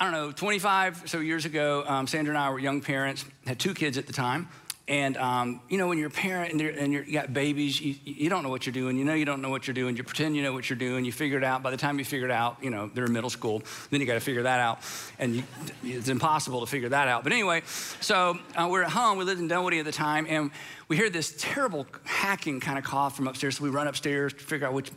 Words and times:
I 0.00 0.04
don't 0.04 0.12
know, 0.12 0.30
25 0.30 1.10
so 1.10 1.18
years 1.18 1.44
ago, 1.44 1.84
um, 1.86 2.06
Sandra 2.06 2.32
and 2.32 2.38
I 2.38 2.50
were 2.50 2.60
young 2.60 2.80
parents, 2.80 3.24
had 3.46 3.58
two 3.58 3.74
kids 3.74 3.98
at 3.98 4.06
the 4.06 4.12
time. 4.12 4.48
And 4.86 5.18
um, 5.18 5.60
you 5.68 5.76
know, 5.76 5.86
when 5.86 5.98
you're 5.98 6.08
a 6.08 6.10
parent 6.10 6.52
and, 6.52 6.62
and 6.62 6.92
you 6.92 7.12
got 7.12 7.34
babies, 7.34 7.78
you, 7.78 7.94
you, 8.04 8.30
don't 8.30 8.42
know 8.42 8.48
what 8.48 8.64
you're 8.64 8.72
doing. 8.72 8.96
You 8.96 9.04
know 9.04 9.12
you 9.12 9.26
don't 9.26 9.42
know 9.42 9.50
what 9.50 9.66
you're 9.66 9.74
doing. 9.74 9.96
You 9.96 10.02
pretend 10.02 10.34
you 10.34 10.42
know 10.42 10.54
what 10.54 10.70
you're 10.70 10.78
doing. 10.78 11.04
You 11.04 11.12
figure 11.12 11.36
it 11.36 11.44
out. 11.44 11.62
By 11.62 11.70
the 11.70 11.76
time 11.76 11.98
you 11.98 12.06
figure 12.06 12.26
it 12.26 12.30
out, 12.30 12.56
you 12.62 12.70
know 12.70 12.90
they're 12.94 13.04
in 13.04 13.12
middle 13.12 13.28
school. 13.28 13.62
Then 13.90 14.00
you 14.00 14.06
got 14.06 14.14
to 14.14 14.20
figure 14.20 14.44
that 14.44 14.60
out, 14.60 14.78
and 15.18 15.36
you, 15.36 15.42
it's 15.82 16.08
impossible 16.08 16.60
to 16.60 16.66
figure 16.66 16.88
that 16.88 17.06
out. 17.06 17.22
But 17.22 17.32
anyway, 17.32 17.64
so 18.00 18.38
uh, 18.56 18.66
we're 18.70 18.82
at 18.82 18.90
home. 18.90 19.18
We 19.18 19.24
lived 19.24 19.42
in 19.42 19.48
Dunwoody 19.48 19.78
at 19.78 19.84
the 19.84 19.92
time, 19.92 20.26
and 20.26 20.50
we 20.88 20.96
hear 20.96 21.10
this 21.10 21.34
terrible 21.38 21.86
hacking 22.04 22.60
kind 22.60 22.78
of 22.78 22.84
cough 22.84 23.14
from 23.14 23.28
upstairs. 23.28 23.58
So 23.58 23.64
we 23.64 23.70
run 23.70 23.86
upstairs 23.86 24.32
to 24.32 24.40
figure 24.40 24.66
out 24.66 24.72
which 24.72 24.90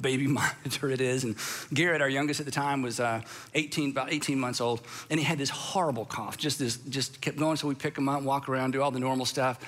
baby 0.00 0.26
monitor 0.26 0.90
it 0.90 1.00
is. 1.00 1.22
And 1.22 1.36
Garrett, 1.72 2.02
our 2.02 2.08
youngest 2.08 2.40
at 2.40 2.46
the 2.46 2.52
time, 2.52 2.82
was 2.82 2.98
uh, 2.98 3.22
18, 3.54 3.90
about 3.90 4.12
18 4.12 4.38
months 4.38 4.60
old, 4.60 4.82
and 5.08 5.20
he 5.20 5.24
had 5.24 5.38
this 5.38 5.50
horrible 5.50 6.04
cough. 6.04 6.36
Just 6.36 6.58
this, 6.58 6.76
just 6.76 7.20
kept 7.20 7.38
going. 7.38 7.56
So 7.56 7.68
we 7.68 7.76
pick 7.76 7.96
him 7.96 8.08
up, 8.08 8.22
walk 8.22 8.48
around, 8.48 8.72
do 8.72 8.82
all 8.82 8.90
the 8.90 9.00
normal 9.00 9.24
stuff. 9.24 9.58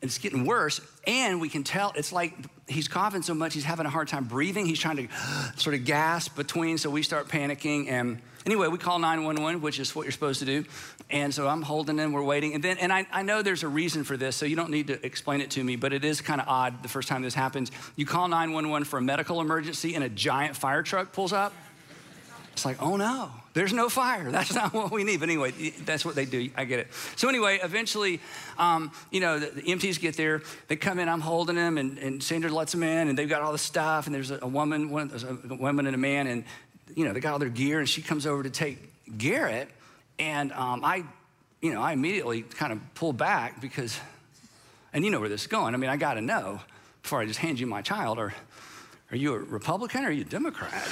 And 0.00 0.08
it's 0.08 0.16
getting 0.16 0.46
worse, 0.46 0.80
and 1.06 1.42
we 1.42 1.50
can 1.50 1.62
tell 1.62 1.92
it's 1.94 2.10
like 2.10 2.32
he's 2.66 2.88
coughing 2.88 3.20
so 3.20 3.34
much 3.34 3.52
he's 3.52 3.64
having 3.64 3.84
a 3.84 3.90
hard 3.90 4.08
time 4.08 4.24
breathing. 4.24 4.64
He's 4.64 4.78
trying 4.78 4.96
to 4.96 5.08
sort 5.56 5.74
of 5.74 5.84
gasp 5.84 6.34
between, 6.34 6.78
so 6.78 6.88
we 6.88 7.02
start 7.02 7.28
panicking 7.28 7.90
and 7.90 8.22
Anyway, 8.46 8.68
we 8.68 8.78
call 8.78 8.98
911, 8.98 9.60
which 9.60 9.78
is 9.78 9.94
what 9.94 10.04
you're 10.04 10.12
supposed 10.12 10.38
to 10.40 10.46
do. 10.46 10.64
And 11.10 11.34
so 11.34 11.46
I'm 11.46 11.60
holding 11.60 11.98
him, 11.98 12.12
we're 12.12 12.22
waiting. 12.22 12.54
And 12.54 12.64
then, 12.64 12.78
and 12.78 12.92
I, 12.92 13.06
I 13.12 13.22
know 13.22 13.42
there's 13.42 13.62
a 13.62 13.68
reason 13.68 14.02
for 14.02 14.16
this, 14.16 14.34
so 14.34 14.46
you 14.46 14.56
don't 14.56 14.70
need 14.70 14.86
to 14.86 15.04
explain 15.04 15.40
it 15.40 15.50
to 15.52 15.64
me, 15.64 15.76
but 15.76 15.92
it 15.92 16.04
is 16.04 16.20
kind 16.20 16.40
of 16.40 16.48
odd 16.48 16.82
the 16.82 16.88
first 16.88 17.08
time 17.08 17.22
this 17.22 17.34
happens. 17.34 17.70
You 17.96 18.06
call 18.06 18.28
911 18.28 18.86
for 18.86 18.98
a 18.98 19.02
medical 19.02 19.40
emergency, 19.40 19.94
and 19.94 20.02
a 20.02 20.08
giant 20.08 20.56
fire 20.56 20.82
truck 20.82 21.12
pulls 21.12 21.32
up. 21.32 21.52
It's 22.52 22.64
like, 22.64 22.82
oh 22.82 22.96
no, 22.96 23.30
there's 23.52 23.72
no 23.72 23.88
fire. 23.88 24.30
That's 24.30 24.54
not 24.54 24.72
what 24.72 24.90
we 24.90 25.04
need. 25.04 25.20
But 25.20 25.28
anyway, 25.28 25.52
that's 25.84 26.04
what 26.04 26.14
they 26.14 26.24
do. 26.24 26.50
I 26.56 26.64
get 26.64 26.78
it. 26.78 26.88
So 27.16 27.28
anyway, 27.28 27.58
eventually, 27.62 28.20
um, 28.58 28.92
you 29.10 29.20
know, 29.20 29.38
the, 29.38 29.46
the, 29.46 29.62
EMTs 29.62 30.00
get 30.00 30.16
there. 30.16 30.42
They 30.68 30.76
come 30.76 30.98
in. 30.98 31.08
I'm 31.08 31.20
holding 31.20 31.56
them, 31.56 31.78
and, 31.78 31.96
and 31.98 32.22
Sandra 32.22 32.50
lets 32.50 32.72
them 32.72 32.82
in, 32.82 33.08
and 33.08 33.16
they've 33.16 33.28
got 33.28 33.42
all 33.42 33.52
the 33.52 33.58
stuff. 33.58 34.06
And 34.06 34.14
there's 34.14 34.30
a, 34.30 34.40
a 34.42 34.46
woman, 34.46 34.90
one, 34.90 35.10
a 35.48 35.54
woman 35.54 35.86
and 35.86 35.94
a 35.94 35.98
man, 35.98 36.26
and 36.26 36.44
you 36.94 37.04
know, 37.04 37.12
they 37.12 37.20
got 37.20 37.32
all 37.32 37.38
their 37.38 37.48
gear, 37.48 37.78
and 37.78 37.88
she 37.88 38.02
comes 38.02 38.26
over 38.26 38.42
to 38.42 38.50
take 38.50 38.78
Garrett, 39.16 39.68
and 40.18 40.52
um, 40.52 40.84
I, 40.84 41.04
you 41.60 41.72
know, 41.72 41.80
I 41.80 41.92
immediately 41.92 42.42
kind 42.42 42.72
of 42.72 42.80
pull 42.94 43.12
back 43.12 43.60
because, 43.60 43.98
and 44.92 45.04
you 45.04 45.10
know 45.10 45.20
where 45.20 45.28
this 45.28 45.42
is 45.42 45.46
going. 45.46 45.74
I 45.74 45.76
mean, 45.76 45.90
I 45.90 45.96
got 45.96 46.14
to 46.14 46.20
know 46.20 46.60
before 47.02 47.20
I 47.20 47.26
just 47.26 47.38
hand 47.38 47.58
you 47.58 47.66
my 47.66 47.82
child, 47.82 48.18
or 48.18 48.32
are 49.10 49.16
you 49.16 49.34
a 49.34 49.38
Republican 49.38 50.04
or 50.04 50.08
are 50.08 50.12
you 50.12 50.22
a 50.22 50.24
Democrat? 50.24 50.72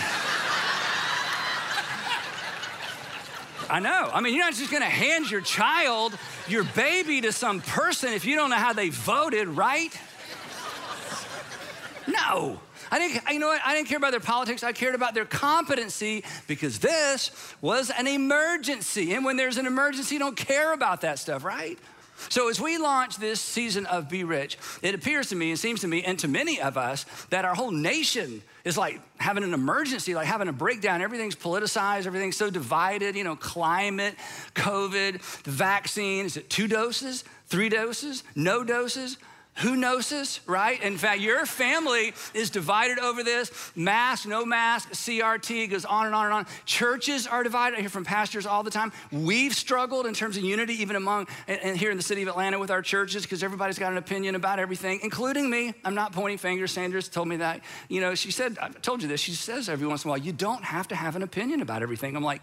I 3.70 3.80
know. 3.80 4.10
I 4.12 4.20
mean, 4.20 4.34
you're 4.34 4.44
not 4.44 4.54
just 4.54 4.70
going 4.70 4.82
to 4.82 4.88
hand 4.88 5.30
your 5.30 5.42
child, 5.42 6.18
your 6.48 6.64
baby, 6.64 7.20
to 7.20 7.32
some 7.32 7.60
person 7.60 8.14
if 8.14 8.24
you 8.24 8.34
don't 8.34 8.48
know 8.50 8.56
how 8.56 8.72
they 8.72 8.88
voted, 8.88 9.46
right? 9.48 9.92
No. 12.06 12.58
I 12.90 12.98
didn't, 12.98 13.22
you 13.30 13.38
know 13.38 13.48
what? 13.48 13.60
I 13.64 13.74
didn't 13.74 13.88
care 13.88 13.98
about 13.98 14.12
their 14.12 14.20
politics. 14.20 14.62
I 14.62 14.72
cared 14.72 14.94
about 14.94 15.14
their 15.14 15.24
competency 15.24 16.24
because 16.46 16.78
this 16.78 17.30
was 17.60 17.90
an 17.90 18.06
emergency. 18.06 19.14
And 19.14 19.24
when 19.24 19.36
there's 19.36 19.58
an 19.58 19.66
emergency, 19.66 20.14
you 20.14 20.18
don't 20.18 20.36
care 20.36 20.72
about 20.72 21.02
that 21.02 21.18
stuff, 21.18 21.44
right? 21.44 21.78
So, 22.30 22.48
as 22.48 22.60
we 22.60 22.78
launch 22.78 23.16
this 23.16 23.40
season 23.40 23.86
of 23.86 24.08
Be 24.08 24.24
Rich, 24.24 24.58
it 24.82 24.94
appears 24.94 25.28
to 25.28 25.36
me, 25.36 25.52
it 25.52 25.58
seems 25.58 25.82
to 25.82 25.88
me, 25.88 26.02
and 26.02 26.18
to 26.18 26.28
many 26.28 26.60
of 26.60 26.76
us, 26.76 27.06
that 27.30 27.44
our 27.44 27.54
whole 27.54 27.70
nation 27.70 28.42
is 28.64 28.76
like 28.76 29.00
having 29.18 29.44
an 29.44 29.54
emergency, 29.54 30.14
like 30.14 30.26
having 30.26 30.48
a 30.48 30.52
breakdown. 30.52 31.00
Everything's 31.00 31.36
politicized, 31.36 32.06
everything's 32.06 32.36
so 32.36 32.50
divided, 32.50 33.14
you 33.14 33.22
know, 33.22 33.36
climate, 33.36 34.16
COVID, 34.54 35.42
the 35.44 35.50
vaccine. 35.50 36.26
Is 36.26 36.36
it 36.36 36.50
two 36.50 36.66
doses, 36.66 37.24
three 37.46 37.68
doses, 37.68 38.24
no 38.34 38.64
doses? 38.64 39.16
Who 39.58 39.76
knows 39.76 40.08
this, 40.08 40.40
right? 40.46 40.80
In 40.82 40.96
fact, 40.98 41.20
your 41.20 41.44
family 41.44 42.14
is 42.32 42.50
divided 42.50 42.98
over 42.98 43.24
this 43.24 43.50
mask, 43.74 44.26
no 44.26 44.44
mask, 44.44 44.90
CRT, 44.90 45.70
goes 45.70 45.84
on 45.84 46.06
and 46.06 46.14
on 46.14 46.26
and 46.26 46.34
on. 46.34 46.46
Churches 46.64 47.26
are 47.26 47.42
divided. 47.42 47.76
I 47.76 47.80
hear 47.80 47.90
from 47.90 48.04
pastors 48.04 48.46
all 48.46 48.62
the 48.62 48.70
time. 48.70 48.92
We've 49.10 49.52
struggled 49.54 50.06
in 50.06 50.14
terms 50.14 50.36
of 50.36 50.44
unity, 50.44 50.74
even 50.74 50.96
among, 50.96 51.26
and 51.48 51.76
here 51.76 51.90
in 51.90 51.96
the 51.96 52.02
city 52.02 52.22
of 52.22 52.28
Atlanta 52.28 52.58
with 52.58 52.70
our 52.70 52.82
churches, 52.82 53.22
because 53.22 53.42
everybody's 53.42 53.78
got 53.78 53.90
an 53.90 53.98
opinion 53.98 54.36
about 54.36 54.58
everything, 54.58 55.00
including 55.02 55.50
me. 55.50 55.74
I'm 55.84 55.94
not 55.94 56.12
pointing 56.12 56.38
fingers. 56.38 56.70
Sandra's 56.70 57.08
told 57.08 57.26
me 57.26 57.36
that. 57.36 57.60
You 57.88 58.00
know, 58.00 58.14
she 58.14 58.30
said, 58.30 58.58
I 58.60 58.68
told 58.68 59.02
you 59.02 59.08
this. 59.08 59.20
She 59.20 59.32
says 59.32 59.68
every 59.68 59.86
once 59.86 60.04
in 60.04 60.08
a 60.08 60.12
while, 60.12 60.18
you 60.18 60.32
don't 60.32 60.62
have 60.62 60.88
to 60.88 60.94
have 60.94 61.16
an 61.16 61.22
opinion 61.22 61.62
about 61.62 61.82
everything. 61.82 62.14
I'm 62.14 62.22
like, 62.22 62.42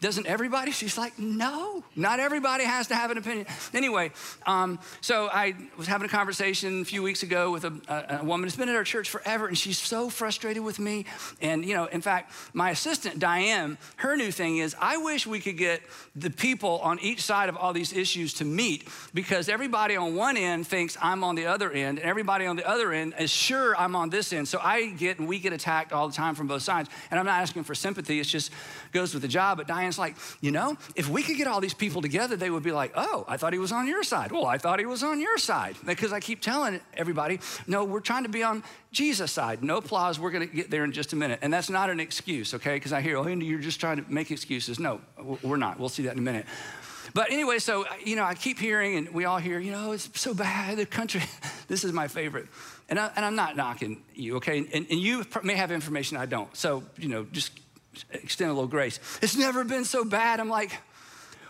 doesn't 0.00 0.26
everybody? 0.26 0.70
She's 0.70 0.98
like, 0.98 1.18
no, 1.18 1.82
not 1.96 2.20
everybody 2.20 2.64
has 2.64 2.88
to 2.88 2.94
have 2.94 3.10
an 3.10 3.18
opinion. 3.18 3.46
Anyway, 3.72 4.12
um, 4.46 4.78
so 5.00 5.28
I 5.32 5.54
was 5.76 5.86
having 5.86 6.06
a 6.06 6.10
conversation 6.10 6.82
a 6.82 6.84
few 6.84 7.02
weeks 7.02 7.22
ago 7.22 7.50
with 7.50 7.64
a, 7.64 8.18
a, 8.20 8.24
woman 8.24 8.44
who's 8.44 8.56
been 8.56 8.68
at 8.68 8.76
our 8.76 8.84
church 8.84 9.10
forever, 9.10 9.46
and 9.46 9.56
she's 9.56 9.78
so 9.78 10.10
frustrated 10.10 10.62
with 10.62 10.78
me. 10.78 11.06
And, 11.40 11.64
you 11.64 11.74
know, 11.74 11.86
in 11.86 12.00
fact, 12.00 12.32
my 12.52 12.70
assistant, 12.70 13.18
Diane, 13.18 13.78
her 13.96 14.16
new 14.16 14.30
thing 14.30 14.58
is 14.58 14.76
I 14.80 14.98
wish 14.98 15.26
we 15.26 15.40
could 15.40 15.56
get 15.56 15.80
the 16.14 16.30
people 16.30 16.78
on 16.80 17.00
each 17.00 17.22
side 17.22 17.48
of 17.48 17.56
all 17.56 17.72
these 17.72 17.92
issues 17.92 18.34
to 18.34 18.44
meet 18.44 18.88
because 19.14 19.48
everybody 19.48 19.96
on 19.96 20.14
one 20.14 20.36
end 20.36 20.66
thinks 20.66 20.96
I'm 21.00 21.24
on 21.24 21.34
the 21.34 21.46
other 21.46 21.70
end, 21.70 21.98
and 21.98 22.08
everybody 22.08 22.46
on 22.46 22.56
the 22.56 22.68
other 22.68 22.92
end 22.92 23.14
is 23.18 23.30
sure 23.30 23.76
I'm 23.76 23.96
on 23.96 24.10
this 24.10 24.32
end. 24.32 24.48
So 24.48 24.58
I 24.62 24.86
get 24.86 25.18
and 25.18 25.28
we 25.28 25.38
get 25.38 25.52
attacked 25.52 25.92
all 25.92 26.08
the 26.08 26.14
time 26.14 26.34
from 26.34 26.46
both 26.46 26.62
sides. 26.62 26.88
And 27.10 27.18
I'm 27.18 27.26
not 27.26 27.40
asking 27.40 27.64
for 27.64 27.74
sympathy, 27.74 28.20
it 28.20 28.24
just 28.24 28.50
goes 28.92 29.14
with 29.14 29.22
the 29.22 29.28
job. 29.28 29.58
But 29.58 29.66
Diane's 29.84 29.98
like, 29.98 30.16
you 30.40 30.50
know, 30.50 30.78
if 30.96 31.08
we 31.08 31.22
could 31.22 31.36
get 31.36 31.46
all 31.46 31.60
these 31.60 31.74
people 31.74 32.00
together, 32.00 32.36
they 32.36 32.48
would 32.48 32.62
be 32.62 32.72
like, 32.72 32.92
oh, 32.96 33.24
I 33.28 33.36
thought 33.36 33.52
he 33.52 33.58
was 33.58 33.70
on 33.70 33.86
your 33.86 34.02
side. 34.02 34.32
Well, 34.32 34.46
I 34.46 34.56
thought 34.56 34.78
he 34.78 34.86
was 34.86 35.02
on 35.02 35.20
your 35.20 35.36
side. 35.36 35.76
Because 35.84 36.12
I 36.12 36.20
keep 36.20 36.40
telling 36.40 36.80
everybody, 36.94 37.40
no, 37.66 37.84
we're 37.84 38.00
trying 38.00 38.22
to 38.22 38.30
be 38.30 38.42
on 38.42 38.62
Jesus' 38.92 39.30
side. 39.30 39.62
No 39.62 39.76
applause. 39.76 40.18
We're 40.18 40.30
going 40.30 40.48
to 40.48 40.54
get 40.54 40.70
there 40.70 40.84
in 40.84 40.92
just 40.92 41.12
a 41.12 41.16
minute. 41.16 41.40
And 41.42 41.52
that's 41.52 41.68
not 41.68 41.90
an 41.90 42.00
excuse, 42.00 42.54
okay? 42.54 42.74
Because 42.74 42.94
I 42.94 43.02
hear, 43.02 43.18
oh, 43.18 43.26
you're 43.26 43.58
just 43.58 43.78
trying 43.78 44.02
to 44.02 44.10
make 44.10 44.30
excuses. 44.30 44.78
No, 44.80 45.00
we're 45.42 45.58
not. 45.58 45.78
We'll 45.78 45.90
see 45.90 46.04
that 46.04 46.14
in 46.14 46.18
a 46.18 46.22
minute. 46.22 46.46
But 47.12 47.30
anyway, 47.30 47.58
so, 47.58 47.84
you 48.02 48.16
know, 48.16 48.24
I 48.24 48.34
keep 48.34 48.58
hearing, 48.58 48.96
and 48.96 49.10
we 49.10 49.26
all 49.26 49.38
hear, 49.38 49.58
you 49.58 49.70
know, 49.70 49.92
it's 49.92 50.08
so 50.18 50.32
bad, 50.32 50.78
the 50.78 50.86
country. 50.86 51.22
this 51.68 51.84
is 51.84 51.92
my 51.92 52.08
favorite. 52.08 52.46
And, 52.88 52.98
I, 52.98 53.10
am 53.16 53.36
not 53.36 53.54
knocking 53.56 54.02
you, 54.14 54.36
okay? 54.36 54.58
And, 54.58 54.86
and 54.90 54.98
you 54.98 55.24
may 55.42 55.54
have 55.54 55.70
information 55.70 56.16
I 56.16 56.26
don't. 56.26 56.54
So, 56.56 56.82
you 56.96 57.08
know, 57.08 57.26
just 57.30 57.52
extend 58.12 58.50
a 58.50 58.54
little 58.54 58.68
grace. 58.68 59.00
It's 59.22 59.36
never 59.36 59.64
been 59.64 59.84
so 59.84 60.04
bad. 60.04 60.40
I'm 60.40 60.48
like, 60.48 60.72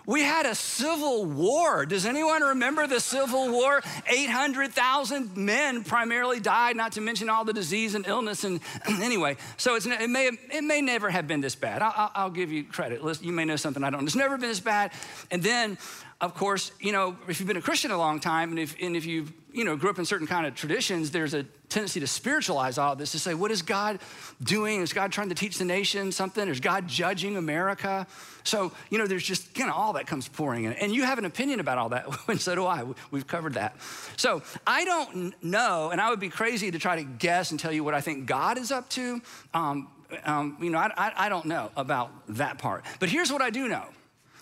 we 0.07 0.23
had 0.23 0.45
a 0.45 0.55
civil 0.55 1.25
war. 1.25 1.87
Does 1.87 2.05
anyone 2.05 2.43
remember 2.43 2.87
the 2.87 3.01
Civil 3.01 3.51
War? 3.51 3.83
800,000 4.07 5.37
men 5.37 5.83
primarily 5.83 6.41
died, 6.41 6.77
not 6.77 6.93
to 6.93 7.01
mention 7.01 7.31
all 7.31 7.45
the 7.45 7.55
disease 7.55 7.95
and 7.95 8.07
illness. 8.07 8.45
And 8.45 8.61
anyway, 8.87 9.39
so 9.57 9.77
it, 9.77 10.11
may, 10.11 10.31
it 10.53 10.63
may 10.63 10.83
never 10.83 11.09
have 11.09 11.27
been 11.27 11.41
this 11.41 11.55
bad. 11.55 11.81
I'll, 11.81 12.11
I'll 12.15 12.31
give 12.31 12.53
you 12.53 12.65
credit. 12.65 13.01
You 13.23 13.33
may 13.33 13.47
know 13.47 13.57
something 13.57 13.83
I 13.83 13.89
don't. 13.89 14.05
It's 14.05 14.15
never 14.15 14.37
been 14.37 14.51
this 14.51 14.61
bad. 14.61 14.93
And 15.31 15.43
then 15.43 15.79
of 16.21 16.35
course, 16.35 16.73
you 16.81 16.93
know, 16.93 17.17
if 17.29 17.41
you've 17.41 17.47
been 17.47 17.57
a 17.57 17.63
Christian 17.63 17.91
a 17.91 17.99
long 17.99 18.21
time 18.21 18.51
and 18.51 18.59
if, 18.59 18.77
and 18.81 18.97
if 18.97 19.05
you, 19.05 19.27
you 19.53 19.65
know, 19.65 19.77
grew 19.77 19.91
up 19.91 19.99
in 19.99 20.05
certain 20.05 20.27
kind 20.27 20.47
of 20.47 20.55
traditions, 20.55 21.11
there's 21.11 21.35
a 21.35 21.43
tendency 21.69 22.01
to 22.01 22.07
spiritualize 22.07 22.79
all 22.79 22.95
this 22.95 23.13
to 23.13 23.19
say, 23.19 23.35
what 23.35 23.51
is 23.51 23.63
God 23.63 23.99
doing? 24.43 24.81
Is 24.81 24.93
God 24.93 25.13
trying 25.13 25.29
to 25.29 25.35
teach 25.35 25.59
the 25.59 25.65
nation 25.65 26.13
something? 26.13 26.49
Is 26.49 26.61
God 26.61 26.87
judging 26.87 27.37
America? 27.37 28.07
So, 28.45 28.73
you 28.91 28.99
know, 28.99 29.07
there's 29.07 29.25
just 29.25 29.55
kind 29.55 29.69
of 29.71 29.77
all 29.77 29.95
that 29.95 30.07
comes 30.07 30.29
pouring 30.29 30.65
in. 30.65 30.73
And 30.75 30.95
you 30.95 31.05
have 31.05 31.19
an 31.19 31.25
opinion 31.25 31.61
about 31.61 31.79
all 31.79 31.89
that, 31.91 32.07
and 32.29 32.41
so 32.41 32.55
do 32.55 32.65
I. 32.65 32.85
We've 33.11 33.27
covered 33.27 33.55
that. 33.55 33.77
So 34.17 34.43
I 34.67 34.85
don't 34.85 35.35
know, 35.43 35.91
and 35.91 36.01
I 36.01 36.11
would 36.11 36.21
be 36.21 36.29
crazy 36.29 36.71
to 36.71 36.79
try 36.79 36.97
to 36.97 37.05
guess 37.05 37.51
and 37.51 37.59
tell 37.59 37.73
you 37.73 37.83
what 37.83 37.95
I 37.95 38.01
think 38.01 38.27
God 38.27 38.57
is 38.57 38.71
up 38.71 38.89
to. 38.91 39.21
Um, 39.53 39.89
um, 40.25 40.57
you 40.61 40.71
know, 40.71 40.79
I, 40.79 40.91
I, 40.97 41.13
I 41.27 41.29
don't 41.29 41.47
know 41.47 41.71
about 41.77 42.11
that 42.29 42.59
part. 42.59 42.85
But 43.01 43.09
here's 43.09 43.33
what 43.33 43.43
I 43.43 43.51
do 43.51 43.69
know. 43.69 43.87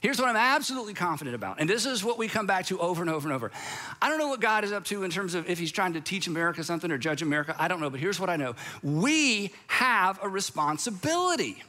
Here's 0.02 0.18
what 0.18 0.28
I'm 0.28 0.36
absolutely 0.36 0.94
confident 0.94 1.36
about. 1.36 1.60
And 1.60 1.70
this 1.70 1.86
is 1.86 2.02
what 2.02 2.18
we 2.18 2.26
come 2.26 2.44
back 2.44 2.66
to 2.66 2.80
over 2.80 3.02
and 3.02 3.10
over 3.10 3.28
and 3.28 3.34
over. 3.34 3.52
I 4.02 4.08
don't 4.08 4.18
know 4.18 4.26
what 4.26 4.40
God 4.40 4.64
is 4.64 4.72
up 4.72 4.84
to 4.86 5.04
in 5.04 5.12
terms 5.12 5.36
of 5.36 5.48
if 5.48 5.60
he's 5.60 5.70
trying 5.70 5.92
to 5.92 6.00
teach 6.00 6.26
America 6.26 6.64
something 6.64 6.90
or 6.90 6.98
judge 6.98 7.22
America. 7.22 7.54
I 7.56 7.68
don't 7.68 7.80
know, 7.80 7.88
but 7.88 8.00
here's 8.00 8.18
what 8.18 8.28
I 8.28 8.34
know. 8.34 8.56
We 8.82 9.52
have 9.68 10.18
a 10.20 10.28
responsibility. 10.28 11.62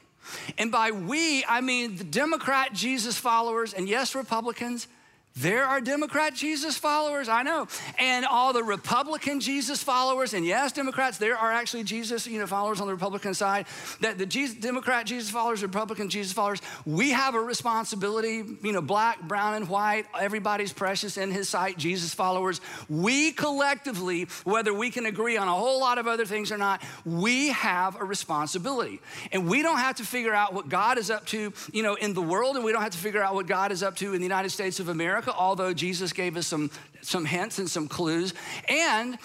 And 0.57 0.71
by 0.71 0.89
we, 0.89 1.45
I 1.45 1.61
mean 1.61 1.97
the 1.97 2.03
Democrat 2.03 2.73
Jesus 2.73 3.19
followers, 3.19 3.71
and 3.71 3.87
yes, 3.87 4.15
Republicans, 4.15 4.87
there 5.35 5.65
are 5.65 5.81
Democrat 5.81 6.35
Jesus 6.35 6.77
followers, 6.77 7.27
I 7.27 7.41
know, 7.41 7.67
and 7.97 8.23
all 8.23 8.53
the 8.53 8.63
Republican 8.63 9.39
Jesus 9.39 9.81
followers, 9.81 10.35
and 10.35 10.45
yes, 10.45 10.71
Democrats, 10.71 11.17
there 11.17 11.35
are 11.35 11.51
actually 11.51 11.83
Jesus, 11.83 12.27
you 12.27 12.39
know, 12.39 12.45
followers 12.45 12.79
on 12.79 12.85
the 12.85 12.93
Republican 12.93 13.33
side. 13.33 13.65
That 14.01 14.19
the 14.19 14.27
Jesus, 14.27 14.55
Democrat 14.55 15.07
Jesus 15.07 15.31
followers, 15.31 15.63
Republican 15.63 16.09
Jesus 16.09 16.33
followers, 16.33 16.61
we 16.85 17.09
have 17.11 17.33
a 17.33 17.39
responsibility, 17.39 18.43
you 18.61 18.71
know, 18.71 18.81
black, 18.81 19.21
brown, 19.21 19.55
and 19.55 19.67
white, 19.67 20.05
everybody's 20.19 20.71
precious 20.71 21.17
in 21.17 21.31
his 21.31 21.49
sight, 21.49 21.79
Jesus 21.79 22.13
followers. 22.13 22.61
We 22.87 23.31
collectively, 23.31 24.27
whether 24.43 24.71
we 24.71 24.91
can 24.91 25.07
agree 25.07 25.37
on 25.37 25.47
a 25.47 25.53
whole 25.53 25.79
lot 25.79 25.97
of 25.97 26.05
other 26.05 26.25
things 26.25 26.51
or 26.51 26.59
not, 26.59 26.83
we 27.05 27.49
have 27.49 27.99
a 27.99 28.05
responsibility. 28.05 29.01
And 29.31 29.49
we 29.49 29.63
don't 29.63 29.79
have 29.79 29.95
to 29.95 30.03
figure 30.03 30.33
out 30.33 30.53
what 30.53 30.69
God 30.69 30.99
is 30.99 31.09
up 31.09 31.25
to, 31.27 31.51
you 31.71 31.81
know, 31.81 31.95
in 31.95 32.13
the 32.13 32.21
world, 32.21 32.55
and 32.55 32.63
we 32.63 32.71
don't 32.71 32.83
have 32.83 32.91
to 32.91 32.99
figure 32.99 33.23
out 33.23 33.33
what 33.33 33.47
God 33.47 33.71
is 33.71 33.81
up 33.81 33.95
to 33.95 34.13
in 34.13 34.19
the 34.19 34.25
United 34.25 34.51
States 34.51 34.79
of 34.79 34.89
America 34.89 35.22
America, 35.23 35.39
although 35.39 35.73
Jesus 35.73 36.13
gave 36.13 36.37
us 36.37 36.47
some, 36.47 36.69
some 37.01 37.25
hints 37.25 37.59
and 37.59 37.69
some 37.69 37.87
clues. 37.87 38.33
And 38.67 39.17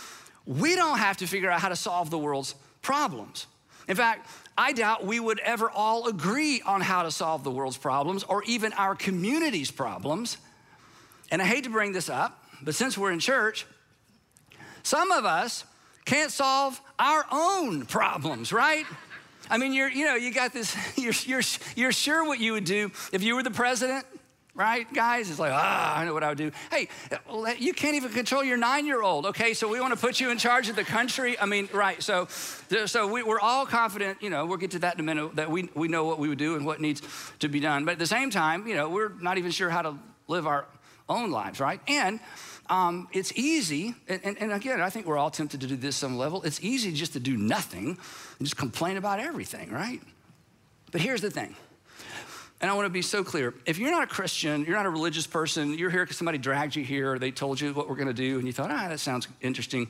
we 0.46 0.74
don't 0.74 0.98
have 0.98 1.16
to 1.18 1.26
figure 1.26 1.50
out 1.50 1.60
how 1.60 1.68
to 1.68 1.76
solve 1.76 2.10
the 2.10 2.18
world's 2.18 2.54
problems. 2.82 3.46
In 3.88 3.96
fact, 3.96 4.28
I 4.56 4.72
doubt 4.72 5.04
we 5.04 5.18
would 5.18 5.40
ever 5.40 5.70
all 5.70 6.08
agree 6.08 6.62
on 6.64 6.80
how 6.80 7.02
to 7.02 7.10
solve 7.10 7.42
the 7.44 7.50
world's 7.50 7.76
problems 7.76 8.24
or 8.24 8.42
even 8.44 8.72
our 8.74 8.94
community's 8.94 9.70
problems. 9.70 10.38
And 11.30 11.42
I 11.42 11.44
hate 11.44 11.64
to 11.64 11.70
bring 11.70 11.92
this 11.92 12.08
up, 12.08 12.44
but 12.62 12.74
since 12.74 12.96
we're 12.96 13.12
in 13.12 13.18
church, 13.18 13.66
some 14.82 15.10
of 15.10 15.24
us 15.24 15.64
can't 16.04 16.30
solve 16.30 16.80
our 16.98 17.24
own 17.30 17.86
problems, 17.86 18.52
right? 18.52 18.86
I 19.50 19.58
mean, 19.58 19.72
you're, 19.72 19.90
you 19.90 20.04
know, 20.04 20.16
you 20.16 20.32
got 20.32 20.52
this, 20.52 20.76
you're, 20.96 21.14
you're, 21.24 21.42
you're 21.76 21.92
sure 21.92 22.24
what 22.24 22.40
you 22.40 22.52
would 22.52 22.64
do 22.64 22.90
if 23.12 23.22
you 23.22 23.36
were 23.36 23.42
the 23.42 23.50
president 23.50 24.06
right, 24.58 24.92
guys? 24.92 25.30
It's 25.30 25.38
like, 25.38 25.52
ah, 25.54 25.96
I 25.96 26.04
know 26.04 26.12
what 26.12 26.24
I 26.24 26.28
would 26.30 26.38
do. 26.38 26.50
Hey, 26.70 26.88
you 27.58 27.72
can't 27.72 27.94
even 27.94 28.10
control 28.10 28.42
your 28.42 28.56
nine-year-old. 28.56 29.26
Okay, 29.26 29.54
so 29.54 29.68
we 29.68 29.80
want 29.80 29.94
to 29.94 30.00
put 30.00 30.18
you 30.18 30.30
in 30.30 30.38
charge 30.38 30.68
of 30.68 30.76
the 30.76 30.84
country. 30.84 31.38
I 31.38 31.46
mean, 31.46 31.68
right? 31.72 32.02
So, 32.02 32.26
so 32.86 33.06
we, 33.06 33.22
are 33.22 33.40
all 33.40 33.64
confident. 33.64 34.20
You 34.20 34.30
know, 34.30 34.44
we'll 34.44 34.58
get 34.58 34.72
to 34.72 34.80
that 34.80 34.94
in 34.94 35.00
a 35.00 35.04
minute. 35.04 35.36
That 35.36 35.50
we 35.50 35.70
we 35.74 35.86
know 35.86 36.04
what 36.04 36.18
we 36.18 36.28
would 36.28 36.38
do 36.38 36.56
and 36.56 36.66
what 36.66 36.80
needs 36.80 37.02
to 37.38 37.48
be 37.48 37.60
done. 37.60 37.84
But 37.84 37.92
at 37.92 37.98
the 38.00 38.06
same 38.06 38.30
time, 38.30 38.66
you 38.66 38.74
know, 38.74 38.90
we're 38.90 39.12
not 39.20 39.38
even 39.38 39.52
sure 39.52 39.70
how 39.70 39.82
to 39.82 39.94
live 40.26 40.46
our 40.46 40.66
own 41.08 41.30
lives, 41.30 41.60
right? 41.60 41.80
And 41.86 42.18
um, 42.68 43.08
it's 43.12 43.32
easy, 43.34 43.94
and, 44.08 44.20
and, 44.24 44.36
and, 44.42 44.52
again, 44.52 44.82
I 44.82 44.90
think 44.90 45.06
we're 45.06 45.16
all 45.16 45.30
tempted 45.30 45.62
to 45.62 45.66
do 45.66 45.76
this 45.76 45.96
some 45.96 46.18
level. 46.18 46.42
It's 46.42 46.60
easy 46.62 46.92
just 46.92 47.14
to 47.14 47.20
do 47.20 47.34
nothing 47.36 47.96
and 48.38 48.46
just 48.46 48.58
complain 48.58 48.98
about 48.98 49.20
everything, 49.20 49.70
right? 49.70 50.02
But 50.92 51.00
here's 51.00 51.22
the 51.22 51.30
thing 51.30 51.56
and 52.60 52.70
I 52.70 52.74
want 52.74 52.86
to 52.86 52.90
be 52.90 53.02
so 53.02 53.22
clear. 53.22 53.54
If 53.66 53.78
you're 53.78 53.90
not 53.90 54.02
a 54.02 54.06
Christian, 54.06 54.64
you're 54.64 54.76
not 54.76 54.86
a 54.86 54.90
religious 54.90 55.26
person, 55.26 55.78
you're 55.78 55.90
here 55.90 56.04
because 56.04 56.16
somebody 56.16 56.38
dragged 56.38 56.74
you 56.74 56.84
here 56.84 57.12
or 57.12 57.18
they 57.18 57.30
told 57.30 57.60
you 57.60 57.72
what 57.72 57.88
we're 57.88 57.96
going 57.96 58.08
to 58.08 58.14
do 58.14 58.38
and 58.38 58.46
you 58.46 58.52
thought, 58.52 58.70
ah, 58.70 58.88
that 58.88 59.00
sounds 59.00 59.28
interesting. 59.40 59.88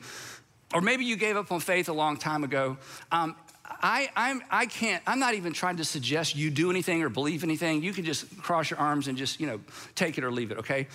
Or 0.73 0.81
maybe 0.81 1.03
you 1.03 1.15
gave 1.15 1.35
up 1.35 1.51
on 1.51 1.59
faith 1.59 1.89
a 1.89 1.93
long 1.93 2.17
time 2.17 2.43
ago. 2.43 2.77
Um, 3.11 3.35
I, 3.81 4.09
I'm, 4.15 4.41
I 4.51 4.65
can't, 4.65 5.01
I'm 5.07 5.19
not 5.19 5.35
even 5.35 5.53
trying 5.53 5.77
to 5.77 5.85
suggest 5.85 6.35
you 6.35 6.49
do 6.49 6.69
anything 6.69 7.01
or 7.01 7.09
believe 7.09 7.43
anything. 7.43 7.81
You 7.81 7.93
can 7.93 8.03
just 8.03 8.37
cross 8.37 8.69
your 8.69 8.79
arms 8.79 9.07
and 9.07 9.17
just, 9.17 9.39
you 9.39 9.47
know, 9.47 9.59
take 9.95 10.17
it 10.17 10.23
or 10.23 10.31
leave 10.31 10.51
it, 10.51 10.59
okay? 10.59 10.87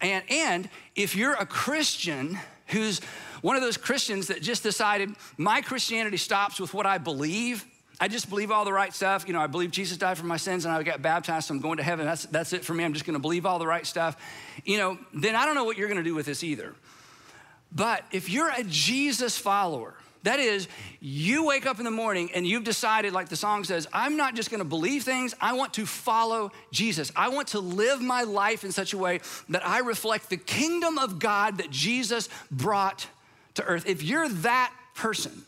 And, 0.00 0.22
and 0.28 0.68
if 0.94 1.16
you're 1.16 1.34
a 1.34 1.46
Christian 1.46 2.38
who's 2.68 3.00
one 3.42 3.56
of 3.56 3.62
those 3.62 3.76
Christians 3.76 4.26
that 4.28 4.42
just 4.42 4.62
decided, 4.62 5.10
my 5.36 5.60
Christianity 5.60 6.16
stops 6.16 6.60
with 6.60 6.74
what 6.74 6.86
I 6.86 6.98
believe, 6.98 7.64
I 7.98 8.08
just 8.08 8.28
believe 8.28 8.50
all 8.50 8.64
the 8.64 8.72
right 8.72 8.92
stuff. 8.92 9.24
You 9.26 9.32
know, 9.32 9.40
I 9.40 9.46
believe 9.46 9.70
Jesus 9.70 9.96
died 9.96 10.18
for 10.18 10.26
my 10.26 10.36
sins 10.36 10.64
and 10.64 10.74
I 10.74 10.82
got 10.82 11.00
baptized, 11.00 11.48
so 11.48 11.54
I'm 11.54 11.60
going 11.60 11.78
to 11.78 11.82
heaven. 11.82 12.04
That's, 12.04 12.26
that's 12.26 12.52
it 12.52 12.64
for 12.64 12.74
me. 12.74 12.84
I'm 12.84 12.92
just 12.92 13.06
going 13.06 13.14
to 13.14 13.20
believe 13.20 13.46
all 13.46 13.58
the 13.58 13.66
right 13.66 13.86
stuff. 13.86 14.16
You 14.64 14.76
know, 14.78 14.98
then 15.14 15.34
I 15.34 15.46
don't 15.46 15.54
know 15.54 15.64
what 15.64 15.78
you're 15.78 15.88
going 15.88 16.02
to 16.02 16.04
do 16.04 16.14
with 16.14 16.26
this 16.26 16.44
either. 16.44 16.74
But 17.72 18.04
if 18.12 18.28
you're 18.30 18.50
a 18.50 18.64
Jesus 18.64 19.38
follower, 19.38 19.94
that 20.26 20.40
is, 20.40 20.66
you 20.98 21.44
wake 21.44 21.66
up 21.66 21.78
in 21.78 21.84
the 21.84 21.90
morning 21.90 22.30
and 22.34 22.44
you've 22.44 22.64
decided, 22.64 23.12
like 23.12 23.28
the 23.28 23.36
song 23.36 23.62
says, 23.62 23.86
I'm 23.92 24.16
not 24.16 24.34
just 24.34 24.50
gonna 24.50 24.64
believe 24.64 25.04
things, 25.04 25.36
I 25.40 25.52
want 25.52 25.74
to 25.74 25.86
follow 25.86 26.50
Jesus. 26.72 27.12
I 27.14 27.28
want 27.28 27.48
to 27.48 27.60
live 27.60 28.02
my 28.02 28.24
life 28.24 28.64
in 28.64 28.72
such 28.72 28.92
a 28.92 28.98
way 28.98 29.20
that 29.50 29.64
I 29.64 29.78
reflect 29.78 30.28
the 30.28 30.36
kingdom 30.36 30.98
of 30.98 31.20
God 31.20 31.58
that 31.58 31.70
Jesus 31.70 32.28
brought 32.50 33.06
to 33.54 33.62
earth. 33.62 33.86
If 33.86 34.02
you're 34.02 34.28
that 34.28 34.72
person, 34.96 35.44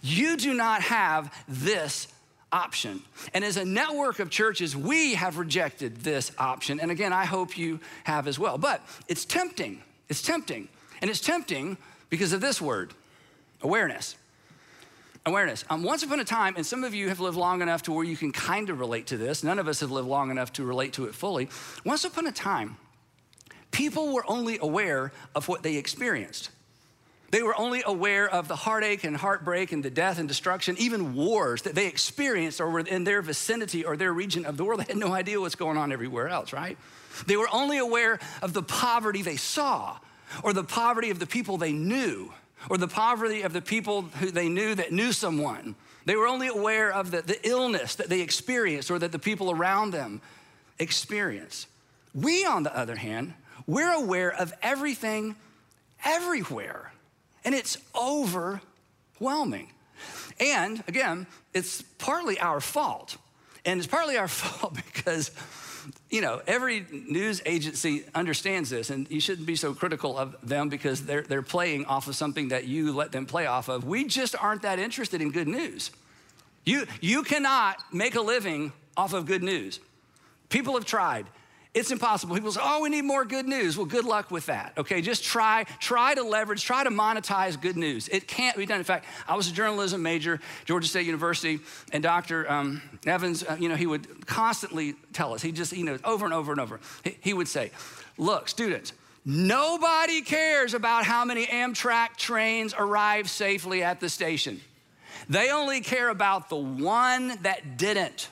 you 0.00 0.36
do 0.36 0.54
not 0.54 0.82
have 0.82 1.32
this 1.48 2.08
option. 2.52 3.02
And 3.34 3.44
as 3.44 3.56
a 3.56 3.64
network 3.64 4.18
of 4.18 4.30
churches, 4.30 4.76
we 4.76 5.14
have 5.14 5.38
rejected 5.38 5.98
this 5.98 6.32
option. 6.38 6.80
And 6.80 6.90
again, 6.90 7.12
I 7.12 7.24
hope 7.24 7.56
you 7.56 7.80
have 8.04 8.28
as 8.28 8.38
well. 8.38 8.58
But 8.58 8.82
it's 9.08 9.24
tempting. 9.24 9.82
It's 10.08 10.22
tempting. 10.22 10.68
And 11.00 11.10
it's 11.10 11.20
tempting 11.20 11.78
because 12.10 12.32
of 12.32 12.40
this 12.40 12.60
word 12.60 12.92
awareness. 13.62 14.16
Awareness. 15.24 15.64
Um, 15.70 15.84
once 15.84 16.02
upon 16.02 16.18
a 16.18 16.24
time, 16.24 16.54
and 16.56 16.66
some 16.66 16.82
of 16.82 16.94
you 16.94 17.08
have 17.08 17.20
lived 17.20 17.36
long 17.36 17.62
enough 17.62 17.82
to 17.84 17.92
where 17.92 18.04
you 18.04 18.16
can 18.16 18.32
kind 18.32 18.70
of 18.70 18.80
relate 18.80 19.06
to 19.08 19.16
this, 19.16 19.44
none 19.44 19.60
of 19.60 19.68
us 19.68 19.80
have 19.80 19.90
lived 19.90 20.08
long 20.08 20.30
enough 20.30 20.52
to 20.54 20.64
relate 20.64 20.94
to 20.94 21.06
it 21.06 21.14
fully. 21.14 21.48
Once 21.84 22.04
upon 22.04 22.26
a 22.26 22.32
time, 22.32 22.76
people 23.70 24.12
were 24.12 24.24
only 24.28 24.58
aware 24.60 25.12
of 25.34 25.46
what 25.46 25.62
they 25.62 25.76
experienced. 25.76 26.50
They 27.32 27.42
were 27.42 27.58
only 27.58 27.82
aware 27.86 28.28
of 28.28 28.46
the 28.46 28.56
heartache 28.56 29.04
and 29.04 29.16
heartbreak 29.16 29.72
and 29.72 29.82
the 29.82 29.88
death 29.88 30.18
and 30.18 30.28
destruction, 30.28 30.76
even 30.78 31.14
wars 31.14 31.62
that 31.62 31.74
they 31.74 31.86
experienced 31.86 32.60
or 32.60 32.70
were 32.70 32.80
in 32.80 33.04
their 33.04 33.22
vicinity 33.22 33.86
or 33.86 33.96
their 33.96 34.12
region 34.12 34.44
of 34.44 34.58
the 34.58 34.64
world. 34.64 34.80
They 34.80 34.92
had 34.92 34.98
no 34.98 35.14
idea 35.14 35.40
what's 35.40 35.54
going 35.54 35.78
on 35.78 35.92
everywhere 35.92 36.28
else, 36.28 36.52
right? 36.52 36.76
They 37.26 37.38
were 37.38 37.48
only 37.50 37.78
aware 37.78 38.18
of 38.42 38.52
the 38.52 38.62
poverty 38.62 39.22
they 39.22 39.36
saw 39.36 39.96
or 40.42 40.52
the 40.52 40.62
poverty 40.62 41.08
of 41.08 41.20
the 41.20 41.26
people 41.26 41.56
they 41.56 41.72
knew 41.72 42.30
or 42.68 42.76
the 42.76 42.86
poverty 42.86 43.40
of 43.40 43.54
the 43.54 43.62
people 43.62 44.02
who 44.02 44.30
they 44.30 44.50
knew 44.50 44.74
that 44.74 44.92
knew 44.92 45.10
someone. 45.10 45.74
They 46.04 46.16
were 46.16 46.26
only 46.26 46.48
aware 46.48 46.92
of 46.92 47.10
the, 47.10 47.22
the 47.22 47.48
illness 47.48 47.94
that 47.94 48.10
they 48.10 48.20
experienced 48.20 48.90
or 48.90 48.98
that 48.98 49.10
the 49.10 49.18
people 49.18 49.50
around 49.50 49.92
them 49.92 50.20
experienced. 50.78 51.66
We, 52.14 52.44
on 52.44 52.62
the 52.62 52.76
other 52.76 52.96
hand, 52.96 53.32
we're 53.66 53.94
aware 53.94 54.34
of 54.34 54.52
everything 54.62 55.34
everywhere. 56.04 56.92
And 57.44 57.54
it's 57.54 57.78
overwhelming. 57.94 59.70
And 60.40 60.82
again, 60.88 61.26
it's 61.54 61.82
partly 61.82 62.38
our 62.40 62.60
fault. 62.60 63.16
And 63.64 63.78
it's 63.78 63.86
partly 63.86 64.16
our 64.16 64.28
fault 64.42 64.74
because, 64.74 65.30
you 66.10 66.20
know, 66.20 66.40
every 66.46 66.86
news 66.90 67.42
agency 67.46 68.04
understands 68.14 68.70
this, 68.70 68.90
and 68.90 69.10
you 69.10 69.20
shouldn't 69.20 69.46
be 69.46 69.56
so 69.56 69.74
critical 69.74 70.18
of 70.18 70.36
them 70.46 70.68
because 70.68 71.04
they're, 71.04 71.22
they're 71.22 71.42
playing 71.42 71.84
off 71.86 72.08
of 72.08 72.16
something 72.16 72.48
that 72.48 72.64
you 72.64 72.92
let 72.92 73.12
them 73.12 73.26
play 73.26 73.46
off 73.46 73.68
of. 73.68 73.84
We 73.84 74.04
just 74.04 74.34
aren't 74.36 74.62
that 74.62 74.78
interested 74.78 75.20
in 75.20 75.30
good 75.30 75.48
news. 75.48 75.90
You, 76.64 76.86
you 77.00 77.22
cannot 77.22 77.76
make 77.92 78.14
a 78.14 78.20
living 78.20 78.72
off 78.96 79.12
of 79.12 79.26
good 79.26 79.42
news. 79.42 79.80
People 80.48 80.74
have 80.74 80.84
tried. 80.84 81.26
It's 81.74 81.90
impossible. 81.90 82.34
People 82.34 82.52
say, 82.52 82.60
oh, 82.62 82.82
we 82.82 82.90
need 82.90 83.02
more 83.02 83.24
good 83.24 83.48
news. 83.48 83.78
Well, 83.78 83.86
good 83.86 84.04
luck 84.04 84.30
with 84.30 84.44
that. 84.46 84.74
Okay, 84.76 85.00
just 85.00 85.24
try, 85.24 85.64
try 85.80 86.14
to 86.14 86.22
leverage, 86.22 86.62
try 86.62 86.84
to 86.84 86.90
monetize 86.90 87.58
good 87.58 87.78
news. 87.78 88.08
It 88.08 88.28
can't 88.28 88.58
be 88.58 88.66
done. 88.66 88.76
In 88.76 88.84
fact, 88.84 89.06
I 89.26 89.36
was 89.36 89.48
a 89.48 89.52
journalism 89.54 90.02
major, 90.02 90.38
Georgia 90.66 90.86
State 90.86 91.06
University, 91.06 91.60
and 91.90 92.02
Dr. 92.02 92.50
Um, 92.50 92.82
Evans, 93.06 93.42
uh, 93.42 93.56
you 93.58 93.70
know, 93.70 93.76
he 93.76 93.86
would 93.86 94.26
constantly 94.26 94.96
tell 95.14 95.32
us, 95.32 95.40
he 95.40 95.50
just, 95.50 95.72
you 95.72 95.84
know, 95.84 95.96
over 96.04 96.26
and 96.26 96.34
over 96.34 96.52
and 96.52 96.60
over, 96.60 96.78
he, 97.04 97.16
he 97.22 97.32
would 97.32 97.48
say, 97.48 97.70
look, 98.18 98.50
students, 98.50 98.92
nobody 99.24 100.20
cares 100.20 100.74
about 100.74 101.04
how 101.06 101.24
many 101.24 101.46
Amtrak 101.46 102.16
trains 102.18 102.74
arrive 102.76 103.30
safely 103.30 103.82
at 103.82 103.98
the 103.98 104.10
station. 104.10 104.60
They 105.30 105.50
only 105.50 105.80
care 105.80 106.10
about 106.10 106.50
the 106.50 106.56
one 106.56 107.38
that 107.42 107.78
didn't. 107.78 108.28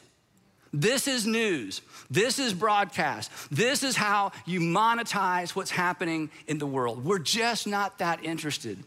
This 0.73 1.09
is 1.09 1.27
news. 1.27 1.81
This 2.11 2.39
is 2.39 2.53
broadcast. 2.53 3.31
This 3.51 3.83
is 3.83 3.97
how 3.97 4.33
you 4.45 4.61
monetize 4.61 5.51
what's 5.51 5.71
happening 5.71 6.31
in 6.49 6.59
the 6.59 6.67
world. 6.67 7.05
We're 7.05 7.21
just 7.21 7.67
not 7.67 7.99
that 7.99 8.25
interested. 8.25 8.83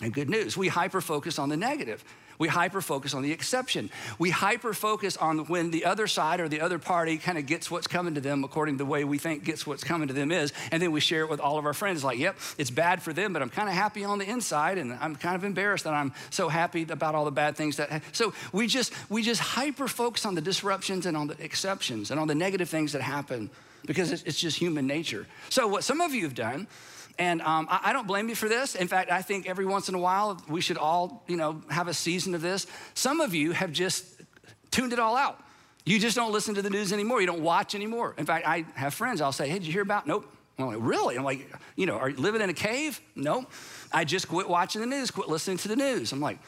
And 0.00 0.12
good 0.14 0.30
news, 0.30 0.56
we 0.56 0.68
hyper 0.68 1.00
focus 1.00 1.38
on 1.38 1.48
the 1.48 1.56
negative. 1.56 2.04
We 2.38 2.48
hyper 2.48 2.80
focus 2.80 3.14
on 3.14 3.22
the 3.22 3.32
exception. 3.32 3.90
We 4.18 4.30
hyper 4.30 4.72
focus 4.74 5.16
on 5.16 5.46
when 5.46 5.70
the 5.70 5.84
other 5.84 6.06
side 6.06 6.40
or 6.40 6.48
the 6.48 6.60
other 6.60 6.78
party 6.78 7.18
kind 7.18 7.38
of 7.38 7.46
gets 7.46 7.70
what's 7.70 7.86
coming 7.86 8.14
to 8.14 8.20
them 8.20 8.44
according 8.44 8.76
to 8.76 8.78
the 8.78 8.90
way 8.90 9.04
we 9.04 9.18
think 9.18 9.44
gets 9.44 9.66
what's 9.66 9.84
coming 9.84 10.08
to 10.08 10.14
them 10.14 10.30
is. 10.32 10.52
And 10.70 10.82
then 10.82 10.92
we 10.92 11.00
share 11.00 11.22
it 11.22 11.30
with 11.30 11.40
all 11.40 11.58
of 11.58 11.66
our 11.66 11.74
friends 11.74 12.04
like, 12.04 12.18
yep, 12.18 12.36
it's 12.58 12.70
bad 12.70 13.02
for 13.02 13.12
them, 13.12 13.32
but 13.32 13.42
I'm 13.42 13.50
kind 13.50 13.68
of 13.68 13.74
happy 13.74 14.04
on 14.04 14.18
the 14.18 14.28
inside 14.28 14.78
and 14.78 14.92
I'm 14.94 15.16
kind 15.16 15.36
of 15.36 15.44
embarrassed 15.44 15.84
that 15.84 15.94
I'm 15.94 16.12
so 16.30 16.48
happy 16.48 16.82
about 16.88 17.14
all 17.14 17.24
the 17.24 17.30
bad 17.30 17.56
things 17.56 17.76
that. 17.76 18.02
So 18.12 18.34
we 18.52 18.66
just, 18.66 18.92
we 19.10 19.22
just 19.22 19.40
hyper 19.40 19.88
focus 19.88 20.26
on 20.26 20.34
the 20.34 20.40
disruptions 20.40 21.06
and 21.06 21.16
on 21.16 21.28
the 21.28 21.42
exceptions 21.42 22.10
and 22.10 22.20
on 22.20 22.28
the 22.28 22.34
negative 22.34 22.68
things 22.68 22.92
that 22.92 23.02
happen 23.02 23.50
because 23.86 24.12
it's, 24.12 24.22
it's 24.24 24.38
just 24.38 24.58
human 24.58 24.86
nature. 24.86 25.26
So 25.48 25.66
what 25.68 25.84
some 25.84 26.00
of 26.00 26.12
you 26.12 26.24
have 26.24 26.34
done 26.34 26.66
and 27.18 27.40
um, 27.42 27.66
I, 27.70 27.80
I, 27.84 27.92
don't 27.92 28.06
blame 28.06 28.28
you 28.28 28.34
for 28.34 28.48
this. 28.48 28.74
In 28.74 28.88
fact, 28.88 29.10
I 29.10 29.22
think 29.22 29.48
every 29.48 29.64
once 29.64 29.88
in 29.88 29.94
a 29.94 29.98
while 29.98 30.40
we 30.48 30.60
should 30.60 30.76
all, 30.76 31.24
you 31.26 31.36
know, 31.36 31.62
have 31.70 31.88
a 31.88 31.94
season 31.94 32.34
of 32.34 32.42
this. 32.42 32.66
Some 32.94 33.20
of 33.20 33.34
you 33.34 33.52
have 33.52 33.72
just 33.72 34.04
tuned 34.70 34.92
it 34.92 34.98
all 34.98 35.16
out. 35.16 35.42
You 35.84 35.98
just 35.98 36.16
don't 36.16 36.32
listen 36.32 36.54
to 36.56 36.62
the 36.62 36.70
news 36.70 36.92
anymore. 36.92 37.20
You 37.20 37.26
don't 37.26 37.42
watch 37.42 37.74
anymore. 37.74 38.14
In 38.18 38.26
fact, 38.26 38.46
I 38.46 38.66
have 38.74 38.92
friends, 38.92 39.20
I'll 39.20 39.32
say, 39.32 39.48
hey, 39.48 39.54
did 39.54 39.66
you 39.66 39.72
hear 39.72 39.82
about? 39.82 40.06
Nope. 40.06 40.30
I'm 40.58 40.66
like, 40.66 40.78
really? 40.80 41.16
I'm 41.16 41.24
like, 41.24 41.50
you 41.76 41.86
know, 41.86 41.96
are 41.96 42.08
you 42.08 42.16
living 42.16 42.40
in 42.40 42.50
a 42.50 42.54
cave? 42.54 43.00
No. 43.14 43.46
I 43.92 44.04
just 44.04 44.28
quit 44.28 44.48
watching 44.48 44.80
the 44.80 44.86
news, 44.86 45.10
quit 45.10 45.28
listening 45.28 45.58
to 45.58 45.68
the 45.68 45.76
news. 45.76 46.12
I'm 46.12 46.20
like, 46.20 46.38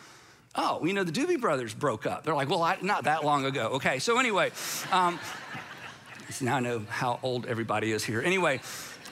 oh, 0.54 0.84
you 0.84 0.92
know, 0.92 1.04
the 1.04 1.12
Doobie 1.12 1.40
Brothers 1.40 1.74
broke 1.74 2.06
up. 2.06 2.24
They're 2.24 2.34
like, 2.34 2.48
well, 2.48 2.62
I, 2.62 2.78
not 2.80 3.04
that 3.04 3.24
long 3.24 3.44
ago. 3.44 3.68
Okay, 3.74 3.98
so 3.98 4.18
anyway, 4.18 4.50
um, 4.90 5.20
now 6.40 6.56
I 6.56 6.60
know 6.60 6.84
how 6.88 7.20
old 7.22 7.46
everybody 7.46 7.92
is 7.92 8.02
here. 8.02 8.22
Anyway, 8.22 8.60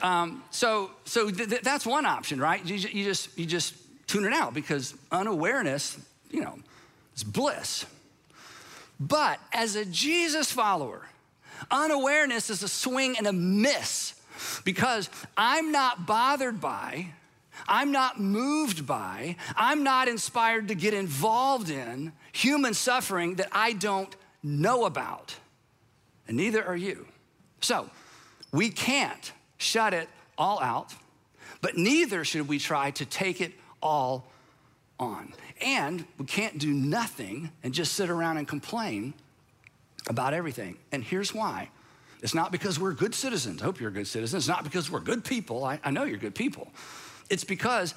um, 0.01 0.43
so 0.51 0.91
so 1.05 1.29
th- 1.29 1.49
th- 1.49 1.61
that's 1.61 1.85
one 1.85 2.05
option, 2.05 2.39
right? 2.39 2.63
You, 2.65 2.75
you 2.75 3.03
just 3.03 3.37
you 3.37 3.45
just 3.45 3.75
tune 4.07 4.25
it 4.25 4.33
out 4.33 4.53
because 4.53 4.93
unawareness, 5.11 5.97
you 6.31 6.41
know, 6.41 6.57
is 7.15 7.23
bliss. 7.23 7.85
But 8.99 9.39
as 9.53 9.75
a 9.75 9.85
Jesus 9.85 10.51
follower, 10.51 11.07
unawareness 11.69 12.49
is 12.49 12.63
a 12.63 12.67
swing 12.67 13.17
and 13.17 13.27
a 13.27 13.33
miss 13.33 14.19
because 14.63 15.09
I'm 15.35 15.71
not 15.71 16.05
bothered 16.05 16.59
by, 16.61 17.13
I'm 17.67 17.91
not 17.91 18.19
moved 18.19 18.85
by, 18.87 19.35
I'm 19.55 19.83
not 19.83 20.07
inspired 20.07 20.69
to 20.69 20.75
get 20.75 20.93
involved 20.93 21.69
in 21.69 22.13
human 22.31 22.73
suffering 22.73 23.35
that 23.35 23.49
I 23.51 23.73
don't 23.73 24.15
know 24.43 24.85
about. 24.85 25.35
And 26.27 26.37
neither 26.37 26.63
are 26.63 26.75
you. 26.75 27.07
So 27.61 27.89
we 28.51 28.69
can't 28.69 29.31
shut 29.57 29.93
it 29.93 30.09
all 30.37 30.61
out, 30.61 30.93
but 31.61 31.77
neither 31.77 32.23
should 32.23 32.47
we 32.47 32.59
try 32.59 32.91
to 32.91 33.05
take 33.05 33.41
it 33.41 33.53
all 33.81 34.27
on. 34.99 35.33
And 35.61 36.05
we 36.17 36.25
can't 36.25 36.57
do 36.57 36.71
nothing 36.71 37.51
and 37.63 37.73
just 37.73 37.93
sit 37.93 38.09
around 38.09 38.37
and 38.37 38.47
complain 38.47 39.13
about 40.07 40.33
everything. 40.33 40.77
And 40.91 41.03
here's 41.03 41.33
why 41.33 41.69
it's 42.21 42.33
not 42.33 42.51
because 42.51 42.79
we're 42.79 42.93
good 42.93 43.13
citizens. 43.13 43.61
I 43.61 43.65
hope 43.65 43.79
you're 43.79 43.89
a 43.89 43.93
good 43.93 44.07
citizen. 44.07 44.37
It's 44.37 44.47
not 44.47 44.63
because 44.63 44.89
we're 44.89 44.99
good 44.99 45.23
people. 45.23 45.63
I, 45.63 45.79
I 45.83 45.91
know 45.91 46.03
you're 46.03 46.17
good 46.17 46.35
people. 46.35 46.71
It's 47.29 47.43
because 47.43 47.93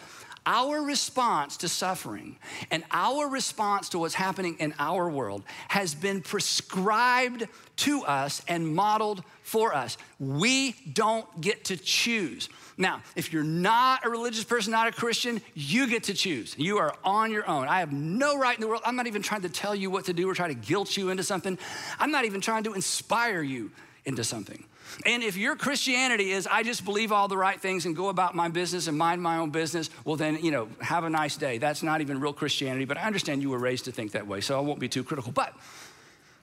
our 0.50 0.83
response 0.83 1.59
to 1.59 1.69
suffering 1.69 2.37
and 2.73 2.83
our 2.90 3.28
response 3.28 3.88
to 3.90 4.00
what's 4.00 4.14
happening 4.14 4.57
in 4.59 4.75
our 4.80 5.09
world 5.09 5.45
has 5.69 5.95
been 5.95 6.21
prescribed 6.21 7.47
to 7.76 8.02
us 8.02 8.42
and 8.49 8.75
modeled 8.75 9.23
for 9.45 9.73
us. 9.73 9.97
We 10.19 10.75
don't 10.92 11.40
get 11.40 11.66
to 11.66 11.76
choose. 11.76 12.49
Now, 12.76 13.00
if 13.14 13.33
you're 13.33 13.45
not 13.45 14.04
a 14.04 14.11
religious 14.11 14.42
person, 14.42 14.73
not 14.73 14.88
a 14.88 14.92
Christian, 14.92 15.40
you 15.54 15.87
get 15.87 16.02
to 16.04 16.14
choose. 16.14 16.57
You 16.59 16.78
are 16.78 16.97
on 17.04 17.30
your 17.30 17.49
own. 17.49 17.69
I 17.69 17.78
have 17.78 17.92
no 17.92 18.37
right 18.37 18.57
in 18.57 18.61
the 18.61 18.66
world. 18.66 18.83
I'm 18.85 18.97
not 18.97 19.07
even 19.07 19.23
trying 19.23 19.42
to 19.42 19.49
tell 19.49 19.76
you 19.76 19.88
what 19.88 20.07
to 20.07 20.12
do 20.12 20.28
or 20.28 20.35
try 20.35 20.49
to 20.49 20.54
guilt 20.54 20.97
you 20.97 21.11
into 21.11 21.23
something. 21.23 21.59
I'm 22.00 22.11
not 22.11 22.25
even 22.25 22.40
trying 22.40 22.64
to 22.64 22.73
inspire 22.73 23.42
you 23.42 23.71
into 24.04 24.25
something. 24.25 24.64
And 25.06 25.23
if 25.23 25.37
your 25.37 25.56
Christianity 25.56 26.32
is, 26.32 26.47
I 26.47 26.62
just 26.62 26.85
believe 26.85 27.12
all 27.12 27.28
the 27.28 27.37
right 27.37 27.61
things 27.61 27.87
and 27.87 27.97
go 27.97 28.09
about 28.09 28.35
my 28.35 28.49
business 28.49 28.87
and 28.87 28.97
mind 28.97 29.23
my 29.23 29.38
own 29.38 29.50
business, 29.50 29.90
well, 30.04 30.16
then, 30.16 30.42
you 30.42 30.50
know, 30.50 30.68
have 30.80 31.04
a 31.04 31.11
nice 31.11 31.37
day. 31.37 31.59
That's 31.59 31.82
not 31.82 32.00
even 32.00 32.20
real 32.20 32.32
Christianity, 32.32 32.85
but 32.85 32.97
I 32.97 33.02
understand 33.02 33.42
you 33.42 33.50
were 33.50 33.59
raised 33.59 33.85
to 33.87 33.92
think 33.92 34.12
that 34.12 34.26
way, 34.26 34.40
so 34.40 34.56
I 34.56 34.61
won't 34.61 34.80
be 34.80 34.88
too 34.88 35.04
critical. 35.04 35.32
But 35.32 35.54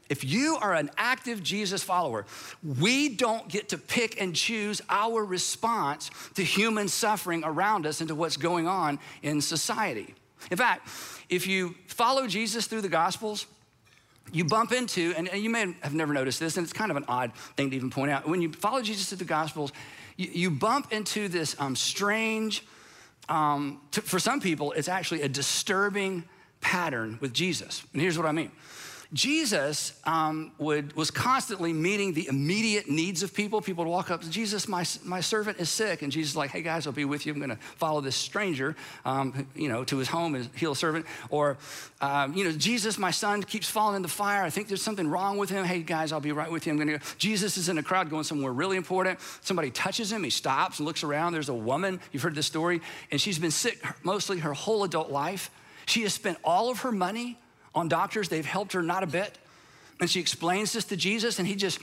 if 0.10 0.24
you 0.24 0.58
are 0.62 0.74
an 0.74 0.90
active 0.98 1.44
Jesus 1.44 1.84
follower, 1.84 2.26
we 2.80 3.10
don't 3.10 3.48
get 3.50 3.70
to 3.70 3.78
pick 3.78 4.22
and 4.22 4.36
choose 4.36 4.82
our 4.90 5.24
response 5.24 6.10
to 6.36 6.44
human 6.44 6.88
suffering 6.88 7.44
around 7.44 7.86
us 7.86 8.00
and 8.00 8.08
to 8.08 8.16
what's 8.16 8.38
going 8.38 8.68
on 8.68 9.00
in 9.22 9.42
society. 9.42 10.16
In 10.50 10.58
fact, 10.58 10.88
if 11.30 11.46
you 11.46 11.76
follow 11.88 12.28
Jesus 12.28 12.68
through 12.68 12.82
the 12.82 12.90
Gospels, 12.90 13.48
you 14.32 14.44
bump 14.44 14.72
into, 14.72 15.14
and 15.16 15.30
you 15.34 15.50
may 15.50 15.76
have 15.82 15.94
never 15.94 16.14
noticed 16.14 16.40
this, 16.40 16.58
and 16.58 16.64
it's 16.64 16.74
kind 16.74 16.92
of 16.92 16.98
an 16.98 17.06
odd 17.08 17.34
thing 17.56 17.70
to 17.70 17.76
even 17.76 17.90
point 17.90 18.12
out. 18.12 18.28
When 18.28 18.42
you 18.42 18.52
follow 18.52 18.82
Jesus 18.82 19.10
through 19.10 19.20
the 19.20 19.26
Gospels, 19.26 19.72
you, 20.16 20.30
you 20.32 20.52
bump 20.52 20.92
into 20.92 21.28
this 21.28 21.56
um, 21.60 21.76
strange, 21.76 22.66
um, 23.30 23.82
to, 23.92 24.02
for 24.02 24.20
some 24.20 24.40
people, 24.40 24.72
it's 24.74 24.90
actually 24.90 25.22
a 25.22 25.30
disturbing 25.30 26.24
pattern 26.62 27.18
with 27.22 27.34
Jesus. 27.34 27.84
And 27.94 28.02
here's 28.02 28.18
what 28.18 28.28
I 28.28 28.32
mean 28.32 28.52
Jesus 29.14 29.94
um, 30.04 30.52
would, 30.58 30.94
was 30.94 31.12
constantly 31.12 31.72
meeting 31.72 32.14
the 32.14 32.28
immediate 32.28 32.90
needs 32.90 33.24
of 33.24 33.34
people. 33.34 33.62
People 33.62 33.86
would 33.86 33.90
walk 33.90 34.12
up 34.12 34.22
Jesus, 34.30 34.68
my, 34.68 34.86
my 35.06 35.22
servant 35.22 35.60
is 35.60 35.70
sick. 35.70 36.02
And 36.02 36.12
Jesus 36.12 36.32
is 36.32 36.36
like, 36.36 36.50
hey 36.50 36.62
guys, 36.62 36.88
I'll 36.88 36.94
be 36.94 37.06
with 37.06 37.26
you. 37.26 37.32
I'm 37.32 37.40
going 37.40 37.50
to 37.50 37.56
follow 37.78 38.02
this 38.02 38.18
stranger, 38.18 38.76
um, 39.06 39.48
you 39.56 39.70
know, 39.70 39.86
to 39.86 39.98
his 39.98 40.10
home 40.10 40.36
and 40.36 40.50
heal 40.56 40.74
a 40.74 40.76
servant. 40.76 41.06
Or, 41.30 41.58
um, 42.02 42.34
you 42.34 42.44
know, 42.44 42.52
Jesus, 42.52 42.98
my 42.98 43.12
son 43.12 43.44
keeps 43.44 43.70
falling 43.70 43.96
in 43.96 44.02
the 44.02 44.08
fire. 44.10 44.44
I 44.44 44.50
think 44.50 44.68
there's 44.68 44.84
something 44.84 45.08
wrong 45.08 45.38
with 45.38 45.50
him. 45.50 45.64
Hey 45.64 45.84
guys, 45.84 46.12
I'll 46.12 46.20
be 46.20 46.34
right 46.34 46.52
with 46.52 46.66
you. 46.66 46.74
I'm 46.74 46.78
going 46.78 46.90
to 46.90 46.98
go. 46.98 47.06
Jesus 47.18 47.58
is 47.58 47.70
in 47.70 47.78
a 47.78 47.84
crowd 47.84 48.10
going 48.10 48.26
somewhere 48.26 48.52
really 48.52 48.76
important. 48.76 49.20
Somebody 49.42 49.72
touches 49.72 50.12
him. 50.12 50.24
He 50.24 50.30
stops 50.30 50.80
and 50.80 50.86
looks 50.86 51.04
around. 51.04 51.32
There's 51.32 51.50
a 51.50 51.54
woman, 51.54 52.02
you've 52.12 52.24
heard 52.24 52.36
this 52.36 52.48
story, 52.48 52.82
and 53.10 53.22
she's 53.22 53.40
been 53.40 53.52
sick 53.52 53.82
mostly 54.04 54.40
her 54.40 54.54
whole 54.54 54.84
adult 54.84 55.12
life. 55.12 55.50
She 55.86 56.02
has 56.04 56.14
spent 56.14 56.38
all 56.44 56.70
of 56.70 56.82
her 56.82 56.92
money 56.92 57.38
on 57.74 57.88
doctors. 57.88 58.30
They've 58.30 58.46
helped 58.46 58.74
her 58.74 58.82
not 58.82 59.04
a 59.04 59.08
bit. 59.08 59.38
And 60.00 60.10
she 60.10 60.20
explains 60.20 60.74
this 60.74 60.86
to 60.86 60.96
Jesus, 60.96 61.40
and 61.40 61.48
he 61.48 61.56
just, 61.56 61.80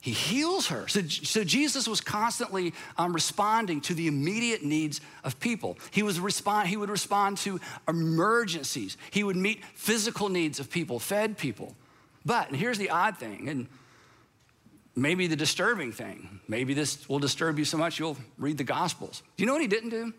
he 0.00 0.12
heals 0.12 0.68
her. 0.68 0.88
So, 0.88 1.02
so 1.02 1.44
Jesus 1.44 1.86
was 1.86 2.00
constantly 2.00 2.72
um, 2.96 3.12
responding 3.12 3.80
to 3.82 3.94
the 3.94 4.06
immediate 4.06 4.62
needs 4.62 5.00
of 5.22 5.38
people. 5.38 5.76
He, 5.90 6.02
was 6.02 6.18
respond, 6.18 6.68
he 6.68 6.76
would 6.76 6.90
respond 6.90 7.36
to 7.38 7.60
emergencies. 7.86 8.96
He 9.10 9.22
would 9.22 9.36
meet 9.36 9.64
physical 9.74 10.28
needs 10.28 10.60
of 10.60 10.70
people, 10.70 10.98
fed 10.98 11.36
people. 11.36 11.74
But, 12.24 12.48
and 12.48 12.56
here's 12.56 12.78
the 12.78 12.90
odd 12.90 13.18
thing, 13.18 13.48
and 13.48 13.66
maybe 14.96 15.26
the 15.26 15.36
disturbing 15.36 15.92
thing. 15.92 16.40
Maybe 16.48 16.74
this 16.74 17.08
will 17.08 17.18
disturb 17.18 17.58
you 17.58 17.64
so 17.64 17.76
much 17.76 17.98
you'll 17.98 18.16
read 18.38 18.58
the 18.58 18.64
Gospels. 18.64 19.22
Do 19.36 19.42
you 19.42 19.46
know 19.46 19.52
what 19.52 19.62
he 19.62 19.68
didn't 19.68 19.90
do? 19.90 20.14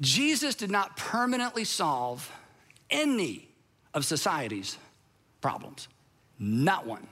Jesus 0.00 0.54
did 0.54 0.70
not 0.70 0.96
permanently 0.96 1.64
solve 1.64 2.30
any 2.90 3.48
of 3.94 4.04
society's 4.04 4.78
problems. 5.40 5.88
Not 6.38 6.86
one. 6.86 7.06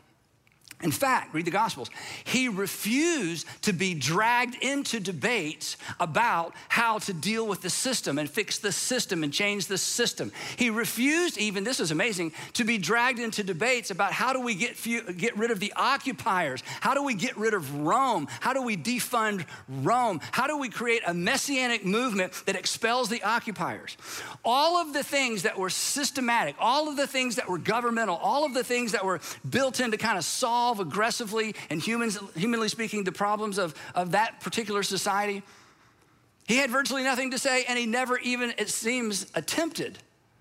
In 0.83 0.91
fact, 0.91 1.35
read 1.35 1.45
the 1.45 1.51
Gospels. 1.51 1.91
He 2.25 2.49
refused 2.49 3.47
to 3.63 3.73
be 3.73 3.93
dragged 3.93 4.57
into 4.63 4.99
debates 4.99 5.77
about 5.99 6.55
how 6.71 6.99
to 7.01 7.13
deal 7.13 7.47
with 7.47 7.61
the 7.61 7.69
system 7.69 8.19
and 8.19 8.31
fix 8.31 8.59
the 8.59 8.73
system 8.73 9.23
and 9.23 9.33
change 9.33 9.67
the 9.67 9.77
system. 9.77 10.33
He 10.57 10.71
refused, 10.71 11.37
even, 11.37 11.65
this 11.65 11.81
is 11.81 11.91
amazing, 11.91 12.33
to 12.55 12.65
be 12.65 12.79
dragged 12.79 13.19
into 13.19 13.43
debates 13.43 13.91
about 13.91 14.13
how 14.13 14.33
do 14.33 14.41
we 14.41 14.55
get, 14.55 14.75
few, 14.75 15.03
get 15.13 15.37
rid 15.37 15.51
of 15.51 15.61
the 15.61 15.73
occupiers? 15.77 16.63
How 16.81 16.95
do 16.95 17.03
we 17.03 17.15
get 17.15 17.37
rid 17.37 17.53
of 17.53 17.81
Rome? 17.81 18.27
How 18.41 18.55
do 18.55 18.63
we 18.63 18.77
defund 18.77 19.45
Rome? 19.69 20.21
How 20.33 20.47
do 20.47 20.57
we 20.57 20.71
create 20.71 21.03
a 21.07 21.13
messianic 21.13 21.85
movement 21.85 22.33
that 22.47 22.57
expels 22.57 23.11
the 23.11 23.23
occupiers? 23.23 23.99
All 24.45 24.79
of 24.79 24.95
the 24.95 25.03
things 25.03 25.43
that 25.43 25.59
were 25.59 25.71
systematic, 25.71 26.57
all 26.59 26.89
of 26.89 26.97
the 26.97 27.07
things 27.07 27.37
that 27.37 27.51
were 27.51 27.59
governmental, 27.59 28.17
all 28.17 28.47
of 28.47 28.55
the 28.55 28.65
things 28.65 28.93
that 28.93 29.05
were 29.05 29.21
built 29.49 29.81
in 29.81 29.91
to 29.91 29.99
kind 29.99 30.17
of 30.17 30.25
solve 30.25 30.70
solve 30.71 30.87
aggressively 30.87 31.55
and 31.69 31.83
humans, 31.83 32.19
humanly 32.37 32.69
speaking, 32.69 33.03
the 33.03 33.11
problems 33.11 33.59
of, 33.59 33.75
of 33.95 34.13
that 34.13 34.41
particular 34.41 34.85
society. 34.85 35.43
He 36.47 36.59
had 36.59 36.71
virtually 36.71 37.03
nothing 37.03 37.33
to 37.33 37.39
say, 37.39 37.65
and 37.65 37.77
he 37.77 37.87
never 37.87 38.19
even, 38.19 38.55
it 38.57 38.69
seems, 38.69 39.27
attempted 39.35 39.99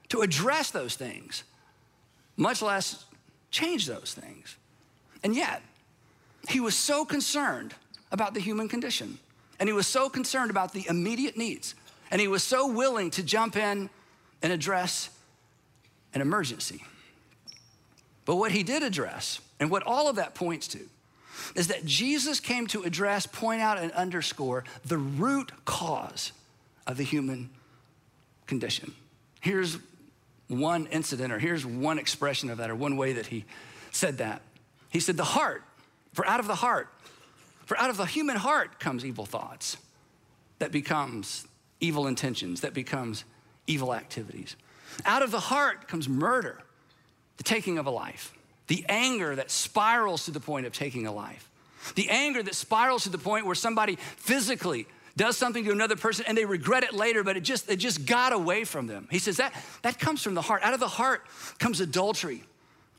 to 0.09 0.21
address 0.21 0.69
those 0.69 0.95
things, 0.95 1.43
much 2.37 2.61
less 2.61 3.05
change 3.49 3.87
those 3.87 4.13
things. 4.13 4.55
And 5.23 5.35
yet, 5.35 5.63
he 6.47 6.59
was 6.59 6.75
so 6.75 7.05
concerned 7.05 7.73
about 8.11 8.35
the 8.35 8.39
human 8.39 8.69
condition, 8.69 9.17
and 9.59 9.67
he 9.67 9.73
was 9.73 9.87
so 9.87 10.09
concerned 10.09 10.51
about 10.51 10.73
the 10.73 10.85
immediate 10.87 11.37
needs, 11.37 11.73
and 12.11 12.21
he 12.21 12.27
was 12.27 12.43
so 12.43 12.67
willing 12.67 13.09
to 13.11 13.23
jump 13.23 13.55
in 13.55 13.89
and 14.43 14.53
address 14.53 15.09
an 16.13 16.21
emergency. 16.21 16.83
But 18.25 18.35
what 18.35 18.51
he 18.51 18.61
did 18.61 18.83
address 18.83 19.41
and 19.59 19.69
what 19.69 19.83
all 19.83 20.07
of 20.07 20.15
that 20.15 20.35
points 20.35 20.67
to 20.69 20.79
is 21.55 21.67
that 21.67 21.85
Jesus 21.85 22.39
came 22.39 22.67
to 22.67 22.83
address, 22.83 23.25
point 23.25 23.61
out, 23.61 23.77
and 23.77 23.91
underscore 23.93 24.63
the 24.85 24.97
root 24.97 25.51
cause 25.65 26.31
of 26.85 26.97
the 26.97 27.03
human 27.03 27.49
condition. 28.47 28.93
Here's 29.41 29.77
one 30.47 30.87
incident, 30.87 31.31
or 31.31 31.39
here's 31.39 31.65
one 31.65 31.99
expression 31.99 32.49
of 32.49 32.57
that, 32.57 32.69
or 32.69 32.75
one 32.75 32.97
way 32.97 33.13
that 33.13 33.27
he 33.27 33.45
said 33.91 34.17
that. 34.17 34.41
He 34.89 34.99
said, 34.99 35.17
The 35.17 35.23
heart, 35.23 35.63
for 36.13 36.25
out 36.25 36.39
of 36.39 36.47
the 36.47 36.55
heart, 36.55 36.89
for 37.65 37.77
out 37.79 37.89
of 37.89 37.97
the 37.97 38.05
human 38.05 38.35
heart 38.35 38.79
comes 38.79 39.05
evil 39.05 39.25
thoughts, 39.25 39.77
that 40.57 40.71
becomes 40.71 41.47
evil 41.79 42.07
intentions, 42.07 42.61
that 42.61 42.73
becomes 42.73 43.23
evil 43.67 43.93
activities. 43.93 44.55
Out 45.05 45.21
of 45.21 45.31
the 45.31 45.39
heart 45.39 45.87
comes 45.87 46.09
murder, 46.09 46.59
the 47.37 47.43
taking 47.43 47.77
of 47.77 47.85
a 47.85 47.91
life 47.91 48.33
the 48.69 48.85
anger 48.87 49.35
that 49.35 49.51
spirals 49.51 50.25
to 50.25 50.31
the 50.31 50.39
point 50.39 50.65
of 50.65 50.71
taking 50.71 51.07
a 51.07 51.11
life, 51.11 51.49
the 51.95 52.09
anger 52.09 52.41
that 52.41 52.55
spirals 52.55 53.03
to 53.03 53.09
the 53.09 53.17
point 53.17 53.45
where 53.45 53.55
somebody 53.55 53.95
physically 53.95 54.85
does 55.17 55.35
something 55.35 55.65
to 55.65 55.71
another 55.71 55.95
person 55.95 56.23
and 56.27 56.37
they 56.37 56.45
regret 56.45 56.83
it 56.83 56.93
later, 56.93 57.23
but 57.23 57.35
it 57.35 57.41
just, 57.41 57.69
it 57.69 57.77
just 57.77 58.05
got 58.05 58.31
away 58.31 58.63
from 58.63 58.87
them. 58.87 59.07
He 59.09 59.19
says 59.19 59.37
that, 59.37 59.53
that 59.81 59.99
comes 59.99 60.23
from 60.23 60.35
the 60.35 60.41
heart. 60.41 60.61
Out 60.63 60.75
of 60.75 60.79
the 60.79 60.87
heart 60.87 61.25
comes 61.57 61.81
adultery, 61.81 62.43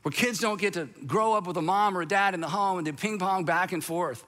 where 0.03 0.11
kids 0.11 0.39
don't 0.39 0.59
get 0.59 0.73
to 0.73 0.89
grow 1.07 1.33
up 1.33 1.47
with 1.47 1.55
a 1.55 1.61
mom 1.61 1.97
or 1.97 2.01
a 2.01 2.05
dad 2.05 2.33
in 2.33 2.41
the 2.41 2.49
home 2.49 2.77
and 2.77 2.85
they 2.85 2.91
ping 2.91 3.17
pong 3.17 3.45
back 3.45 3.71
and 3.71 3.83
forth. 3.83 4.25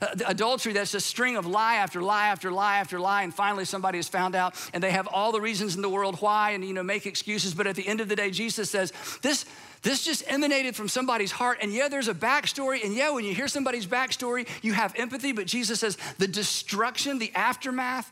Uh, 0.00 0.06
adultery, 0.26 0.72
that's 0.72 0.94
a 0.94 1.00
string 1.00 1.36
of 1.36 1.46
lie 1.46 1.76
after 1.76 2.02
lie 2.02 2.28
after 2.28 2.50
lie 2.50 2.78
after 2.78 3.00
lie, 3.00 3.22
and 3.22 3.34
finally 3.34 3.64
somebody 3.64 3.98
has 3.98 4.08
found 4.08 4.34
out, 4.34 4.54
and 4.72 4.82
they 4.82 4.90
have 4.90 5.06
all 5.06 5.32
the 5.32 5.40
reasons 5.40 5.76
in 5.76 5.82
the 5.82 5.88
world 5.88 6.20
why, 6.20 6.50
and 6.50 6.64
you 6.64 6.72
know, 6.72 6.82
make 6.82 7.06
excuses. 7.06 7.54
But 7.54 7.66
at 7.66 7.76
the 7.76 7.86
end 7.86 8.00
of 8.00 8.08
the 8.08 8.16
day, 8.16 8.30
Jesus 8.30 8.70
says, 8.70 8.92
This 9.22 9.46
this 9.84 10.02
just 10.02 10.24
emanated 10.26 10.74
from 10.74 10.88
somebody's 10.88 11.30
heart. 11.30 11.58
And 11.60 11.70
yeah, 11.70 11.88
there's 11.88 12.08
a 12.08 12.14
backstory. 12.14 12.82
And 12.82 12.94
yeah, 12.94 13.10
when 13.10 13.26
you 13.26 13.34
hear 13.34 13.48
somebody's 13.48 13.86
backstory, 13.86 14.48
you 14.62 14.72
have 14.72 14.94
empathy. 14.96 15.32
But 15.32 15.46
Jesus 15.46 15.80
says 15.80 15.98
the 16.16 16.26
destruction, 16.26 17.18
the 17.18 17.30
aftermath, 17.34 18.10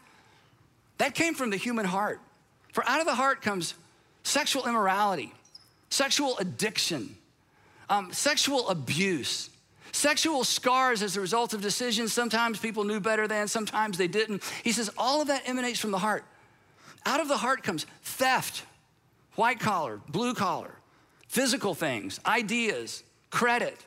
that 0.98 1.14
came 1.14 1.34
from 1.34 1.48
the 1.48 1.56
human 1.56 1.86
heart. 1.86 2.20
For 2.72 2.86
out 2.86 3.00
of 3.00 3.06
the 3.06 3.14
heart 3.14 3.40
comes 3.40 3.74
sexual 4.22 4.66
immorality, 4.66 5.32
sexual 5.88 6.36
addiction, 6.38 7.16
um, 7.88 8.12
sexual 8.12 8.68
abuse, 8.68 9.48
sexual 9.92 10.42
scars 10.42 11.02
as 11.02 11.16
a 11.16 11.20
result 11.20 11.54
of 11.54 11.60
decisions. 11.60 12.12
Sometimes 12.12 12.58
people 12.58 12.84
knew 12.84 12.98
better 12.98 13.28
than, 13.28 13.46
sometimes 13.46 13.98
they 13.98 14.08
didn't. 14.08 14.42
He 14.64 14.72
says 14.72 14.90
all 14.98 15.20
of 15.20 15.28
that 15.28 15.48
emanates 15.48 15.78
from 15.78 15.90
the 15.90 15.98
heart. 15.98 16.24
Out 17.06 17.20
of 17.20 17.28
the 17.28 17.36
heart 17.36 17.62
comes 17.62 17.86
theft, 18.02 18.64
white 19.34 19.60
collar, 19.60 20.00
blue 20.08 20.34
collar, 20.34 20.74
physical 21.28 21.74
things, 21.74 22.20
ideas, 22.26 23.02
credit. 23.30 23.78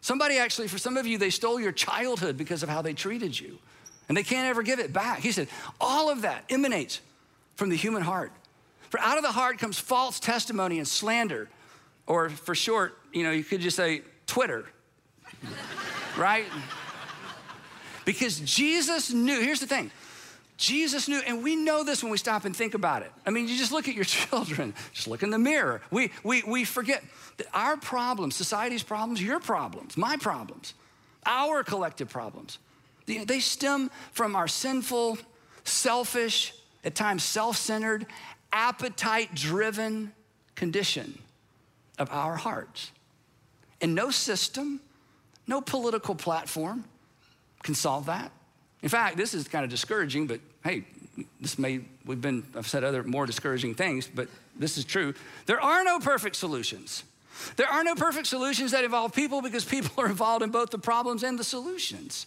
Somebody 0.00 0.38
actually, 0.38 0.68
for 0.68 0.78
some 0.78 0.96
of 0.96 1.06
you, 1.06 1.18
they 1.18 1.30
stole 1.30 1.60
your 1.60 1.72
childhood 1.72 2.36
because 2.36 2.62
of 2.62 2.68
how 2.68 2.82
they 2.82 2.92
treated 2.92 3.38
you, 3.38 3.58
and 4.08 4.16
they 4.16 4.22
can't 4.22 4.48
ever 4.48 4.62
give 4.62 4.80
it 4.80 4.92
back. 4.92 5.20
He 5.20 5.32
said, 5.32 5.48
all 5.80 6.10
of 6.10 6.22
that 6.22 6.44
emanates 6.48 7.00
from 7.56 7.68
the 7.68 7.76
human 7.76 8.02
heart. 8.02 8.32
For 8.90 8.98
out 9.00 9.16
of 9.16 9.22
the 9.22 9.32
heart 9.32 9.58
comes 9.58 9.78
false 9.78 10.18
testimony 10.18 10.78
and 10.78 10.88
slander, 10.88 11.48
or 12.06 12.30
for 12.30 12.54
short, 12.54 12.98
you 13.12 13.22
know, 13.22 13.30
you 13.30 13.44
could 13.44 13.60
just 13.60 13.76
say 13.76 14.02
Twitter, 14.26 14.66
right? 16.16 16.46
Because 18.04 18.40
Jesus 18.40 19.12
knew, 19.12 19.40
here's 19.40 19.60
the 19.60 19.66
thing 19.66 19.90
Jesus 20.56 21.08
knew, 21.08 21.20
and 21.26 21.42
we 21.42 21.56
know 21.56 21.82
this 21.82 22.02
when 22.02 22.12
we 22.12 22.18
stop 22.18 22.44
and 22.44 22.54
think 22.54 22.74
about 22.74 23.02
it. 23.02 23.10
I 23.26 23.30
mean, 23.30 23.48
you 23.48 23.56
just 23.56 23.72
look 23.72 23.88
at 23.88 23.94
your 23.94 24.04
children, 24.06 24.74
just 24.92 25.08
look 25.08 25.22
in 25.22 25.30
the 25.30 25.38
mirror. 25.38 25.80
We, 25.90 26.12
we, 26.22 26.42
we 26.46 26.64
forget 26.64 27.02
that 27.38 27.46
our 27.52 27.76
problems, 27.76 28.36
society's 28.36 28.82
problems, 28.82 29.22
your 29.22 29.40
problems, 29.40 29.96
my 29.96 30.16
problems, 30.16 30.74
our 31.26 31.62
collective 31.62 32.08
problems, 32.08 32.58
they, 33.06 33.24
they 33.24 33.40
stem 33.40 33.90
from 34.12 34.36
our 34.36 34.46
sinful, 34.48 35.18
selfish, 35.64 36.54
at 36.84 36.94
times 36.94 37.22
self 37.22 37.56
centered, 37.56 38.06
appetite 38.52 39.34
driven 39.34 40.12
condition 40.54 41.18
of 41.98 42.10
our 42.10 42.36
hearts. 42.36 42.90
And 43.80 43.94
no 43.94 44.10
system, 44.10 44.80
no 45.46 45.60
political 45.60 46.14
platform 46.14 46.84
can 47.62 47.74
solve 47.74 48.06
that. 48.06 48.30
In 48.82 48.88
fact, 48.88 49.16
this 49.16 49.34
is 49.34 49.46
kind 49.48 49.64
of 49.64 49.70
discouraging, 49.70 50.26
but 50.26 50.40
hey, 50.64 50.84
this 51.40 51.58
may, 51.58 51.80
we've 52.04 52.20
been, 52.20 52.44
I've 52.56 52.66
said 52.66 52.84
other 52.84 53.02
more 53.02 53.26
discouraging 53.26 53.74
things, 53.74 54.08
but 54.12 54.28
this 54.56 54.76
is 54.76 54.84
true. 54.84 55.14
There 55.46 55.60
are 55.60 55.84
no 55.84 55.98
perfect 55.98 56.36
solutions. 56.36 57.04
There 57.56 57.68
are 57.68 57.84
no 57.84 57.94
perfect 57.94 58.26
solutions 58.26 58.72
that 58.72 58.84
involve 58.84 59.14
people 59.14 59.42
because 59.42 59.64
people 59.64 60.02
are 60.02 60.08
involved 60.08 60.42
in 60.42 60.50
both 60.50 60.70
the 60.70 60.78
problems 60.78 61.22
and 61.22 61.38
the 61.38 61.44
solutions. 61.44 62.26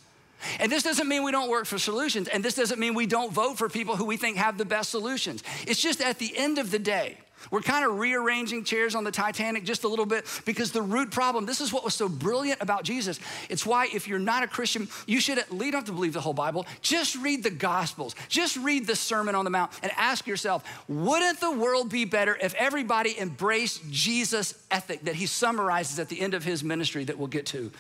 And 0.60 0.72
this 0.72 0.84
doesn't 0.84 1.08
mean 1.08 1.24
we 1.24 1.32
don't 1.32 1.50
work 1.50 1.66
for 1.66 1.80
solutions, 1.80 2.28
and 2.28 2.44
this 2.44 2.56
doesn't 2.56 2.80
mean 2.80 2.94
we 2.94 3.06
don't 3.06 3.32
vote 3.32 3.58
for 3.58 3.70
people 3.70 3.96
who 3.96 4.06
we 4.06 4.18
think 4.18 4.38
have 4.38 4.58
the 4.58 4.66
best 4.66 4.92
solutions. 4.92 5.44
It's 5.66 5.82
just 5.82 6.02
at 6.02 6.20
the 6.20 6.38
end 6.38 6.58
of 6.58 6.72
the 6.72 6.80
day, 6.80 7.18
we're 7.52 7.62
kind 7.62 7.86
of 7.86 8.00
rearranging 8.00 8.64
chairs 8.64 8.96
on 8.96 9.04
the 9.04 9.12
Titanic 9.12 9.66
just 9.66 9.84
a 9.84 9.88
little 9.88 10.06
bit 10.06 10.26
because 10.46 10.72
the 10.72 10.82
root 10.82 11.12
problem, 11.12 11.46
this 11.46 11.62
is 11.62 11.74
what 11.74 11.84
was 11.84 11.94
so 11.94 12.08
brilliant 12.08 12.62
about 12.62 12.84
Jesus. 12.84 13.20
It's 13.50 13.66
why, 13.66 13.88
if 13.94 14.08
you're 14.08 14.20
not 14.20 14.44
a 14.44 14.48
Christian, 14.48 14.88
you 15.06 15.20
should 15.20 15.38
at 15.38 15.52
least, 15.52 15.66
have 15.74 15.86
to 15.86 15.92
believe 15.92 16.14
the 16.14 16.22
whole 16.22 16.34
Bible, 16.34 16.66
just 16.82 17.16
read 17.16 17.44
the 17.44 17.50
Gospels, 17.50 18.16
just 18.30 18.56
read 18.58 18.88
the 18.88 18.96
Sermon 18.96 19.36
on 19.36 19.46
the 19.46 19.52
Mount, 19.52 19.72
and 19.82 19.92
ask 19.98 20.28
yourself, 20.28 20.64
wouldn't 20.88 21.40
the 21.40 21.52
world 21.52 21.90
be 21.90 22.06
better 22.06 22.38
if 22.42 22.54
everybody 22.56 23.18
embraced 23.20 23.90
Jesus' 23.90 24.54
ethic 24.72 25.02
that 25.06 25.16
he 25.16 25.26
summarizes 25.26 26.00
at 26.00 26.10
the 26.10 26.20
end 26.20 26.34
of 26.34 26.44
his 26.44 26.64
ministry 26.64 27.04
that 27.04 27.18
we'll 27.18 27.28
get 27.28 27.46
to 27.48 27.72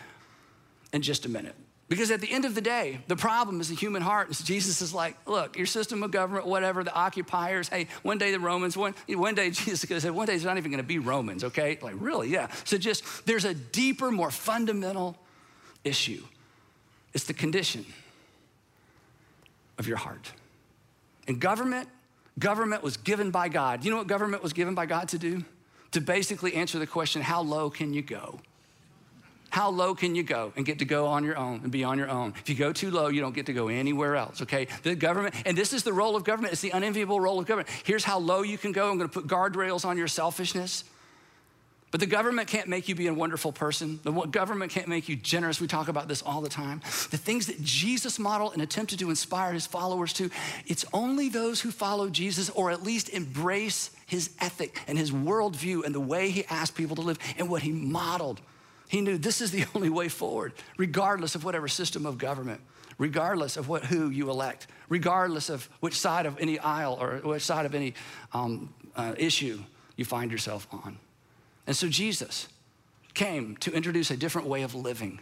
in 0.93 1.01
just 1.01 1.25
a 1.25 1.29
minute? 1.29 1.55
Because 1.87 2.09
at 2.09 2.19
the 2.19 2.31
end 2.31 2.45
of 2.45 2.55
the 2.55 2.61
day, 2.61 2.99
the 3.07 3.15
problem 3.15 3.61
is 3.61 3.69
the 3.69 3.75
human 3.75 4.01
heart. 4.01 4.27
And 4.27 4.45
Jesus 4.45 4.81
is 4.81 4.91
like, 4.93 5.15
look, 5.27 5.55
your 5.55 5.67
system 5.67 6.01
of 6.01 6.09
government, 6.09 6.47
whatever, 6.47 6.83
the 6.83 6.93
occupiers, 6.93 7.69
hey, 7.69 7.87
one 8.01 8.17
day 8.17 8.31
the 8.31 8.39
Romans, 8.39 8.75
one, 8.75 8.95
one 9.07 9.35
day 9.35 9.49
Jesus 9.51 9.87
said, 10.01 10.11
one 10.11 10.25
day 10.25 10.33
it's 10.33 10.43
not 10.43 10.57
even 10.57 10.71
gonna 10.71 10.83
be 10.83 10.97
Romans, 10.97 11.43
okay? 11.43 11.77
Like, 11.81 11.95
really? 11.99 12.29
Yeah. 12.29 12.47
So 12.63 12.77
just, 12.77 13.25
there's 13.27 13.45
a 13.45 13.53
deeper, 13.53 14.09
more 14.09 14.31
fundamental 14.31 15.15
issue. 15.83 16.23
It's 17.13 17.25
the 17.25 17.33
condition 17.33 17.85
of 19.77 19.87
your 19.87 19.97
heart. 19.97 20.31
And 21.27 21.39
government, 21.39 21.87
government 22.39 22.81
was 22.81 22.97
given 22.97 23.29
by 23.29 23.47
God. 23.47 23.85
You 23.85 23.91
know 23.91 23.97
what 23.97 24.07
government 24.07 24.41
was 24.41 24.53
given 24.53 24.73
by 24.73 24.87
God 24.87 25.09
to 25.09 25.19
do? 25.19 25.45
To 25.91 26.01
basically 26.01 26.55
answer 26.55 26.79
the 26.79 26.87
question, 26.87 27.21
how 27.21 27.41
low 27.41 27.69
can 27.69 27.93
you 27.93 28.01
go? 28.01 28.39
How 29.55 29.69
low 29.69 29.95
can 29.95 30.15
you 30.15 30.23
go 30.23 30.51
and 30.57 30.65
get 30.65 30.79
to 30.79 30.85
go 30.85 31.05
on 31.05 31.23
your 31.23 31.37
own 31.37 31.61
and 31.63 31.71
be 31.71 31.85
on 31.85 31.97
your 31.97 32.09
own? 32.09 32.33
If 32.41 32.49
you 32.49 32.55
go 32.55 32.73
too 32.73 32.91
low, 32.91 33.07
you 33.07 33.21
don't 33.21 33.33
get 33.33 33.45
to 33.45 33.53
go 33.53 33.69
anywhere 33.69 34.17
else, 34.17 34.41
okay? 34.41 34.67
The 34.83 34.95
government, 34.95 35.33
and 35.45 35.57
this 35.57 35.71
is 35.71 35.81
the 35.81 35.93
role 35.93 36.17
of 36.17 36.25
government, 36.25 36.51
it's 36.51 36.61
the 36.61 36.71
unenviable 36.71 37.21
role 37.21 37.39
of 37.39 37.45
government. 37.45 37.69
Here's 37.85 38.03
how 38.03 38.19
low 38.19 38.41
you 38.41 38.57
can 38.57 38.73
go. 38.73 38.91
I'm 38.91 38.97
gonna 38.97 39.07
put 39.07 39.27
guardrails 39.27 39.85
on 39.85 39.97
your 39.97 40.09
selfishness. 40.09 40.83
But 41.91 42.01
the 42.01 42.05
government 42.05 42.49
can't 42.49 42.67
make 42.67 42.89
you 42.89 42.95
be 42.95 43.07
a 43.07 43.13
wonderful 43.13 43.53
person. 43.53 44.01
The 44.03 44.11
government 44.11 44.73
can't 44.73 44.89
make 44.89 45.07
you 45.07 45.15
generous. 45.15 45.61
We 45.61 45.67
talk 45.67 45.87
about 45.87 46.09
this 46.09 46.21
all 46.21 46.41
the 46.41 46.49
time. 46.49 46.81
The 47.11 47.17
things 47.17 47.47
that 47.47 47.63
Jesus 47.63 48.19
modeled 48.19 48.51
and 48.51 48.61
attempted 48.61 48.99
to 48.99 49.09
inspire 49.09 49.53
his 49.53 49.65
followers 49.65 50.11
to, 50.13 50.29
it's 50.67 50.83
only 50.91 51.29
those 51.29 51.61
who 51.61 51.71
follow 51.71 52.09
Jesus 52.09 52.49
or 52.49 52.71
at 52.71 52.83
least 52.83 53.07
embrace 53.07 53.91
his 54.05 54.31
ethic 54.41 54.81
and 54.85 54.97
his 54.97 55.11
worldview 55.11 55.85
and 55.85 55.95
the 55.95 56.01
way 56.01 56.29
he 56.29 56.43
asked 56.49 56.75
people 56.75 56.97
to 56.97 57.01
live 57.01 57.19
and 57.37 57.47
what 57.47 57.61
he 57.61 57.71
modeled 57.71 58.41
he 58.87 59.01
knew 59.01 59.17
this 59.17 59.41
is 59.41 59.51
the 59.51 59.65
only 59.75 59.89
way 59.89 60.09
forward, 60.09 60.53
regardless 60.77 61.35
of 61.35 61.43
whatever 61.43 61.67
system 61.67 62.05
of 62.05 62.17
government, 62.17 62.61
regardless 62.97 63.57
of 63.57 63.67
what, 63.67 63.85
who 63.85 64.09
you 64.09 64.29
elect, 64.29 64.67
regardless 64.89 65.49
of 65.49 65.69
which 65.79 65.99
side 65.99 66.25
of 66.25 66.37
any 66.39 66.59
aisle 66.59 66.97
or 66.99 67.17
which 67.17 67.43
side 67.43 67.65
of 67.65 67.75
any 67.75 67.93
um, 68.33 68.73
uh, 68.95 69.13
issue 69.17 69.59
you 69.95 70.05
find 70.05 70.31
yourself 70.31 70.67
on. 70.71 70.97
And 71.67 71.75
so 71.75 71.87
Jesus 71.87 72.47
came 73.13 73.57
to 73.57 73.71
introduce 73.71 74.11
a 74.11 74.17
different 74.17 74.47
way 74.47 74.61
of 74.61 74.75
living, 74.75 75.19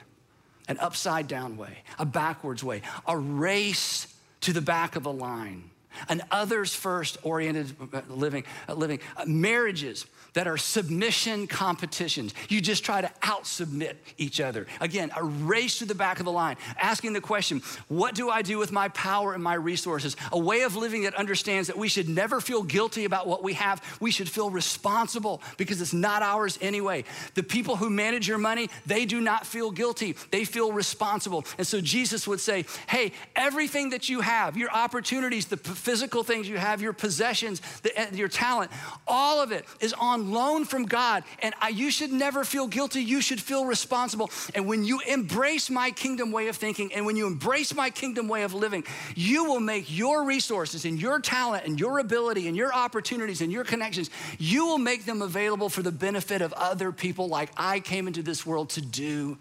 an 0.68 0.78
upside 0.80 1.28
down 1.28 1.58
way, 1.58 1.84
a 2.00 2.06
backwards 2.06 2.64
way, 2.64 2.82
a 3.08 3.18
race 3.18 4.14
to 4.42 4.52
the 4.52 4.62
back 4.62 4.96
of 4.96 5.04
the 5.04 5.14
line, 5.14 5.70
an 6.10 6.22
others 6.32 6.74
first 6.74 7.18
oriented 7.24 7.76
uh, 7.94 8.02
living, 8.10 8.44
uh, 8.68 8.74
living 8.74 9.00
uh, 9.18 9.26
marriages 9.26 10.06
that 10.34 10.48
are 10.48 10.58
submission 10.58 11.48
competitions. 11.48 12.34
You 12.50 12.62
just 12.62 12.84
try 12.84 13.02
to 13.02 13.12
outsubmit 13.22 13.96
each 14.18 14.42
other. 14.42 14.68
Again, 14.82 15.12
a 15.16 15.24
race 15.24 15.80
to 15.80 15.86
the 15.86 15.96
back 15.96 16.20
of 16.20 16.26
the 16.26 16.32
line, 16.32 16.58
asking 16.80 17.14
the 17.14 17.22
question, 17.22 17.62
what 17.88 18.16
do 18.16 18.30
I 18.30 18.42
do 18.42 18.58
with 18.58 18.72
my 18.72 18.90
power 18.90 19.34
and 19.34 19.44
my 19.44 19.54
resources? 19.54 20.16
A 20.32 20.40
way 20.40 20.62
of 20.62 20.76
living 20.76 21.04
that 21.04 21.16
understands 21.16 21.68
that 21.68 21.78
we 21.78 21.88
should 21.88 22.10
never 22.10 22.42
feel 22.42 22.64
guilty 22.64 23.06
about 23.06 23.28
what 23.28 23.44
we 23.44 23.54
have. 23.54 23.82
We 24.00 24.12
should 24.12 24.30
feel 24.30 24.50
responsible 24.50 25.42
because 25.58 25.82
it's 25.82 25.94
not 25.94 26.24
ours 26.24 26.58
anyway. 26.62 27.06
The 27.36 27.44
people 27.44 27.76
who 27.76 27.90
manage 27.90 28.28
your 28.28 28.38
money, 28.38 28.70
they 28.86 29.06
do 29.06 29.22
not 29.22 29.46
feel 29.46 29.72
guilty. 29.72 30.16
They 30.32 30.46
feel 30.46 30.72
responsible. 30.72 31.46
And 31.58 31.68
so 31.68 31.80
Jesus 31.80 32.28
would 32.28 32.40
say, 32.40 32.66
hey, 32.88 33.12
everything 33.36 33.92
that 33.92 34.10
you 34.10 34.22
have, 34.22 34.58
your 34.58 34.72
opportunities, 34.72 35.46
the 35.46 35.58
physical 35.84 36.24
things 36.24 36.48
you 36.48 36.58
have, 36.58 36.82
your 36.82 36.94
possessions, 36.94 37.62
the, 37.82 38.00
eh, 38.00 38.08
your 38.14 38.30
talent, 38.30 38.72
all 39.06 39.42
of 39.42 39.52
it 39.52 39.66
is 39.82 39.94
on 39.94 40.32
loan 40.32 40.64
from 40.64 40.86
God. 40.86 41.24
And 41.42 41.54
I, 41.62 41.70
you 41.70 41.92
should 41.92 42.12
never 42.12 42.46
feel 42.46 42.68
guilty. 42.68 43.04
You 43.04 43.20
should 43.22 43.42
feel 43.42 43.66
responsible. 43.66 44.32
And 44.56 44.66
when 44.66 44.86
you 44.86 45.02
embrace 45.02 45.70
my 45.70 45.92
kingdom 45.92 46.32
way 46.32 46.48
of 46.48 46.56
thinking 46.56 46.94
and 46.94 47.06
when 47.06 47.18
you 47.18 47.28
embrace 47.28 47.76
my 47.76 47.90
kingdom 47.90 48.30
way 48.30 48.44
of 48.44 48.54
living, 48.54 48.86
you 49.14 49.44
will 49.44 49.60
make 49.60 49.96
your 49.96 50.24
resources 50.24 50.86
and 50.86 51.02
your 51.02 51.20
talent 51.20 51.66
and 51.66 51.78
your 51.78 52.00
ability 52.00 52.48
and 52.48 52.56
your 52.56 52.74
opportunities 52.74 53.42
and 53.42 53.52
your 53.52 53.66
connections, 53.66 54.10
you 54.40 54.66
will 54.66 54.78
make 54.78 55.04
them 55.06 55.22
available 55.22 55.68
for 55.68 55.82
the 55.82 55.92
benefit 55.92 56.42
of 56.42 56.54
other 56.54 56.94
people 56.94 57.28
like 57.28 57.52
I 57.58 57.82
came 57.82 58.08
into 58.08 58.24
this 58.24 58.46
world 58.46 58.70
to 58.72 58.82
do 58.82 59.38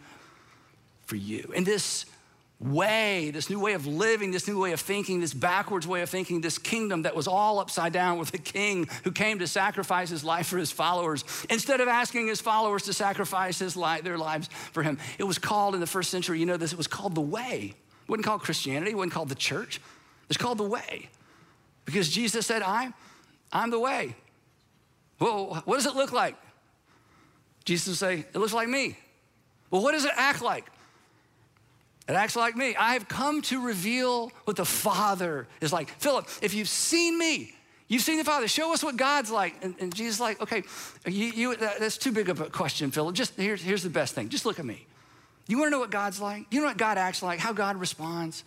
for 1.07 1.17
you. 1.17 1.53
And 1.55 1.65
this 1.65 2.07
way, 2.63 3.31
this 3.31 3.51
new 3.51 3.59
way 3.59 3.73
of 3.73 3.87
living, 3.87 4.31
this 4.31 4.47
new 4.47 4.61
way 4.61 4.73
of 4.73 4.81
thinking, 4.81 5.21
this 5.21 5.35
backwards 5.35 5.87
way 5.87 6.03
of 6.03 6.09
thinking, 6.11 6.41
this 6.41 6.59
kingdom 6.59 7.03
that 7.03 7.17
was 7.17 7.27
all 7.27 7.59
upside 7.59 7.93
down 7.93 8.19
with 8.19 8.33
a 8.35 8.39
king 8.39 8.89
who 9.05 9.11
came 9.11 9.39
to 9.41 9.47
sacrifice 9.47 10.11
his 10.11 10.25
life 10.25 10.47
for 10.47 10.59
his 10.59 10.71
followers. 10.71 11.25
Instead 11.51 11.81
of 11.81 11.89
asking 11.89 12.27
his 12.27 12.41
followers 12.41 12.85
to 12.85 12.93
sacrifice 12.93 13.59
his 13.59 13.77
life, 13.77 14.03
their 14.03 14.19
lives 14.19 14.49
for 14.73 14.83
him, 14.83 14.99
it 15.19 15.25
was 15.25 15.39
called 15.39 15.75
in 15.75 15.81
the 15.81 15.87
first 15.87 16.11
century, 16.11 16.39
you 16.39 16.47
know 16.47 16.57
this, 16.57 16.73
it 16.73 16.79
was 16.79 16.87
called 16.87 17.15
the 17.15 17.21
way. 17.21 17.75
It 18.03 18.09
wasn't 18.09 18.27
called 18.27 18.43
Christianity, 18.43 18.93
it 18.93 18.97
wasn't 18.97 19.13
called 19.13 19.29
the 19.29 19.35
church. 19.35 19.81
It's 20.29 20.39
called 20.39 20.59
the 20.59 20.65
way. 20.65 21.09
Because 21.85 22.09
Jesus 22.09 22.47
said, 22.47 22.63
I, 22.63 22.93
I'm 23.53 23.71
the 23.71 23.81
way. 23.81 24.15
Well, 25.19 25.63
what 25.67 25.77
does 25.77 25.87
it 25.87 25.95
look 25.95 26.13
like? 26.13 26.37
Jesus 27.65 27.89
will 27.89 27.95
say, 27.95 28.25
It 28.35 28.37
looks 28.37 28.53
like 28.53 28.69
me. 28.69 28.97
Well, 29.71 29.83
what 29.83 29.93
does 29.93 30.05
it 30.05 30.13
act 30.17 30.43
like? 30.43 30.72
It 32.09 32.15
acts 32.15 32.35
like 32.35 32.57
me. 32.57 32.75
I 32.75 32.95
have 32.95 33.09
come 33.09 33.43
to 33.43 33.65
reveal 33.65 34.33
what 34.45 34.57
the 34.57 34.65
Father 34.65 35.47
is 35.61 35.73
like. 35.73 35.89
Philip, 36.01 36.29
if 36.43 36.53
you've 36.53 36.69
seen 36.69 37.17
me, 37.17 37.55
you've 37.87 38.03
seen 38.03 38.19
the 38.19 38.25
Father. 38.25 38.49
Show 38.49 38.73
us 38.73 38.83
what 38.83 38.97
God's 38.97 39.31
like. 39.31 39.55
And, 39.63 39.77
and 39.79 39.95
Jesus 39.95 40.17
is 40.17 40.21
like, 40.21 40.41
okay, 40.43 40.65
you, 41.07 41.27
you, 41.27 41.57
that's 41.57 41.99
too 41.99 42.11
big 42.11 42.29
of 42.29 42.41
a 42.41 42.51
question, 42.51 42.91
Philip. 42.91 43.15
Just 43.15 43.37
here's, 43.37 43.63
here's 43.63 43.85
the 43.85 43.91
best 43.91 44.15
thing. 44.15 44.29
Just 44.29 44.45
look 44.45 44.59
at 44.59 44.65
me. 44.65 44.87
You 45.47 45.59
want 45.59 45.69
to 45.69 45.71
know 45.71 45.79
what 45.79 45.91
God's 45.91 46.21
like? 46.21 46.47
You 46.51 46.61
know 46.61 46.67
what 46.67 46.77
God 46.77 46.99
acts 46.99 47.23
like? 47.23 47.39
How 47.39 47.53
God 47.53 47.77
responds? 47.77 48.45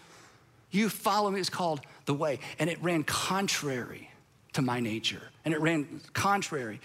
You 0.72 0.90
follow 0.90 1.32
me. 1.32 1.40
It's 1.40 1.50
called 1.50 1.82
the 2.06 2.14
way. 2.14 2.40
And 2.60 2.70
it 2.70 2.82
ran 2.84 3.04
contrary 3.04 4.10
to 4.54 4.62
my 4.62 4.80
nature. 4.82 5.22
And 5.46 5.54
it 5.54 5.62
ran 5.62 6.02
contrary 6.14 6.82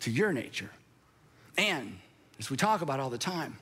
to 0.00 0.10
your 0.10 0.32
nature. 0.32 0.70
And 1.56 1.98
as 2.38 2.50
we 2.50 2.56
talk 2.56 2.82
about 2.82 3.00
all 3.00 3.08
the 3.08 3.18
time, 3.18 3.56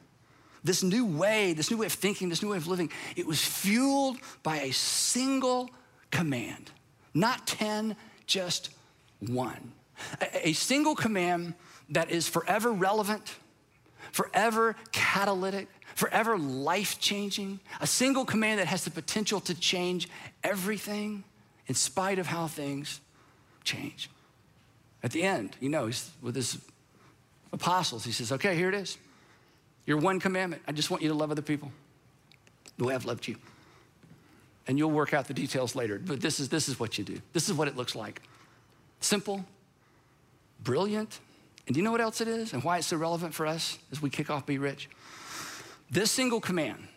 this 0.64 0.82
new 0.82 1.04
way, 1.04 1.52
this 1.52 1.70
new 1.70 1.76
way 1.76 1.86
of 1.86 1.92
thinking, 1.92 2.30
this 2.30 2.42
new 2.42 2.50
way 2.50 2.56
of 2.56 2.66
living, 2.66 2.90
it 3.14 3.26
was 3.26 3.44
fueled 3.44 4.16
by 4.42 4.60
a 4.60 4.72
single 4.72 5.70
command, 6.10 6.70
not 7.12 7.46
10, 7.46 7.94
just 8.26 8.70
one. 9.20 9.72
A, 10.20 10.48
a 10.48 10.52
single 10.54 10.96
command 10.96 11.54
that 11.90 12.10
is 12.10 12.26
forever 12.26 12.72
relevant, 12.72 13.36
forever 14.10 14.74
catalytic, 14.90 15.68
forever 15.94 16.38
life 16.38 16.98
changing, 16.98 17.60
a 17.80 17.86
single 17.86 18.24
command 18.24 18.58
that 18.58 18.66
has 18.66 18.84
the 18.84 18.90
potential 18.90 19.40
to 19.40 19.54
change 19.54 20.08
everything 20.42 21.24
in 21.66 21.74
spite 21.74 22.18
of 22.18 22.26
how 22.26 22.46
things 22.46 23.00
change. 23.64 24.10
At 25.02 25.10
the 25.10 25.22
end, 25.22 25.56
you 25.60 25.68
know, 25.68 25.86
he's 25.86 26.10
with 26.22 26.34
his 26.34 26.58
apostles, 27.52 28.04
he 28.04 28.12
says, 28.12 28.32
Okay, 28.32 28.56
here 28.56 28.70
it 28.70 28.74
is. 28.74 28.96
Your 29.86 29.98
one 29.98 30.20
commandment. 30.20 30.62
I 30.66 30.72
just 30.72 30.90
want 30.90 31.02
you 31.02 31.08
to 31.08 31.14
love 31.14 31.30
other 31.30 31.42
people 31.42 31.70
the 32.78 32.84
way 32.84 32.94
I've 32.94 33.04
loved 33.04 33.28
you. 33.28 33.36
And 34.66 34.78
you'll 34.78 34.90
work 34.90 35.12
out 35.12 35.28
the 35.28 35.34
details 35.34 35.74
later, 35.74 35.98
but 35.98 36.20
this 36.20 36.40
is, 36.40 36.48
this 36.48 36.68
is 36.68 36.80
what 36.80 36.96
you 36.96 37.04
do. 37.04 37.20
This 37.32 37.48
is 37.48 37.54
what 37.54 37.68
it 37.68 37.76
looks 37.76 37.94
like 37.94 38.22
simple, 39.00 39.44
brilliant. 40.62 41.20
And 41.66 41.74
do 41.74 41.80
you 41.80 41.84
know 41.84 41.92
what 41.92 42.00
else 42.00 42.22
it 42.22 42.28
is 42.28 42.52
and 42.54 42.64
why 42.64 42.78
it's 42.78 42.86
so 42.86 42.96
relevant 42.96 43.34
for 43.34 43.46
us 43.46 43.78
as 43.92 44.00
we 44.00 44.10
kick 44.10 44.30
off 44.30 44.46
Be 44.46 44.58
Rich? 44.58 44.88
This 45.90 46.10
single 46.10 46.40
command, 46.40 46.88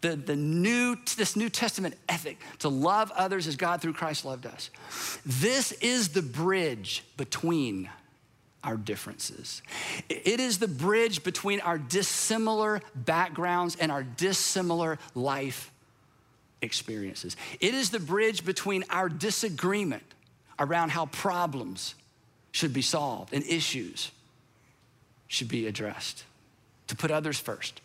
the, 0.00 0.16
the 0.16 0.36
new, 0.36 0.96
this 1.16 1.36
New 1.36 1.48
Testament 1.48 1.94
ethic 2.08 2.38
to 2.58 2.68
love 2.68 3.12
others 3.14 3.46
as 3.46 3.56
God 3.56 3.80
through 3.80 3.94
Christ 3.94 4.24
loved 4.24 4.46
us, 4.46 4.70
this 5.24 5.72
is 5.72 6.10
the 6.10 6.22
bridge 6.22 7.04
between 7.16 7.88
our 8.66 8.76
differences. 8.76 9.62
It 10.08 10.40
is 10.40 10.58
the 10.58 10.68
bridge 10.68 11.22
between 11.22 11.60
our 11.60 11.78
dissimilar 11.78 12.82
backgrounds 12.94 13.76
and 13.76 13.92
our 13.92 14.02
dissimilar 14.02 14.98
life 15.14 15.70
experiences. 16.60 17.36
It 17.60 17.74
is 17.74 17.90
the 17.90 18.00
bridge 18.00 18.44
between 18.44 18.84
our 18.90 19.08
disagreement 19.08 20.02
around 20.58 20.90
how 20.90 21.06
problems 21.06 21.94
should 22.50 22.72
be 22.72 22.82
solved 22.82 23.32
and 23.32 23.44
issues 23.44 24.10
should 25.28 25.48
be 25.48 25.66
addressed, 25.66 26.24
to 26.88 26.96
put 26.96 27.10
others 27.10 27.38
first 27.38 27.80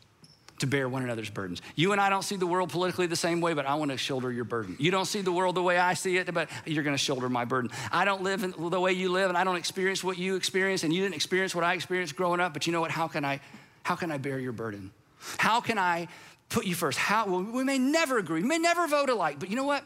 to 0.62 0.67
bear 0.67 0.88
one 0.88 1.04
another's 1.04 1.30
burdens. 1.30 1.62
You 1.76 1.91
and 1.91 2.00
I 2.00 2.10
don't 2.10 2.24
see 2.24 2.36
the 2.36 2.47
world 2.47 2.69
politically 2.69 3.08
the 3.08 3.15
same 3.15 3.41
way, 3.41 3.54
but 3.54 3.65
I 3.65 3.76
want 3.76 3.91
to 3.91 3.97
shoulder 3.97 4.32
your 4.32 4.43
burden. 4.45 4.76
You 4.80 4.91
don't 4.91 5.06
see 5.06 5.21
the 5.21 5.32
world 5.32 5.56
the 5.56 5.63
way 5.63 5.78
I 5.78 5.95
see 5.95 6.17
it, 6.17 6.32
but 6.34 6.50
you're 6.65 6.84
going 6.84 6.95
to 6.95 7.04
shoulder 7.04 7.30
my 7.30 7.45
burden. 7.45 7.71
I 7.91 8.06
don't 8.06 8.21
live 8.21 8.41
the 8.41 8.80
way 8.80 8.93
you 8.93 9.10
live, 9.10 9.30
and 9.30 9.38
I 9.38 9.43
don't 9.43 9.56
experience 9.58 10.04
what 10.04 10.17
you 10.17 10.36
experience, 10.36 10.84
and 10.84 10.93
you 10.93 11.02
didn't 11.02 11.15
experience 11.15 11.54
what 11.54 11.63
I 11.63 11.74
experienced 11.74 12.15
growing 12.15 12.39
up. 12.39 12.54
But 12.54 12.67
you 12.67 12.74
know 12.74 12.82
what? 12.82 12.91
How 12.91 13.08
can 13.08 13.26
I, 13.26 13.41
how 13.84 13.95
can 13.95 14.12
I 14.12 14.17
bear 14.17 14.39
your 14.39 14.52
burden? 14.52 14.91
How 15.38 15.62
can 15.62 15.78
I 15.78 16.08
put 16.50 16.65
you 16.65 16.76
first? 16.76 16.97
How? 16.97 17.28
Well, 17.28 17.43
we 17.43 17.63
may 17.63 17.80
never 17.80 18.19
agree, 18.19 18.41
we 18.41 18.47
may 18.47 18.60
never 18.60 18.88
vote 18.88 19.10
alike, 19.10 19.39
but 19.39 19.50
you 19.50 19.56
know 19.56 19.65
what? 19.65 19.84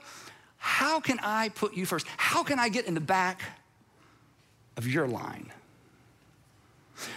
How 0.58 1.00
can 1.00 1.20
I 1.22 1.50
put 1.50 1.76
you 1.76 1.86
first? 1.86 2.06
How 2.18 2.44
can 2.44 2.60
I 2.60 2.70
get 2.70 2.86
in 2.86 2.96
the 2.96 3.02
back 3.02 3.42
of 4.76 4.88
your 4.88 5.08
line? 5.08 5.52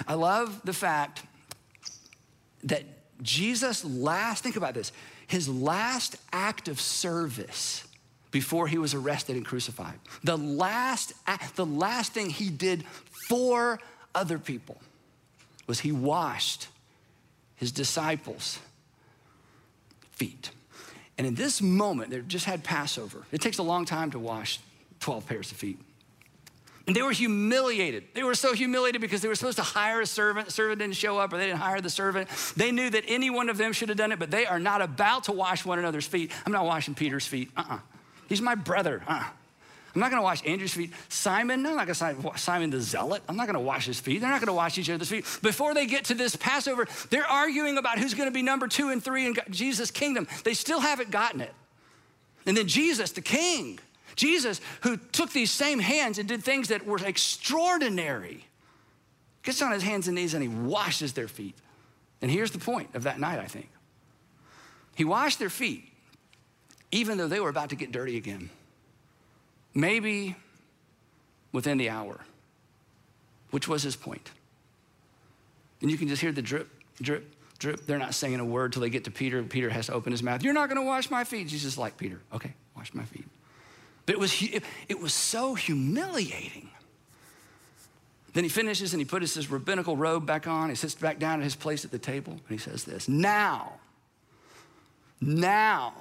I 0.07 0.15
love 0.15 0.61
the 0.65 0.73
fact 0.73 1.23
that 2.65 2.85
Jesus' 3.23 3.85
last, 3.85 4.43
think 4.43 4.57
about 4.57 4.75
this, 4.75 4.93
his 5.27 5.49
last 5.49 6.17
act 6.33 6.69
of 6.69 6.81
service 6.81 7.85
before 8.31 8.69
he 8.69 8.79
was 8.79 8.95
arrested 8.95 9.37
and 9.37 9.45
crucified, 9.45 9.99
the 10.23 10.37
last, 10.37 11.13
the 11.55 11.67
last 11.67 12.13
thing 12.13 12.31
he 12.31 12.51
did 12.51 12.85
for 13.29 13.81
other 14.15 14.39
people 14.39 14.79
was 15.67 15.81
he 15.81 15.93
washed 15.93 16.69
his 17.57 17.73
disciples' 17.73 18.59
feet. 20.13 20.51
And 21.17 21.27
in 21.27 21.35
this 21.35 21.61
moment, 21.61 22.11
they 22.11 22.21
just 22.21 22.45
had 22.45 22.63
Passover. 22.63 23.25
It 23.33 23.41
takes 23.41 23.59
a 23.59 23.63
long 23.63 23.85
time 23.85 24.11
to 24.13 24.19
wash 24.19 24.61
12 25.01 25.27
pairs 25.27 25.51
of 25.51 25.57
feet. 25.57 25.79
And 26.89 26.97
they 26.97 27.03
were 27.03 27.13
humiliated. 27.13 28.05
They 28.15 28.23
were 28.23 28.35
so 28.35 28.55
humiliated 28.55 29.03
because 29.03 29.21
they 29.21 29.29
were 29.29 29.35
supposed 29.35 29.59
to 29.59 29.63
hire 29.63 30.01
a 30.01 30.07
servant. 30.07 30.51
Servant 30.51 30.79
didn't 30.79 30.97
show 30.97 31.19
up 31.19 31.35
or 31.35 31.37
they 31.37 31.45
didn't 31.45 31.59
hire 31.59 31.83
the 31.83 31.91
servant. 31.91 32.31
They 32.57 32.73
knew 32.73 32.89
that 32.89 33.05
any 33.07 33.29
one 33.29 33.51
of 33.51 33.59
them 33.59 33.75
should 33.75 33.91
have 33.91 33.99
done 33.99 34.11
it, 34.11 34.19
but 34.19 34.31
they 34.31 34.47
are 34.47 34.59
not 34.59 34.81
about 34.81 35.25
to 35.25 35.33
wash 35.33 35.67
one 35.67 35.79
another's 35.79 36.07
feet. 36.07 36.33
I'm 36.47 36.53
not 36.53 36.65
washing 36.65 36.95
Peter's 36.95 37.27
feet. 37.27 37.51
Uh 37.55 37.61
uh-uh. 37.61 37.75
uh 37.75 37.79
He's 38.27 38.41
my 38.41 38.55
brother. 38.55 39.03
Uh 39.07 39.13
uh-uh. 39.13 39.25
I'm 39.95 40.01
not 40.01 40.11
gonna 40.11 40.23
wash 40.23 40.47
Andrew's 40.47 40.73
feet. 40.73 40.93
Simon, 41.11 41.63
no, 41.63 41.71
I'm 41.71 41.77
not 41.77 41.89
gonna 41.89 42.15
wash 42.21 42.41
Simon 42.41 42.71
the 42.71 42.81
zealot. 42.81 43.23
I'm 43.29 43.37
not 43.37 43.47
gonna 43.47 43.61
wash 43.61 43.85
his 43.85 44.01
feet. 44.01 44.23
They're 44.23 44.31
not 44.31 44.41
gonna 44.41 44.55
wash 44.55 44.79
each 44.79 44.89
other's 44.89 45.11
feet. 45.11 45.27
Before 45.43 45.75
they 45.75 45.85
get 45.85 46.07
to 46.07 46.15
this 46.15 46.37
Passover, 46.37 46.87
they're 47.11 47.27
arguing 47.27 47.77
about 47.77 47.99
who's 47.99 48.15
gonna 48.15 48.31
be 48.31 48.43
number 48.43 48.67
two 48.67 48.89
and 48.89 49.05
three 49.05 49.27
in 49.27 49.35
Jesus' 49.51 49.91
kingdom. 49.91 50.27
They 50.45 50.55
still 50.55 50.81
haven't 50.81 51.11
gotten 51.11 51.43
it. 51.43 51.53
And 52.47 52.57
then 52.57 52.67
Jesus, 52.67 53.13
the 53.13 53.21
king, 53.21 53.79
Jesus, 54.17 54.61
who 54.83 54.97
took 54.97 55.33
these 55.33 55.51
same 55.51 55.79
hands 55.79 56.19
and 56.19 56.29
did 56.29 56.43
things 56.43 56.69
that 56.69 56.87
were 56.87 56.99
extraordinary, 57.05 58.45
gets 59.43 59.63
on 59.63 59.73
his 59.73 59.83
hands 59.83 60.09
and 60.09 60.17
knees 60.17 60.35
and 60.35 60.43
he 60.43 60.49
washes 60.49 61.13
their 61.13 61.29
feet. 61.29 61.55
And 62.21 62.31
here's 62.31 62.51
the 62.51 62.59
point 62.59 62.95
of 62.95 63.05
that 63.05 63.21
night, 63.21 63.39
I 63.39 63.47
think. 63.47 63.69
He 64.97 65.05
washed 65.05 65.39
their 65.39 65.51
feet, 65.51 65.85
even 66.91 67.19
though 67.19 67.29
they 67.29 67.41
were 67.41 67.49
about 67.49 67.71
to 67.71 67.77
get 67.77 67.93
dirty 67.93 68.17
again. 68.17 68.51
Maybe 69.75 70.35
within 71.53 71.79
the 71.79 71.91
hour, 71.91 72.21
which 73.51 73.69
was 73.69 73.83
his 73.83 73.95
point. 73.95 74.31
And 75.81 75.91
you 75.91 75.97
can 75.97 76.09
just 76.09 76.21
hear 76.21 76.33
the 76.33 76.43
drip, 76.43 76.69
drip, 77.01 77.33
drip. 77.59 77.87
They're 77.87 77.99
not 77.99 78.15
saying 78.15 78.41
a 78.41 78.45
word 78.45 78.73
till 78.73 78.83
they 78.83 78.91
get 78.91 79.05
to 79.05 79.11
Peter. 79.11 79.43
Peter 79.45 79.71
has 79.71 79.87
to 79.87 79.93
open 79.93 80.11
his 80.11 80.23
mouth. 80.23 80.43
You're 80.43 80.53
not 80.53 80.69
going 80.69 80.81
to 80.81 80.87
wash 80.87 81.11
my 81.11 81.25
feet. 81.25 81.47
Jesus 81.49 81.79
like, 81.79 81.97
Peter, 81.97 82.21
okay, 82.33 82.55
wash 82.77 82.93
my 82.95 83.05
feet. 83.05 83.25
But 84.09 84.15
it 84.15 84.21
was, 84.21 84.43
it 84.89 85.01
was 85.01 85.13
so 85.13 85.53
humiliating. 85.53 86.71
Then 88.33 88.43
he 88.43 88.49
finishes 88.49 88.95
and 88.95 89.03
he 89.03 89.05
puts 89.05 89.35
his 89.35 89.51
rabbinical 89.51 89.99
robe 89.99 90.25
back 90.25 90.47
on. 90.47 90.71
He 90.71 90.77
sits 90.77 90.95
back 90.95 91.19
down 91.19 91.41
at 91.41 91.45
his 91.45 91.55
place 91.55 91.85
at 91.85 91.91
the 91.91 91.99
table 91.99 92.33
and 92.33 92.49
he 92.49 92.57
says 92.57 92.85
this 92.85 93.07
Now, 93.07 93.75
now 95.21 95.93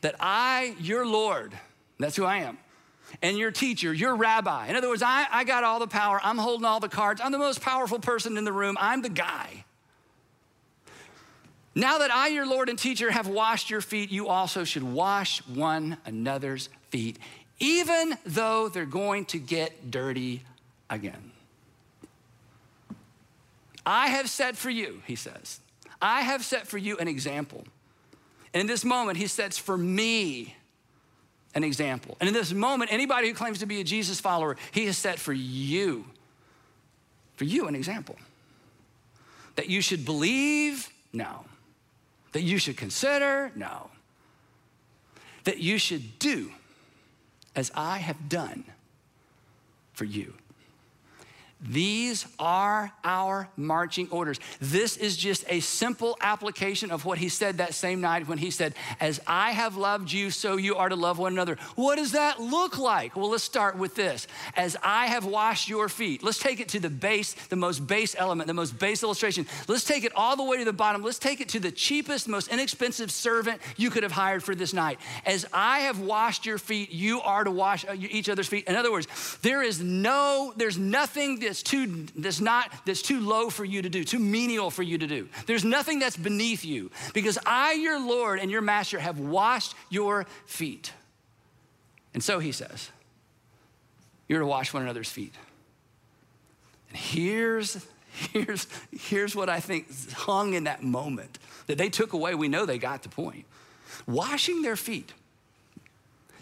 that 0.00 0.16
I, 0.18 0.74
your 0.80 1.06
Lord, 1.06 1.56
that's 2.00 2.16
who 2.16 2.24
I 2.24 2.38
am, 2.38 2.58
and 3.22 3.38
your 3.38 3.52
teacher, 3.52 3.92
your 3.92 4.16
rabbi, 4.16 4.66
in 4.66 4.74
other 4.74 4.88
words, 4.88 5.04
I, 5.04 5.28
I 5.30 5.44
got 5.44 5.62
all 5.62 5.78
the 5.78 5.86
power, 5.86 6.18
I'm 6.24 6.38
holding 6.38 6.64
all 6.64 6.80
the 6.80 6.88
cards, 6.88 7.20
I'm 7.22 7.30
the 7.30 7.38
most 7.38 7.60
powerful 7.60 8.00
person 8.00 8.36
in 8.36 8.42
the 8.42 8.52
room, 8.52 8.76
I'm 8.80 9.00
the 9.00 9.10
guy. 9.10 9.64
Now 11.76 11.98
that 11.98 12.10
I, 12.10 12.28
your 12.28 12.46
Lord 12.46 12.70
and 12.70 12.78
teacher, 12.78 13.10
have 13.10 13.28
washed 13.28 13.68
your 13.68 13.82
feet, 13.82 14.10
you 14.10 14.28
also 14.28 14.64
should 14.64 14.82
wash 14.82 15.46
one 15.46 15.98
another's 16.06 16.70
feet, 16.88 17.18
even 17.60 18.16
though 18.24 18.70
they're 18.70 18.86
going 18.86 19.26
to 19.26 19.38
get 19.38 19.90
dirty 19.90 20.40
again. 20.88 21.32
I 23.84 24.08
have 24.08 24.30
set 24.30 24.56
for 24.56 24.70
you, 24.70 25.02
he 25.06 25.16
says, 25.16 25.60
I 26.00 26.22
have 26.22 26.46
set 26.46 26.66
for 26.66 26.78
you 26.78 26.96
an 26.96 27.08
example. 27.08 27.64
And 28.54 28.62
in 28.62 28.66
this 28.66 28.82
moment, 28.82 29.18
he 29.18 29.26
sets 29.26 29.58
for 29.58 29.76
me 29.76 30.56
an 31.54 31.62
example. 31.62 32.16
And 32.20 32.28
in 32.28 32.32
this 32.32 32.54
moment, 32.54 32.90
anybody 32.90 33.28
who 33.28 33.34
claims 33.34 33.58
to 33.58 33.66
be 33.66 33.82
a 33.82 33.84
Jesus 33.84 34.18
follower, 34.18 34.56
he 34.72 34.86
has 34.86 34.96
set 34.96 35.18
for 35.18 35.34
you, 35.34 36.06
for 37.36 37.44
you 37.44 37.68
an 37.68 37.74
example. 37.74 38.16
That 39.56 39.68
you 39.68 39.82
should 39.82 40.06
believe, 40.06 40.88
no 41.12 41.44
that 42.36 42.42
you 42.42 42.58
should 42.58 42.76
consider? 42.76 43.50
No. 43.54 43.88
That 45.44 45.56
you 45.56 45.78
should 45.78 46.18
do 46.18 46.50
as 47.54 47.72
I 47.74 47.96
have 47.96 48.28
done 48.28 48.64
for 49.94 50.04
you. 50.04 50.34
These 51.60 52.26
are 52.38 52.92
our 53.02 53.48
marching 53.56 54.08
orders. 54.10 54.38
This 54.60 54.98
is 54.98 55.16
just 55.16 55.42
a 55.48 55.60
simple 55.60 56.18
application 56.20 56.90
of 56.90 57.06
what 57.06 57.16
he 57.16 57.30
said 57.30 57.58
that 57.58 57.72
same 57.72 58.02
night 58.02 58.28
when 58.28 58.36
he 58.36 58.50
said, 58.50 58.74
As 59.00 59.20
I 59.26 59.52
have 59.52 59.74
loved 59.74 60.12
you, 60.12 60.30
so 60.30 60.58
you 60.58 60.76
are 60.76 60.90
to 60.90 60.96
love 60.96 61.18
one 61.18 61.32
another. 61.32 61.56
What 61.74 61.96
does 61.96 62.12
that 62.12 62.40
look 62.40 62.78
like? 62.78 63.16
Well, 63.16 63.30
let's 63.30 63.42
start 63.42 63.78
with 63.78 63.94
this. 63.94 64.26
As 64.54 64.76
I 64.82 65.06
have 65.06 65.24
washed 65.24 65.66
your 65.66 65.88
feet. 65.88 66.22
Let's 66.22 66.38
take 66.38 66.60
it 66.60 66.68
to 66.70 66.80
the 66.80 66.90
base, 66.90 67.32
the 67.48 67.56
most 67.56 67.86
base 67.86 68.14
element, 68.18 68.48
the 68.48 68.54
most 68.54 68.78
base 68.78 69.02
illustration. 69.02 69.46
Let's 69.66 69.84
take 69.84 70.04
it 70.04 70.12
all 70.14 70.36
the 70.36 70.44
way 70.44 70.58
to 70.58 70.64
the 70.64 70.74
bottom. 70.74 71.02
Let's 71.02 71.18
take 71.18 71.40
it 71.40 71.48
to 71.50 71.60
the 71.60 71.72
cheapest, 71.72 72.28
most 72.28 72.48
inexpensive 72.48 73.10
servant 73.10 73.62
you 73.78 73.88
could 73.88 74.02
have 74.02 74.12
hired 74.12 74.42
for 74.42 74.54
this 74.54 74.74
night. 74.74 74.98
As 75.24 75.46
I 75.54 75.80
have 75.80 76.00
washed 76.00 76.44
your 76.44 76.58
feet, 76.58 76.92
you 76.92 77.22
are 77.22 77.44
to 77.44 77.50
wash 77.50 77.86
uh, 77.86 77.94
each 77.94 78.28
other's 78.28 78.46
feet. 78.46 78.68
In 78.68 78.76
other 78.76 78.92
words, 78.92 79.38
there 79.40 79.62
is 79.62 79.80
no, 79.80 80.52
there's 80.56 80.76
nothing 80.76 81.40
that's 81.40 81.55
too 81.62 82.06
that's 82.16 82.40
not 82.40 82.72
that's 82.84 83.02
too 83.02 83.20
low 83.20 83.50
for 83.50 83.64
you 83.64 83.82
to 83.82 83.88
do, 83.88 84.04
too 84.04 84.18
menial 84.18 84.70
for 84.70 84.82
you 84.82 84.98
to 84.98 85.06
do. 85.06 85.28
There's 85.46 85.64
nothing 85.64 85.98
that's 85.98 86.16
beneath 86.16 86.64
you 86.64 86.90
because 87.14 87.38
I, 87.44 87.72
your 87.72 88.00
Lord 88.00 88.38
and 88.40 88.50
your 88.50 88.62
master, 88.62 88.98
have 88.98 89.18
washed 89.18 89.74
your 89.90 90.26
feet. 90.46 90.92
And 92.14 92.22
so 92.22 92.38
he 92.38 92.52
says, 92.52 92.90
you're 94.28 94.40
to 94.40 94.46
wash 94.46 94.72
one 94.72 94.82
another's 94.82 95.10
feet. 95.10 95.34
And 96.88 96.98
here's 96.98 97.86
here's 98.32 98.66
here's 98.90 99.36
what 99.36 99.48
I 99.48 99.60
think 99.60 99.86
hung 100.12 100.54
in 100.54 100.64
that 100.64 100.82
moment 100.82 101.38
that 101.66 101.78
they 101.78 101.88
took 101.88 102.12
away. 102.12 102.34
We 102.34 102.48
know 102.48 102.66
they 102.66 102.78
got 102.78 103.02
the 103.02 103.08
point. 103.08 103.44
Washing 104.06 104.62
their 104.62 104.76
feet 104.76 105.12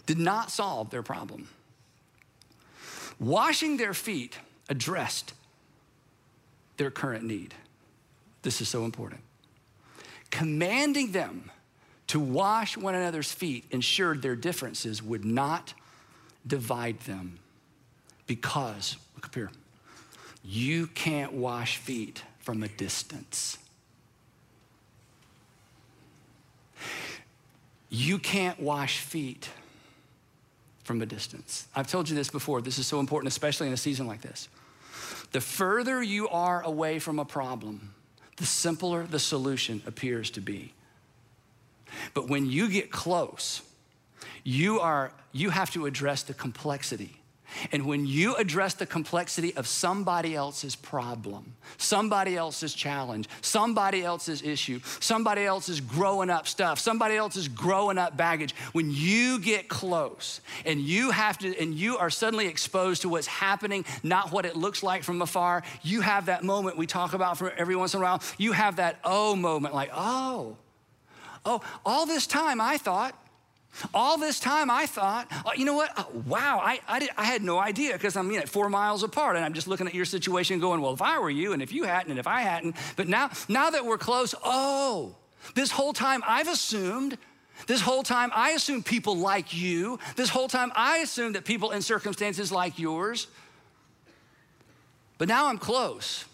did 0.07 0.19
not 0.19 0.51
solve 0.51 0.91
their 0.91 1.03
problem. 1.03 1.49
Washing 3.21 3.77
their 3.77 3.95
feet 3.95 4.37
addressed 4.69 5.35
their 6.77 6.91
current 6.91 7.25
need. 7.25 7.55
This 8.43 8.61
is 8.61 8.69
so 8.69 8.85
important. 8.85 9.21
Commanding 10.31 11.13
them 11.13 11.51
to 12.09 12.21
wash 12.21 12.77
one 12.77 12.95
another's 12.95 13.33
feet 13.33 13.65
ensured 13.71 14.23
their 14.23 14.37
differences 14.37 15.03
would 15.03 15.25
not 15.25 15.75
divide 16.47 17.01
them. 17.01 17.39
Because, 18.27 18.97
look 19.15 19.27
up 19.27 19.35
here, 19.35 19.51
you 20.43 20.87
can't 20.89 21.33
wash 21.33 21.77
feet 21.79 22.23
from 22.41 22.63
a 22.63 22.69
distance. 22.69 23.59
You 27.89 28.19
can't 28.19 28.59
wash 28.61 28.99
feet 28.99 29.49
from 30.85 31.03
a 31.03 31.07
distance. 31.07 31.67
I've 31.75 31.89
told 31.89 32.09
you 32.09 32.15
this 32.15 32.31
before. 32.31 32.61
This 32.61 32.79
is 32.79 32.87
so 32.87 33.01
important, 33.01 33.29
especially 33.29 33.67
in 33.67 33.73
a 33.73 33.79
season 33.79 34.07
like 34.07 34.21
this. 34.21 34.49
The 35.33 35.41
further 35.41 36.03
you 36.03 36.29
are 36.29 36.63
away 36.63 36.99
from 36.99 37.19
a 37.19 37.25
problem, 37.25 37.95
the 38.37 38.47
simpler 38.47 39.05
the 39.05 39.19
solution 39.19 39.83
appears 39.87 40.31
to 40.31 40.41
be. 40.41 40.75
But 42.13 42.29
when 42.29 42.47
you 42.47 42.69
get 42.71 42.91
close, 42.91 43.63
you 44.45 44.81
are 44.81 45.13
you 45.33 45.51
have 45.51 45.71
to 45.73 45.87
address 45.87 46.23
the 46.23 46.35
complexity 46.35 47.17
and 47.73 47.87
when 47.87 48.07
you 48.07 48.35
address 48.37 48.75
the 48.75 48.87
complexity 48.87 49.55
of 49.57 49.67
somebody 49.67 50.35
else's 50.35 50.77
problem, 50.77 51.55
somebody 51.77 52.37
else's 52.37 52.75
challenge, 52.75 53.29
somebody 53.41 54.03
else's 54.03 54.43
issue, 54.43 54.81
somebody 55.01 55.43
else's 55.43 55.81
growing 55.81 56.31
up 56.31 56.47
stuff, 56.47 56.79
somebody 56.79 57.17
else's 57.17 57.49
growing 57.49 57.99
up 57.99 58.17
baggage, 58.17 58.55
when 58.73 58.91
you 58.91 59.39
get 59.39 59.69
close 59.69 60.41
and 60.65 60.81
you 60.81 61.11
have 61.11 61.39
to, 61.39 61.59
and 61.59 61.75
you 61.75 61.97
are 61.99 62.11
suddenly 62.11 62.47
exposed 62.47 63.03
to 63.03 63.09
what's 63.09 63.27
happening, 63.27 63.85
not 64.03 64.33
what 64.33 64.47
it 64.47 64.57
looks 64.57 64.83
like 64.83 65.03
from 65.03 65.23
afar, 65.23 65.63
you 65.83 66.01
have 66.01 66.27
that 66.27 66.45
moment 66.45 66.77
we 66.77 66.87
talk 66.87 67.13
about 67.13 67.39
for 67.39 67.51
every 67.53 67.77
once 67.77 67.95
in 67.95 68.01
a 68.01 68.03
while. 68.03 68.23
You 68.39 68.53
have 68.53 68.77
that 68.77 68.99
oh 69.05 69.37
moment, 69.37 69.75
like, 69.75 69.91
oh, 69.95 70.57
oh, 71.45 71.61
all 71.85 72.07
this 72.07 72.27
time 72.27 72.61
I 72.61 72.79
thought 72.79 73.19
all 73.93 74.19
this 74.19 74.39
time, 74.41 74.71
I 74.71 74.87
thought, 74.87 75.27
oh, 75.45 75.53
you 75.55 75.65
know 75.65 75.75
what? 75.75 75.91
Oh, 75.97 76.09
wow, 76.27 76.61
I, 76.63 76.81
I, 76.87 76.99
did, 77.01 77.11
I, 77.17 77.25
had 77.25 77.43
no 77.43 77.59
idea 77.59 77.95
because 77.95 78.17
I'm 78.17 78.31
you 78.31 78.39
know, 78.39 78.47
four 78.47 78.69
miles 78.69 79.03
apart 79.03 79.37
and 79.37 79.45
I'm 79.45 79.55
just 79.55 79.67
looking 79.67 79.87
at 79.87 79.95
your 79.95 80.05
situation 80.05 80.61
going, 80.61 80.81
well, 80.81 80.95
if 80.95 81.03
I 81.03 81.19
were 81.19 81.31
you 81.31 81.53
and 81.53 81.63
if 81.63 81.73
you 81.73 81.85
hadn't 81.85 82.11
and 82.11 82.19
if 82.19 82.27
I 82.27 82.43
hadn't. 82.43 82.77
But 82.97 83.09
now, 83.09 83.31
now 83.49 83.71
that 83.71 83.85
we're 83.85 83.99
close, 83.99 84.35
oh, 84.45 85.17
this 85.55 85.71
whole 85.71 85.93
time 85.93 86.23
I've 86.27 86.49
assumed, 86.49 87.19
this 87.67 87.81
whole 87.81 88.03
time 88.03 88.31
I 88.35 88.51
assumed 88.51 88.85
people 88.85 89.17
like 89.17 89.55
you. 89.55 89.99
This 90.17 90.29
whole 90.29 90.49
time 90.49 90.73
I 90.75 90.99
assumed 90.99 91.35
that 91.35 91.45
people 91.45 91.71
in 91.71 91.83
circumstances 91.83 92.53
like 92.53 92.79
yours. 92.79 93.27
But 95.19 95.29
now 95.29 95.49
I'm 95.49 95.59
close. 95.59 96.25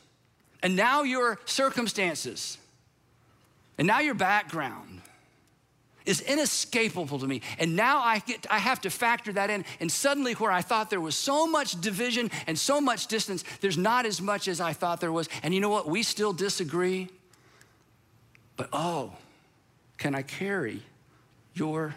And 0.63 0.77
now 0.77 1.03
your 1.03 1.39
circumstances, 1.47 2.59
and 3.79 3.87
now 3.87 4.01
your 4.01 4.15
background, 4.15 5.01
is 6.07 6.21
inescapable 6.21 7.19
to 7.19 7.27
me. 7.27 7.43
And 7.59 7.77
now 7.77 7.99
I, 7.99 8.21
get, 8.21 8.47
I 8.51 8.59
have 8.59 8.81
to 8.83 8.91
factor 8.91 9.33
that 9.35 9.51
in. 9.51 9.65
And 9.81 9.91
suddenly, 9.91 10.33
where 10.35 10.51
I 10.51 10.63
thought 10.63 10.91
there 10.91 11.01
was 11.01 11.15
so 11.15 11.47
much 11.47 11.81
division 11.81 12.31
and 12.47 12.59
so 12.59 12.81
much 12.81 13.07
distance, 13.07 13.45
there's 13.61 13.79
not 13.79 14.07
as 14.07 14.21
much 14.21 14.49
as 14.49 14.61
I 14.61 14.73
thought 14.73 15.01
there 15.01 15.13
was. 15.13 15.29
And 15.43 15.55
you 15.55 15.61
know 15.61 15.69
what? 15.69 15.89
We 15.89 16.03
still 16.03 16.33
disagree. 16.33 17.09
But 18.57 18.69
oh, 18.73 19.13
can 19.99 20.15
I 20.15 20.23
carry 20.23 20.83
your 21.55 21.95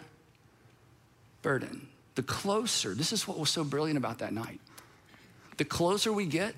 burden? 1.42 1.88
The 2.14 2.22
closer, 2.22 2.94
this 2.94 3.12
is 3.12 3.26
what 3.26 3.38
was 3.38 3.50
so 3.50 3.64
brilliant 3.64 3.98
about 3.98 4.18
that 4.18 4.32
night. 4.32 4.60
The 5.56 5.64
closer 5.64 6.12
we 6.12 6.26
get, 6.26 6.54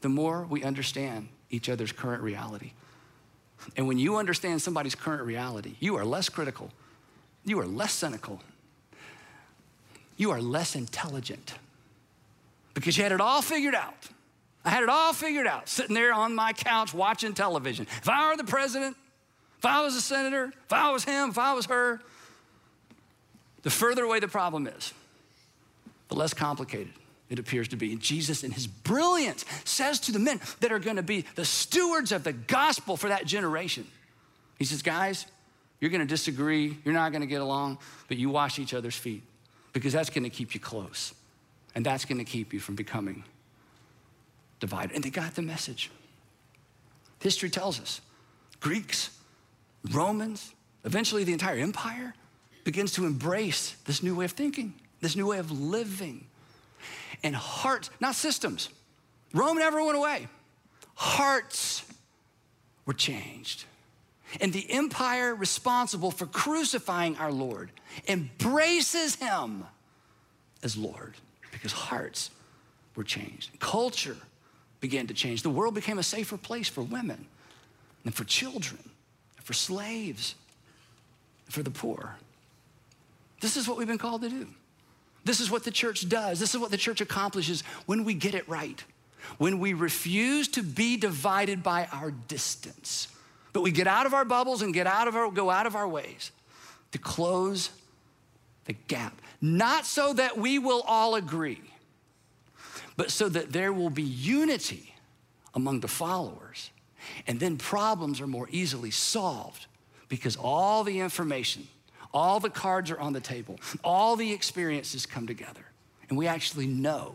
the 0.00 0.08
more 0.08 0.46
we 0.48 0.62
understand 0.62 1.28
each 1.50 1.68
other's 1.68 1.92
current 1.92 2.22
reality. 2.22 2.72
And 3.76 3.86
when 3.86 3.98
you 3.98 4.16
understand 4.16 4.62
somebody's 4.62 4.94
current 4.94 5.22
reality, 5.22 5.74
you 5.80 5.96
are 5.96 6.04
less 6.04 6.28
critical, 6.28 6.70
you 7.44 7.58
are 7.60 7.66
less 7.66 7.92
cynical, 7.92 8.40
you 10.16 10.30
are 10.30 10.40
less 10.40 10.74
intelligent 10.74 11.54
because 12.74 12.96
you 12.96 13.02
had 13.02 13.12
it 13.12 13.20
all 13.20 13.42
figured 13.42 13.74
out. 13.74 14.08
I 14.64 14.70
had 14.70 14.82
it 14.82 14.90
all 14.90 15.14
figured 15.14 15.46
out, 15.46 15.68
sitting 15.68 15.94
there 15.94 16.12
on 16.12 16.34
my 16.34 16.52
couch 16.52 16.92
watching 16.92 17.32
television. 17.32 17.86
If 18.02 18.08
I 18.08 18.28
were 18.28 18.36
the 18.36 18.44
president, 18.44 18.96
if 19.58 19.64
I 19.64 19.80
was 19.80 19.94
a 19.94 20.00
senator, 20.00 20.52
if 20.64 20.72
I 20.72 20.90
was 20.90 21.04
him, 21.04 21.30
if 21.30 21.38
I 21.38 21.54
was 21.54 21.66
her, 21.66 22.00
the 23.62 23.70
further 23.70 24.04
away 24.04 24.20
the 24.20 24.28
problem 24.28 24.66
is, 24.66 24.92
the 26.08 26.14
less 26.14 26.34
complicated 26.34 26.92
it 27.30 27.38
appears 27.38 27.68
to 27.68 27.76
be. 27.76 27.92
And 27.92 28.00
Jesus, 28.00 28.42
in 28.42 28.50
his 28.50 28.66
brilliance, 28.66 29.44
says 29.64 30.00
to 30.00 30.12
the 30.12 30.18
men 30.18 30.40
that 30.60 30.72
are 30.72 30.78
going 30.78 30.96
to 30.96 31.02
be 31.02 31.24
the 31.36 31.44
stewards 31.44 32.12
of 32.12 32.24
the 32.24 32.32
gospel 32.32 32.96
for 32.96 33.08
that 33.08 33.24
generation, 33.24 33.86
He 34.58 34.64
says, 34.64 34.82
Guys, 34.82 35.26
you're 35.80 35.90
going 35.90 36.00
to 36.00 36.06
disagree, 36.06 36.76
you're 36.84 36.94
not 36.94 37.10
going 37.10 37.22
to 37.22 37.26
get 37.26 37.40
along, 37.40 37.78
but 38.08 38.16
you 38.16 38.30
wash 38.30 38.58
each 38.58 38.74
other's 38.74 38.96
feet 38.96 39.22
because 39.72 39.92
that's 39.92 40.10
going 40.10 40.24
to 40.24 40.30
keep 40.30 40.54
you 40.54 40.60
close. 40.60 41.14
And 41.74 41.86
that's 41.86 42.04
going 42.04 42.18
to 42.18 42.24
keep 42.24 42.52
you 42.52 42.60
from 42.60 42.74
becoming 42.74 43.24
divided. 44.58 44.94
And 44.94 45.04
they 45.04 45.10
got 45.10 45.34
the 45.34 45.42
message. 45.42 45.90
History 47.20 47.50
tells 47.50 47.80
us 47.80 48.00
Greeks, 48.60 49.10
Romans, 49.90 50.52
eventually 50.84 51.24
the 51.24 51.32
entire 51.32 51.58
empire 51.58 52.14
begins 52.64 52.92
to 52.92 53.06
embrace 53.06 53.76
this 53.86 54.02
new 54.02 54.14
way 54.14 54.24
of 54.26 54.32
thinking, 54.32 54.74
this 55.00 55.16
new 55.16 55.26
way 55.26 55.38
of 55.38 55.50
living 55.50 56.26
and 57.22 57.34
hearts, 57.34 57.90
not 58.00 58.14
systems. 58.14 58.68
Rome 59.32 59.58
never 59.58 59.82
went 59.84 59.96
away. 59.96 60.28
Hearts 60.94 61.84
were 62.84 62.92
changed. 62.92 63.64
And 64.40 64.52
the 64.52 64.70
empire 64.70 65.34
responsible 65.34 66.10
for 66.10 66.26
crucifying 66.26 67.16
our 67.16 67.32
Lord 67.32 67.70
embraces 68.06 69.16
him 69.16 69.64
as 70.62 70.76
Lord 70.76 71.14
because 71.50 71.72
hearts 71.72 72.30
were 72.94 73.04
changed. 73.04 73.58
Culture 73.58 74.16
began 74.80 75.06
to 75.08 75.14
change. 75.14 75.42
The 75.42 75.50
world 75.50 75.74
became 75.74 75.98
a 75.98 76.02
safer 76.02 76.36
place 76.36 76.68
for 76.68 76.82
women 76.82 77.26
and 78.04 78.14
for 78.14 78.24
children, 78.24 78.78
and 79.36 79.44
for 79.44 79.52
slaves, 79.52 80.34
and 81.46 81.54
for 81.54 81.62
the 81.62 81.70
poor. 81.70 82.16
This 83.40 83.56
is 83.56 83.68
what 83.68 83.76
we've 83.76 83.86
been 83.86 83.98
called 83.98 84.22
to 84.22 84.30
do. 84.30 84.46
This 85.24 85.40
is 85.40 85.50
what 85.50 85.64
the 85.64 85.70
church 85.70 86.08
does. 86.08 86.40
This 86.40 86.54
is 86.54 86.60
what 86.60 86.70
the 86.70 86.78
church 86.78 87.00
accomplishes 87.00 87.62
when 87.86 88.04
we 88.04 88.14
get 88.14 88.34
it 88.34 88.48
right. 88.48 88.82
When 89.36 89.58
we 89.58 89.74
refuse 89.74 90.48
to 90.48 90.62
be 90.62 90.96
divided 90.96 91.62
by 91.62 91.88
our 91.92 92.10
distance, 92.10 93.08
but 93.52 93.62
we 93.62 93.70
get 93.70 93.86
out 93.86 94.06
of 94.06 94.14
our 94.14 94.24
bubbles 94.24 94.62
and 94.62 94.72
get 94.72 94.86
out 94.86 95.08
of 95.08 95.16
our, 95.16 95.30
go 95.30 95.50
out 95.50 95.66
of 95.66 95.74
our 95.74 95.88
ways 95.88 96.30
to 96.92 96.98
close 96.98 97.70
the 98.64 98.72
gap. 98.72 99.20
Not 99.40 99.86
so 99.86 100.12
that 100.14 100.36
we 100.36 100.58
will 100.58 100.82
all 100.86 101.14
agree, 101.14 101.62
but 102.96 103.10
so 103.10 103.28
that 103.28 103.52
there 103.52 103.72
will 103.72 103.90
be 103.90 104.02
unity 104.02 104.94
among 105.54 105.80
the 105.80 105.88
followers. 105.88 106.70
And 107.26 107.40
then 107.40 107.56
problems 107.56 108.20
are 108.20 108.26
more 108.26 108.48
easily 108.50 108.90
solved 108.90 109.66
because 110.08 110.36
all 110.36 110.84
the 110.84 111.00
information 111.00 111.66
all 112.12 112.40
the 112.40 112.50
cards 112.50 112.90
are 112.90 112.98
on 112.98 113.12
the 113.12 113.20
table, 113.20 113.58
all 113.84 114.16
the 114.16 114.32
experiences 114.32 115.06
come 115.06 115.26
together, 115.26 115.64
and 116.08 116.18
we 116.18 116.26
actually 116.26 116.66
know 116.66 117.14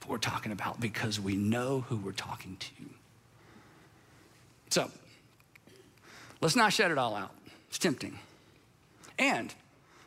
what 0.00 0.10
we're 0.10 0.18
talking 0.18 0.52
about 0.52 0.80
because 0.80 1.18
we 1.18 1.36
know 1.36 1.80
who 1.88 1.96
we're 1.96 2.12
talking 2.12 2.56
to. 2.58 2.84
So, 4.68 4.90
let's 6.40 6.56
not 6.56 6.72
shut 6.72 6.90
it 6.90 6.98
all 6.98 7.14
out. 7.14 7.32
It's 7.68 7.78
tempting. 7.78 8.18
And 9.18 9.54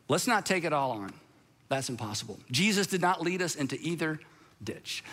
let's 0.09 0.27
not 0.27 0.45
take 0.45 0.63
it 0.63 0.73
all 0.73 0.91
on. 0.91 1.13
That's 1.69 1.89
impossible. 1.89 2.39
Jesus 2.51 2.87
did 2.87 3.01
not 3.01 3.21
lead 3.21 3.41
us 3.41 3.55
into 3.55 3.79
either 3.79 4.19
ditch. 4.63 5.03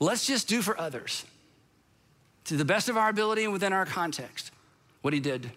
Let's 0.00 0.26
just 0.26 0.48
do 0.48 0.60
for 0.60 0.78
others, 0.78 1.24
to 2.44 2.56
the 2.56 2.64
best 2.64 2.88
of 2.88 2.96
our 2.96 3.08
ability 3.08 3.44
and 3.44 3.52
within 3.52 3.72
our 3.72 3.86
context, 3.86 4.50
what 5.02 5.14
he 5.14 5.20
did 5.20 5.50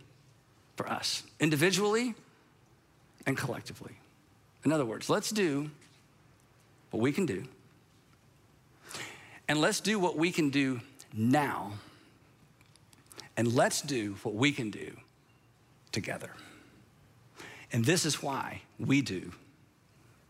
for 0.76 0.88
us, 0.88 1.24
individually 1.40 2.16
and 3.26 3.36
collectively. 3.36 3.98
In 4.64 4.72
other 4.72 4.86
words, 4.86 5.10
let's 5.10 5.30
do 5.32 5.70
what 6.92 7.02
we 7.02 7.12
can 7.12 7.26
do, 7.26 7.44
and 9.48 9.60
let's 9.60 9.80
do 9.80 10.00
what 10.00 10.16
we 10.16 10.32
can 10.32 10.50
do 10.50 10.80
now, 11.14 11.74
and 13.36 13.54
let's 13.54 13.82
do 13.82 14.16
what 14.24 14.36
we 14.36 14.52
can 14.52 14.70
do 14.72 14.96
together. 15.98 16.30
And 17.72 17.84
this 17.84 18.06
is 18.06 18.22
why 18.22 18.62
we 18.78 19.02
do 19.02 19.32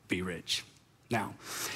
Be 0.08 0.22
Rich. 0.22 0.64
Now, 1.12 1.34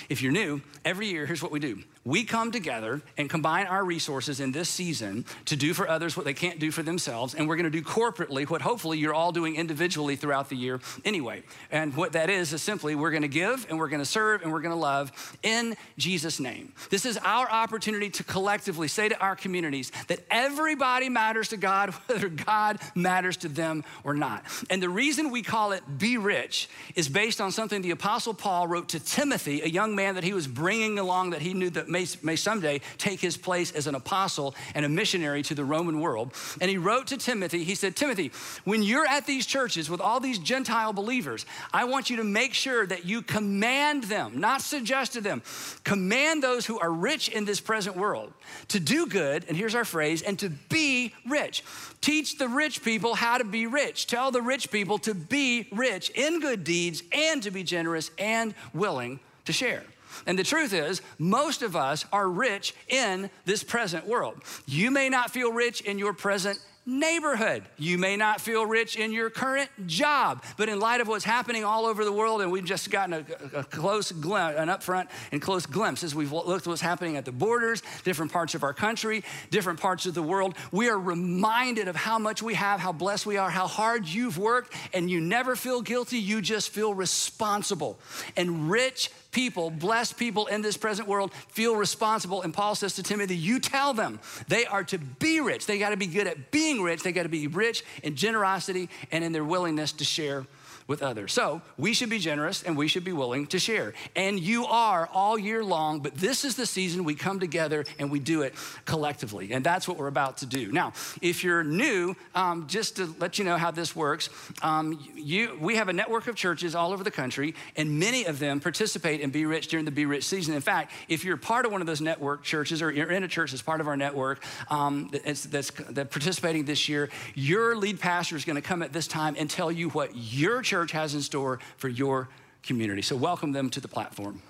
if 0.08 0.22
you're 0.22 0.32
new, 0.32 0.62
every 0.86 1.08
year, 1.08 1.26
here's 1.26 1.44
what 1.44 1.52
we 1.52 1.60
do 1.60 1.84
we 2.04 2.24
come 2.24 2.52
together 2.52 3.02
and 3.18 3.30
combine 3.30 3.68
our 3.68 3.86
resources 3.86 4.40
in 4.40 4.52
this 4.52 4.70
season 4.70 5.24
to 5.46 5.56
do 5.56 5.74
for 5.74 5.88
others 5.88 6.18
what 6.18 6.26
they 6.26 6.34
can't 6.34 6.60
do 6.60 6.72
for 6.72 6.82
themselves. 6.82 7.36
And 7.36 7.48
we're 7.48 7.56
going 7.56 7.66
to 7.66 7.70
do 7.70 7.84
corporately 7.84 8.50
what 8.50 8.62
hopefully 8.62 8.98
you're 8.98 9.14
all 9.14 9.32
doing 9.32 9.56
individually 9.56 10.16
throughout 10.16 10.50
the 10.50 10.56
year 10.56 10.80
anyway. 11.06 11.44
And 11.72 11.96
what 11.96 12.14
that 12.14 12.30
is 12.30 12.54
is 12.54 12.62
simply 12.64 12.96
we're 12.96 13.12
going 13.12 13.22
to 13.22 13.28
give 13.28 13.68
and 13.70 13.78
we're 13.78 13.90
going 13.90 14.02
to 14.02 14.06
serve 14.06 14.42
and 14.42 14.52
we're 14.52 14.62
going 14.62 14.74
to 14.74 14.80
love 14.80 15.38
in 15.44 15.76
Jesus' 15.98 16.40
name. 16.40 16.74
This 16.90 17.06
is 17.06 17.18
our 17.20 17.50
opportunity 17.50 18.10
to 18.10 18.24
collectively 18.24 18.88
say 18.88 19.10
to 19.10 19.20
our 19.20 19.36
communities 19.36 19.92
that 20.08 20.22
everybody 20.32 21.08
matters 21.08 21.50
to 21.50 21.58
God, 21.58 21.90
whether 22.08 22.30
God 22.30 22.80
matters 22.96 23.38
to 23.38 23.48
them 23.48 23.84
or 24.04 24.16
not. 24.16 24.44
And 24.72 24.82
the 24.82 24.90
reason 24.90 25.30
we 25.30 25.44
call 25.44 25.72
it 25.72 25.84
Be 26.00 26.18
Rich 26.18 26.68
is 26.96 27.08
based 27.10 27.40
on 27.40 27.52
something 27.52 27.84
the 27.84 27.92
Apostle 27.92 28.34
Paul 28.34 28.68
wrote 28.68 28.90
to 28.90 29.00
Timothy, 29.00 29.62
a 29.62 29.68
young 29.68 29.96
man 29.96 30.16
that 30.16 30.24
he 30.24 30.34
was 30.34 30.48
bringing 30.48 30.98
along 30.98 31.32
that 31.32 31.42
he 31.42 31.54
knew 31.54 31.70
that 31.70 31.91
may, 31.92 32.08
may 32.24 32.36
someday 32.36 32.82
take 32.98 33.20
his 33.20 33.38
place 33.38 33.72
as 33.72 33.88
an 33.88 33.96
apostle 33.96 34.56
and 34.74 34.86
a 34.86 34.90
missionary 34.90 35.44
to 35.44 35.56
the 35.56 35.66
Roman 35.66 36.00
world. 36.00 36.34
And 36.60 36.70
he 36.70 36.78
wrote 36.78 37.08
to 37.08 37.18
Timothy, 37.18 37.64
he 37.64 37.76
said, 37.76 37.96
Timothy, 37.96 38.32
when 38.64 38.82
you're 38.82 39.06
at 39.06 39.28
these 39.28 39.46
churches 39.46 39.90
with 39.90 40.02
all 40.02 40.20
these 40.20 40.40
Gentile 40.40 40.94
believers, 40.94 41.46
I 41.74 41.86
want 41.86 42.10
you 42.10 42.18
to 42.18 42.24
make 42.24 42.54
sure 42.54 42.86
that 42.88 43.06
you 43.06 43.22
command 43.22 44.06
them, 44.06 44.40
not 44.40 44.62
suggest 44.62 45.14
to 45.14 45.22
them, 45.22 45.42
command 45.84 46.42
those 46.42 46.66
who 46.66 46.80
are 46.80 46.92
rich 46.92 47.30
in 47.30 47.46
this 47.46 47.60
present 47.60 47.96
world 47.96 48.34
to 48.70 48.80
do 48.80 49.08
good, 49.08 49.46
and 49.48 49.58
here's 49.58 49.76
our 49.76 49.86
phrase, 49.86 50.22
and 50.22 50.40
to 50.40 50.50
be 50.50 51.14
rich. 51.28 51.64
Teach 52.02 52.38
the 52.38 52.48
rich 52.48 52.84
people 52.84 53.16
how 53.16 53.38
to 53.38 53.44
be 53.44 53.68
rich. 53.68 54.08
Tell 54.08 54.32
the 54.32 54.42
rich 54.42 54.72
people 54.72 54.98
to 55.00 55.14
be 55.14 55.68
rich 55.72 56.10
in 56.12 56.40
good 56.40 56.64
deeds 56.64 57.04
and 57.12 57.44
to 57.44 57.52
be 57.52 57.64
generous 57.64 58.12
and 58.18 58.54
willing 58.74 59.20
to 59.46 59.54
share. 59.54 59.84
And 60.26 60.38
the 60.38 60.44
truth 60.44 60.74
is, 60.74 61.02
most 61.18 61.62
of 61.62 61.76
us 61.76 62.06
are 62.12 62.30
rich 62.30 62.74
in 62.88 63.30
this 63.46 63.64
present 63.64 64.08
world. 64.08 64.42
You 64.66 64.92
may 64.92 65.10
not 65.10 65.32
feel 65.32 65.52
rich 65.52 65.82
in 65.82 66.00
your 66.00 66.14
present 66.14 66.60
neighborhood. 66.86 67.64
You 67.78 67.98
may 67.98 68.18
not 68.18 68.42
feel 68.42 68.66
rich 68.66 68.96
in 68.96 69.14
your 69.14 69.30
current 69.30 69.70
job, 69.86 70.44
but 70.58 70.68
in 70.68 70.80
light 70.80 71.00
of 71.00 71.08
what's 71.08 71.24
happening 71.24 71.64
all 71.64 71.86
over 71.86 72.04
the 72.04 72.12
world, 72.12 72.42
and 72.42 72.52
we've 72.52 72.66
just 72.66 72.90
gotten 72.90 73.14
a, 73.14 73.60
a 73.60 73.64
close 73.64 74.12
glimpse, 74.12 74.58
an 74.58 74.68
upfront 74.68 75.08
and 75.32 75.42
close 75.42 75.68
glimpse 75.68 76.04
as 76.04 76.16
we've 76.16 76.32
looked 76.32 76.66
at 76.66 76.68
what's 76.68 76.82
happening 76.82 77.18
at 77.18 77.26
the 77.26 77.32
borders, 77.32 77.84
different 78.04 78.32
parts 78.32 78.56
of 78.56 78.64
our 78.64 78.74
country, 78.74 79.24
different 79.52 79.80
parts 79.80 80.08
of 80.08 80.16
the 80.16 80.24
world, 80.24 80.56
we 80.72 80.90
are 80.90 81.00
reminded 81.00 81.88
of 81.88 81.96
how 81.96 82.18
much 82.18 82.42
we 82.42 82.56
have, 82.56 82.80
how 82.80 82.92
blessed 82.92 83.28
we 83.28 83.38
are, 83.38 83.50
how 83.50 83.68
hard 83.68 84.08
you've 84.08 84.40
worked, 84.40 84.74
and 84.94 85.10
you 85.10 85.22
never 85.22 85.56
feel 85.56 85.82
guilty, 85.82 86.18
you 86.18 86.42
just 86.42 86.70
feel 86.70 86.96
responsible. 86.96 88.00
And 88.36 88.72
rich 88.72 89.12
people, 89.32 89.70
blessed 89.70 90.18
people 90.18 90.48
in 90.48 90.62
this 90.62 90.78
present 90.78 91.08
world 91.08 91.34
feel 91.50 91.76
responsible. 91.76 92.42
And 92.42 92.54
Paul 92.54 92.76
says 92.76 92.96
to 92.96 93.04
Timothy, 93.04 93.36
You 93.36 93.60
tell 93.60 93.94
them 93.94 94.20
they 94.48 94.66
are 94.66 94.84
to 94.86 94.98
be 94.98 95.42
rich. 95.42 95.66
They 95.66 95.80
got 95.80 95.90
to 95.90 95.98
be 95.98 96.08
good 96.08 96.28
at 96.28 96.52
being 96.52 96.82
rich. 96.82 97.04
They 97.04 97.12
got 97.12 97.24
to 97.24 97.30
be 97.30 97.48
rich 97.48 97.84
in 98.04 98.16
generosity 98.16 98.90
and 99.12 99.24
in 99.24 99.32
their 99.32 99.46
willingness 99.46 99.92
to 99.94 100.04
share 100.04 100.46
with 100.92 101.02
others. 101.02 101.32
So 101.32 101.62
we 101.78 101.94
should 101.94 102.10
be 102.10 102.20
generous 102.20 102.62
and 102.64 102.78
we 102.78 102.90
should 102.90 103.06
be 103.06 103.14
willing 103.14 103.48
to 103.48 103.60
share. 103.60 103.94
And 104.14 104.38
you 104.38 104.66
are 104.66 105.10
all 105.14 105.40
year 105.40 105.64
long, 105.64 106.02
but 106.02 106.16
this 106.16 106.44
is 106.44 106.56
the 106.58 106.66
season 106.66 107.06
we 107.06 107.16
come 107.16 107.40
together 107.40 107.86
and 107.98 108.12
we 108.12 108.20
do 108.20 108.42
it 108.42 108.54
collectively. 108.84 109.54
And 109.54 109.66
that's 109.66 109.88
what 109.88 109.98
we're 109.98 110.08
about 110.08 110.38
to 110.40 110.46
do. 110.46 110.70
Now, 110.72 110.92
if 111.22 111.46
you're 111.46 111.64
new, 111.64 112.14
um, 112.36 112.68
just 112.68 112.98
to 112.98 113.16
let 113.20 113.40
you 113.40 113.46
know 113.46 113.56
how 113.56 113.72
this 113.72 113.96
works, 113.96 114.30
um, 114.62 115.00
you, 115.16 115.58
we 115.62 115.78
have 115.78 115.88
a 115.88 115.94
network 115.94 116.28
of 116.28 116.36
churches 116.36 116.76
all 116.76 116.92
over 116.92 117.06
the 117.06 117.12
country, 117.12 117.56
and 117.78 117.98
many 117.98 118.26
of 118.26 118.40
them 118.40 118.60
participate 118.60 119.22
in 119.22 119.30
Be 119.30 119.46
Rich 119.46 119.70
during 119.70 119.86
the 119.86 119.92
Be 119.92 120.06
Rich 120.06 120.26
season. 120.26 120.54
In 120.56 120.62
fact, 120.62 120.92
if 121.08 121.24
you're 121.24 121.38
part 121.38 121.66
of 121.66 121.72
one 121.72 121.80
of 121.80 121.88
those 121.88 122.02
network 122.02 122.44
churches 122.44 122.82
or 122.82 122.92
you're 122.92 123.12
in 123.12 123.24
a 123.24 123.30
church 123.30 123.52
that's 123.52 123.62
part 123.62 123.80
of 123.80 123.88
our 123.88 123.96
network 123.96 124.44
um, 124.70 125.10
that's, 125.26 125.46
that's, 125.46 125.72
that's 125.72 126.12
participating 126.12 126.66
this 126.66 126.90
year, 126.90 127.10
your 127.34 127.78
lead 127.78 127.98
pastor 127.98 128.36
is 128.36 128.44
going 128.44 128.58
to 128.58 128.62
come 128.62 128.84
at 128.84 128.92
this 128.92 129.08
time 129.08 129.36
and 129.40 129.50
tell 129.50 129.72
you 129.72 129.88
what 129.92 130.10
your 130.14 130.62
church 130.62 130.81
church 130.82 130.92
has 130.94 131.14
in 131.14 131.22
store 131.22 131.60
for 131.78 131.90
your 131.90 132.28
community. 132.64 133.04
So 133.04 133.16
welcome 133.16 133.52
them 133.52 133.70
to 133.72 133.80
the 133.80 133.88
platform. 133.88 134.42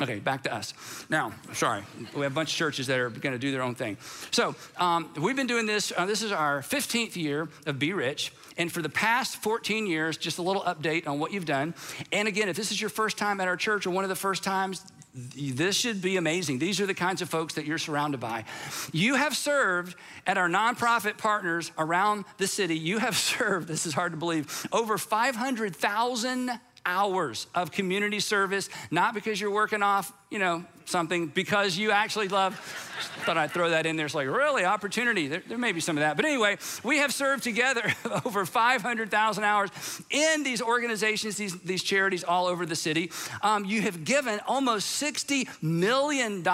Okay, 0.00 0.18
back 0.18 0.44
to 0.44 0.54
us. 0.54 0.74
Now, 1.08 1.32
sorry, 1.52 1.82
we 2.14 2.22
have 2.22 2.32
a 2.32 2.34
bunch 2.34 2.52
of 2.52 2.56
churches 2.56 2.86
that 2.86 2.98
are 2.98 3.10
going 3.10 3.32
to 3.32 3.38
do 3.38 3.50
their 3.50 3.62
own 3.62 3.74
thing. 3.74 3.96
So, 4.30 4.54
um, 4.76 5.10
we've 5.20 5.36
been 5.36 5.46
doing 5.46 5.66
this. 5.66 5.92
Uh, 5.94 6.06
this 6.06 6.22
is 6.22 6.32
our 6.32 6.60
15th 6.60 7.16
year 7.16 7.48
of 7.66 7.78
Be 7.78 7.92
Rich. 7.92 8.32
And 8.56 8.70
for 8.70 8.82
the 8.82 8.88
past 8.88 9.36
14 9.36 9.86
years, 9.86 10.16
just 10.16 10.38
a 10.38 10.42
little 10.42 10.62
update 10.62 11.06
on 11.06 11.18
what 11.18 11.32
you've 11.32 11.46
done. 11.46 11.74
And 12.12 12.28
again, 12.28 12.48
if 12.48 12.56
this 12.56 12.70
is 12.70 12.80
your 12.80 12.90
first 12.90 13.18
time 13.18 13.40
at 13.40 13.48
our 13.48 13.56
church 13.56 13.86
or 13.86 13.90
one 13.90 14.04
of 14.04 14.10
the 14.10 14.16
first 14.16 14.42
times, 14.44 14.84
this 15.14 15.76
should 15.76 16.00
be 16.00 16.16
amazing. 16.16 16.58
These 16.58 16.80
are 16.80 16.86
the 16.86 16.94
kinds 16.94 17.20
of 17.20 17.28
folks 17.28 17.54
that 17.54 17.64
you're 17.66 17.78
surrounded 17.78 18.20
by. 18.20 18.44
You 18.92 19.16
have 19.16 19.36
served 19.36 19.96
at 20.26 20.38
our 20.38 20.48
nonprofit 20.48 21.18
partners 21.18 21.72
around 21.78 22.24
the 22.38 22.46
city. 22.46 22.78
You 22.78 22.98
have 22.98 23.16
served, 23.16 23.66
this 23.68 23.86
is 23.86 23.94
hard 23.94 24.12
to 24.12 24.18
believe, 24.18 24.66
over 24.72 24.98
500,000 24.98 26.50
hours 26.86 27.46
of 27.54 27.70
community 27.70 28.20
service, 28.20 28.68
not 28.90 29.14
because 29.14 29.40
you're 29.40 29.50
working 29.50 29.82
off, 29.82 30.12
you 30.30 30.38
know, 30.38 30.64
something, 30.90 31.26
because 31.28 31.78
you 31.78 31.90
actually 31.90 32.28
love. 32.28 32.58
Thought 33.24 33.38
I'd 33.38 33.50
throw 33.50 33.70
that 33.70 33.86
in 33.86 33.96
there. 33.96 34.06
It's 34.06 34.14
like, 34.14 34.26
really, 34.26 34.64
opportunity. 34.64 35.28
There, 35.28 35.42
there 35.48 35.56
may 35.56 35.72
be 35.72 35.80
some 35.80 35.96
of 35.96 36.02
that. 36.02 36.16
But 36.16 36.26
anyway, 36.26 36.58
we 36.84 36.98
have 36.98 37.14
served 37.14 37.42
together 37.42 37.82
over 38.26 38.44
500,000 38.44 39.44
hours 39.44 39.70
in 40.10 40.42
these 40.42 40.60
organizations, 40.60 41.36
these, 41.36 41.58
these 41.60 41.82
charities 41.82 42.24
all 42.24 42.46
over 42.46 42.66
the 42.66 42.76
city. 42.76 43.10
Um, 43.42 43.64
you 43.64 43.82
have 43.82 44.04
given 44.04 44.40
almost 44.46 45.02
$60 45.02 45.48
million 45.62 46.46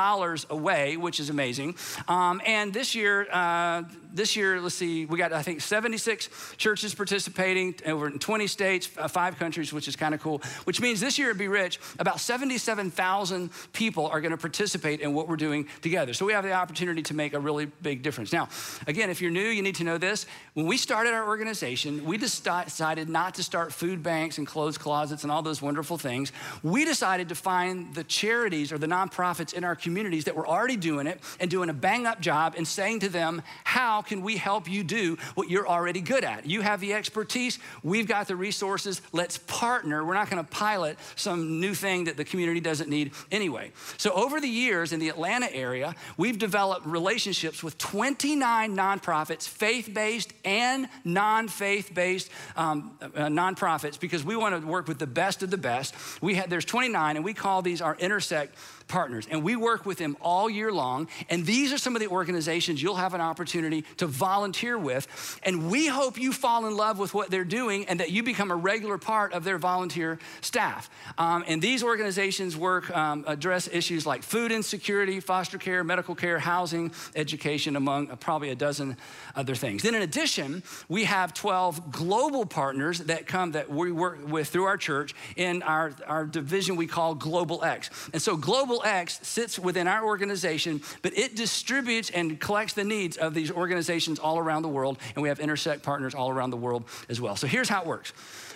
away, 0.50 0.96
which 0.96 1.18
is 1.18 1.30
amazing. 1.30 1.76
Um, 2.06 2.40
and 2.46 2.72
this 2.72 2.94
year, 2.94 3.26
uh, 3.32 3.82
this 4.12 4.34
year, 4.34 4.60
let's 4.60 4.74
see, 4.74 5.04
we 5.04 5.18
got, 5.18 5.32
I 5.32 5.42
think, 5.42 5.60
76 5.60 6.28
churches 6.56 6.94
participating 6.94 7.74
over 7.84 8.06
in 8.06 8.18
20 8.18 8.46
states, 8.46 8.88
uh, 8.96 9.08
five 9.08 9.38
countries, 9.38 9.72
which 9.72 9.88
is 9.88 9.96
kind 9.96 10.14
of 10.14 10.22
cool. 10.22 10.42
Which 10.64 10.80
means 10.80 11.00
this 11.00 11.18
year 11.18 11.28
it'd 11.28 11.38
Be 11.38 11.48
Rich, 11.48 11.80
about 11.98 12.20
77,000 12.20 13.50
people 13.72 14.06
are 14.06 14.20
going 14.20 14.32
to 14.32 14.36
participate 14.36 15.00
in 15.00 15.14
what 15.14 15.28
we're 15.28 15.36
doing 15.36 15.68
together. 15.82 16.14
So 16.14 16.26
we 16.26 16.32
have 16.32 16.44
the 16.44 16.52
opportunity 16.52 17.02
to 17.02 17.14
make 17.14 17.34
a 17.34 17.40
really 17.40 17.66
big 17.66 18.02
difference. 18.02 18.32
Now, 18.32 18.48
again, 18.86 19.10
if 19.10 19.20
you're 19.20 19.30
new, 19.30 19.48
you 19.48 19.62
need 19.62 19.76
to 19.76 19.84
know 19.84 19.98
this. 19.98 20.26
When 20.54 20.66
we 20.66 20.76
started 20.76 21.12
our 21.12 21.26
organization, 21.26 22.04
we 22.04 22.18
decided 22.18 23.08
not 23.08 23.34
to 23.34 23.42
start 23.42 23.72
food 23.72 24.02
banks 24.02 24.38
and 24.38 24.46
clothes 24.46 24.78
closets 24.78 25.22
and 25.22 25.32
all 25.32 25.42
those 25.42 25.62
wonderful 25.62 25.98
things. 25.98 26.32
We 26.62 26.84
decided 26.84 27.28
to 27.30 27.34
find 27.34 27.94
the 27.94 28.04
charities 28.04 28.72
or 28.72 28.78
the 28.78 28.86
nonprofits 28.86 29.54
in 29.54 29.64
our 29.64 29.74
communities 29.74 30.24
that 30.24 30.36
were 30.36 30.46
already 30.46 30.76
doing 30.76 31.06
it 31.06 31.20
and 31.40 31.50
doing 31.50 31.70
a 31.70 31.74
bang 31.74 32.06
up 32.06 32.20
job 32.20 32.54
and 32.56 32.66
saying 32.66 33.00
to 33.00 33.08
them, 33.08 33.42
how 33.64 34.02
can 34.02 34.22
we 34.22 34.36
help 34.36 34.68
you 34.68 34.84
do 34.84 35.16
what 35.34 35.50
you're 35.50 35.68
already 35.68 36.00
good 36.00 36.24
at? 36.24 36.46
You 36.46 36.60
have 36.60 36.80
the 36.80 36.92
expertise, 36.94 37.58
we've 37.82 38.06
got 38.06 38.28
the 38.28 38.36
resources. 38.36 39.02
Let's 39.12 39.38
partner. 39.38 40.04
We're 40.04 40.14
not 40.14 40.30
going 40.30 40.42
to 40.44 40.50
pilot 40.50 40.98
some 41.16 41.60
new 41.60 41.74
thing 41.74 42.04
that 42.04 42.16
the 42.16 42.24
community 42.24 42.60
doesn't 42.60 42.88
need 42.88 43.12
anyway. 43.30 43.55
So, 43.96 44.12
over 44.12 44.40
the 44.40 44.48
years 44.48 44.92
in 44.92 45.00
the 45.00 45.08
Atlanta 45.08 45.52
area, 45.54 45.94
we've 46.16 46.38
developed 46.38 46.86
relationships 46.86 47.62
with 47.62 47.78
29 47.78 48.76
nonprofits, 48.76 49.48
faith 49.48 49.90
based 49.92 50.32
and 50.44 50.88
non 51.04 51.48
faith 51.48 51.92
based 51.94 52.30
um, 52.56 52.96
uh, 53.00 53.08
nonprofits, 53.26 53.98
because 53.98 54.24
we 54.24 54.36
want 54.36 54.60
to 54.60 54.66
work 54.66 54.88
with 54.88 54.98
the 54.98 55.06
best 55.06 55.42
of 55.42 55.50
the 55.50 55.58
best. 55.58 55.94
We 56.20 56.34
had, 56.34 56.50
there's 56.50 56.64
29, 56.64 57.16
and 57.16 57.24
we 57.24 57.34
call 57.34 57.62
these 57.62 57.80
our 57.80 57.96
intersect 57.96 58.54
partners. 58.88 59.26
And 59.30 59.42
we 59.42 59.56
work 59.56 59.86
with 59.86 59.98
them 59.98 60.16
all 60.20 60.48
year 60.48 60.72
long. 60.72 61.08
And 61.28 61.44
these 61.44 61.72
are 61.72 61.78
some 61.78 61.96
of 61.96 62.00
the 62.00 62.08
organizations 62.08 62.82
you'll 62.82 62.96
have 62.96 63.14
an 63.14 63.20
opportunity 63.20 63.82
to 63.98 64.06
volunteer 64.06 64.78
with. 64.78 65.38
And 65.42 65.70
we 65.70 65.86
hope 65.86 66.18
you 66.18 66.32
fall 66.32 66.66
in 66.66 66.76
love 66.76 66.98
with 66.98 67.14
what 67.14 67.30
they're 67.30 67.44
doing 67.44 67.86
and 67.86 68.00
that 68.00 68.10
you 68.10 68.22
become 68.22 68.50
a 68.50 68.56
regular 68.56 68.98
part 68.98 69.32
of 69.32 69.44
their 69.44 69.58
volunteer 69.58 70.18
staff. 70.40 70.90
Um, 71.18 71.44
and 71.46 71.60
these 71.60 71.82
organizations 71.82 72.56
work, 72.56 72.94
um, 72.96 73.24
address 73.26 73.68
issues 73.72 74.06
like 74.06 74.22
food 74.22 74.52
insecurity, 74.52 75.20
foster 75.20 75.58
care, 75.58 75.82
medical 75.84 76.14
care, 76.14 76.38
housing, 76.38 76.92
education, 77.14 77.76
among 77.76 78.10
uh, 78.10 78.16
probably 78.16 78.50
a 78.50 78.54
dozen 78.54 78.96
other 79.34 79.54
things. 79.54 79.82
Then, 79.82 79.94
in 79.94 80.02
addition, 80.02 80.62
we 80.88 81.04
have 81.04 81.34
12 81.34 81.90
global 81.90 82.46
partners 82.46 82.98
that 83.00 83.26
come 83.26 83.52
that 83.52 83.70
we 83.70 83.92
work 83.92 84.26
with 84.26 84.48
through 84.48 84.64
our 84.64 84.76
church 84.76 85.14
in 85.36 85.62
our, 85.62 85.92
our 86.06 86.24
division 86.24 86.76
we 86.76 86.86
call 86.86 87.14
Global 87.14 87.64
X. 87.64 87.90
And 88.12 88.22
so, 88.22 88.36
Global 88.36 88.75
X 88.84 89.18
sits 89.22 89.58
within 89.58 89.86
our 89.88 90.04
organization, 90.04 90.82
but 91.02 91.16
it 91.16 91.36
distributes 91.36 92.10
and 92.10 92.40
collects 92.40 92.72
the 92.74 92.84
needs 92.84 93.16
of 93.16 93.34
these 93.34 93.50
organizations 93.50 94.18
all 94.18 94.38
around 94.38 94.62
the 94.62 94.68
world. 94.68 94.98
And 95.14 95.22
we 95.22 95.28
have 95.28 95.40
Intersect 95.40 95.82
partners 95.82 96.14
all 96.14 96.30
around 96.30 96.50
the 96.50 96.56
world 96.56 96.84
as 97.08 97.20
well. 97.20 97.36
So, 97.36 97.46
here's 97.46 97.68
how 97.68 97.82
it 97.82 97.86
works. 97.86 98.12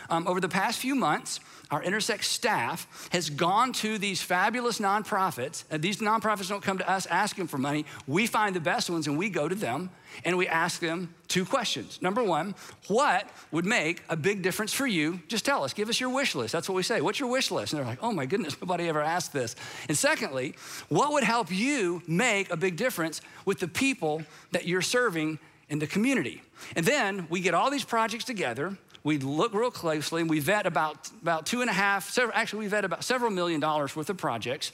Um, 0.08 0.26
over 0.26 0.40
the 0.40 0.48
past 0.48 0.78
few 0.80 0.94
months, 0.94 1.40
our 1.70 1.82
Intersect 1.82 2.24
staff 2.24 3.08
has 3.12 3.30
gone 3.30 3.72
to 3.74 3.98
these 3.98 4.20
fabulous 4.20 4.78
nonprofits. 4.78 5.64
And 5.70 5.82
these 5.82 5.98
nonprofits 5.98 6.48
don't 6.48 6.62
come 6.62 6.78
to 6.78 6.90
us 6.90 7.06
asking 7.06 7.46
for 7.46 7.58
money. 7.58 7.84
We 8.06 8.26
find 8.26 8.56
the 8.56 8.60
best 8.60 8.90
ones 8.90 9.06
and 9.06 9.16
we 9.16 9.30
go 9.30 9.48
to 9.48 9.54
them 9.54 9.90
and 10.24 10.36
we 10.36 10.48
ask 10.48 10.80
them 10.80 11.14
two 11.28 11.44
questions. 11.44 12.02
Number 12.02 12.24
one, 12.24 12.54
what 12.88 13.28
would 13.52 13.64
make 13.64 14.02
a 14.08 14.16
big 14.16 14.42
difference 14.42 14.72
for 14.72 14.86
you? 14.86 15.20
Just 15.28 15.44
tell 15.44 15.62
us, 15.62 15.72
give 15.72 15.88
us 15.88 16.00
your 16.00 16.10
wish 16.10 16.34
list. 16.34 16.52
That's 16.52 16.68
what 16.68 16.74
we 16.74 16.82
say. 16.82 17.00
What's 17.00 17.20
your 17.20 17.30
wish 17.30 17.50
list? 17.50 17.72
And 17.72 17.78
they're 17.78 17.86
like, 17.86 18.02
oh 18.02 18.12
my 18.12 18.26
goodness, 18.26 18.60
nobody 18.60 18.88
ever 18.88 19.00
asked 19.00 19.32
this. 19.32 19.54
And 19.88 19.96
secondly, 19.96 20.56
what 20.88 21.12
would 21.12 21.24
help 21.24 21.50
you 21.52 22.02
make 22.06 22.50
a 22.50 22.56
big 22.56 22.76
difference 22.76 23.20
with 23.44 23.60
the 23.60 23.68
people 23.68 24.22
that 24.50 24.66
you're 24.66 24.82
serving 24.82 25.38
in 25.68 25.78
the 25.78 25.86
community? 25.86 26.42
And 26.74 26.84
then 26.84 27.26
we 27.30 27.40
get 27.40 27.54
all 27.54 27.70
these 27.70 27.84
projects 27.84 28.24
together 28.24 28.76
we 29.02 29.18
look 29.18 29.54
real 29.54 29.70
closely 29.70 30.20
and 30.20 30.28
we 30.28 30.40
vet 30.40 30.66
about, 30.66 31.08
about 31.22 31.46
two 31.46 31.60
and 31.60 31.70
a 31.70 31.72
half, 31.72 32.10
several, 32.10 32.36
actually, 32.36 32.60
we 32.60 32.66
vet 32.68 32.84
about 32.84 33.02
several 33.02 33.30
million 33.30 33.60
dollars 33.60 33.96
worth 33.96 34.10
of 34.10 34.16
projects. 34.18 34.72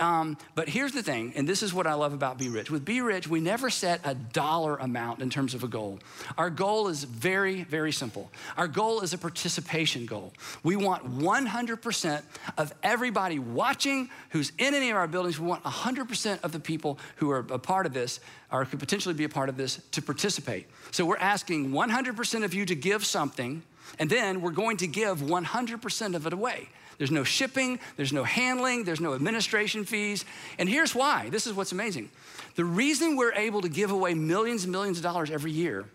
Um, 0.00 0.36
but 0.54 0.68
here's 0.68 0.92
the 0.92 1.02
thing, 1.02 1.32
and 1.36 1.48
this 1.48 1.62
is 1.62 1.72
what 1.72 1.86
I 1.86 1.94
love 1.94 2.12
about 2.12 2.38
Be 2.38 2.48
Rich. 2.48 2.70
With 2.70 2.84
Be 2.84 3.00
Rich, 3.00 3.28
we 3.28 3.40
never 3.40 3.70
set 3.70 4.00
a 4.04 4.14
dollar 4.14 4.76
amount 4.76 5.22
in 5.22 5.30
terms 5.30 5.54
of 5.54 5.62
a 5.62 5.68
goal. 5.68 6.00
Our 6.36 6.50
goal 6.50 6.88
is 6.88 7.04
very, 7.04 7.62
very 7.62 7.92
simple. 7.92 8.30
Our 8.56 8.66
goal 8.66 9.02
is 9.02 9.12
a 9.12 9.18
participation 9.18 10.06
goal. 10.06 10.32
We 10.62 10.76
want 10.76 11.18
100% 11.18 12.22
of 12.58 12.74
everybody 12.82 13.38
watching 13.38 14.10
who's 14.30 14.50
in 14.58 14.74
any 14.74 14.90
of 14.90 14.96
our 14.96 15.06
buildings, 15.06 15.38
we 15.38 15.46
want 15.46 15.62
100% 15.62 16.42
of 16.42 16.52
the 16.52 16.60
people 16.60 16.98
who 17.16 17.30
are 17.30 17.46
a 17.50 17.58
part 17.58 17.86
of 17.86 17.92
this 17.92 18.20
or 18.50 18.64
could 18.64 18.80
potentially 18.80 19.14
be 19.14 19.24
a 19.24 19.28
part 19.28 19.48
of 19.48 19.56
this 19.56 19.80
to 19.92 20.02
participate. 20.02 20.66
So 20.90 21.04
we're 21.04 21.16
asking 21.16 21.70
100% 21.70 22.44
of 22.44 22.54
you 22.54 22.66
to 22.66 22.74
give 22.74 23.04
something, 23.04 23.62
and 23.98 24.10
then 24.10 24.40
we're 24.40 24.50
going 24.50 24.78
to 24.78 24.86
give 24.86 25.18
100% 25.20 26.14
of 26.14 26.26
it 26.26 26.32
away. 26.32 26.68
There's 27.02 27.10
no 27.10 27.24
shipping, 27.24 27.80
there's 27.96 28.12
no 28.12 28.22
handling, 28.22 28.84
there's 28.84 29.00
no 29.00 29.14
administration 29.14 29.84
fees. 29.84 30.24
And 30.56 30.68
here's 30.68 30.94
why 30.94 31.30
this 31.30 31.48
is 31.48 31.52
what's 31.52 31.72
amazing. 31.72 32.10
The 32.54 32.64
reason 32.64 33.16
we're 33.16 33.32
able 33.32 33.60
to 33.62 33.68
give 33.68 33.90
away 33.90 34.14
millions 34.14 34.62
and 34.62 34.70
millions 34.70 34.98
of 34.98 35.02
dollars 35.02 35.28
every 35.28 35.50
year 35.50 35.86